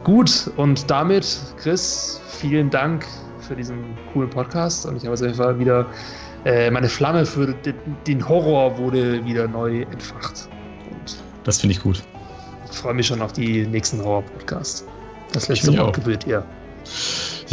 Gut, 0.03 0.49
und 0.57 0.89
damit, 0.89 1.39
Chris, 1.57 2.21
vielen 2.27 2.69
Dank 2.69 3.05
für 3.39 3.55
diesen 3.55 3.83
coolen 4.13 4.29
Podcast. 4.29 4.85
Und 4.85 4.97
ich 4.97 5.03
habe 5.03 5.13
es 5.13 5.21
einfach 5.21 5.59
wieder 5.59 5.85
äh, 6.45 6.69
meine 6.71 6.89
Flamme 6.89 7.25
für 7.25 7.55
den 8.05 8.27
Horror 8.27 8.77
wurde 8.77 9.23
wieder 9.25 9.47
neu 9.47 9.81
entfacht. 9.83 10.49
Und 10.89 11.17
das 11.43 11.59
finde 11.59 11.75
ich 11.75 11.81
gut. 11.81 12.03
Ich 12.69 12.77
freue 12.77 12.93
mich 12.93 13.07
schon 13.07 13.21
auf 13.21 13.31
die 13.31 13.65
nächsten 13.67 14.03
Horror-Podcasts. 14.03 14.85
Das 15.31 15.47
letzte 15.47 15.77
Wort 15.77 15.95
gebührt 15.95 16.27
ihr. 16.27 16.45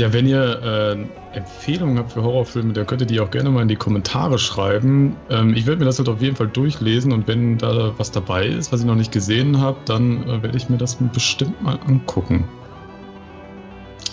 Ja, 0.01 0.15
wenn 0.15 0.27
ihr 0.27 0.63
äh, 0.63 1.37
Empfehlungen 1.37 1.99
habt 1.99 2.13
für 2.13 2.23
Horrorfilme, 2.23 2.73
dann 2.73 2.87
könnt 2.87 3.03
ihr 3.03 3.07
die 3.07 3.21
auch 3.21 3.31
gerne 3.31 3.51
mal 3.51 3.61
in 3.61 3.69
die 3.69 3.77
Kommentare 3.77 4.39
schreiben. 4.39 5.15
Ähm, 5.29 5.53
ich 5.53 5.67
werde 5.67 5.81
mir 5.81 5.85
das 5.85 5.99
halt 5.99 6.09
auf 6.09 6.23
jeden 6.23 6.37
Fall 6.37 6.49
durchlesen 6.49 7.13
und 7.13 7.29
wenn 7.29 7.59
da 7.59 7.93
was 7.99 8.11
dabei 8.11 8.47
ist, 8.47 8.73
was 8.73 8.81
ich 8.81 8.87
noch 8.87 8.95
nicht 8.95 9.13
gesehen 9.13 9.61
habe, 9.61 9.77
dann 9.85 10.23
äh, 10.23 10.43
werde 10.43 10.57
ich 10.57 10.71
mir 10.71 10.79
das 10.79 10.97
bestimmt 11.13 11.61
mal 11.63 11.79
angucken. 11.87 12.49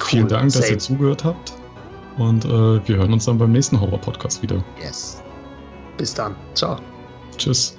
Cool, 0.01 0.07
Vielen 0.07 0.27
Dank, 0.27 0.51
same. 0.51 0.61
dass 0.61 0.71
ihr 0.71 0.79
zugehört 0.79 1.23
habt. 1.23 1.53
Und 2.17 2.43
äh, 2.43 2.49
wir 2.49 2.97
hören 2.97 3.13
uns 3.13 3.23
dann 3.23 3.38
beim 3.38 3.53
nächsten 3.53 3.79
Horror-Podcast 3.79 4.43
wieder. 4.43 4.61
Yes. 4.83 5.23
Bis 5.95 6.13
dann. 6.13 6.35
Ciao. 6.53 6.81
Tschüss. 7.38 7.77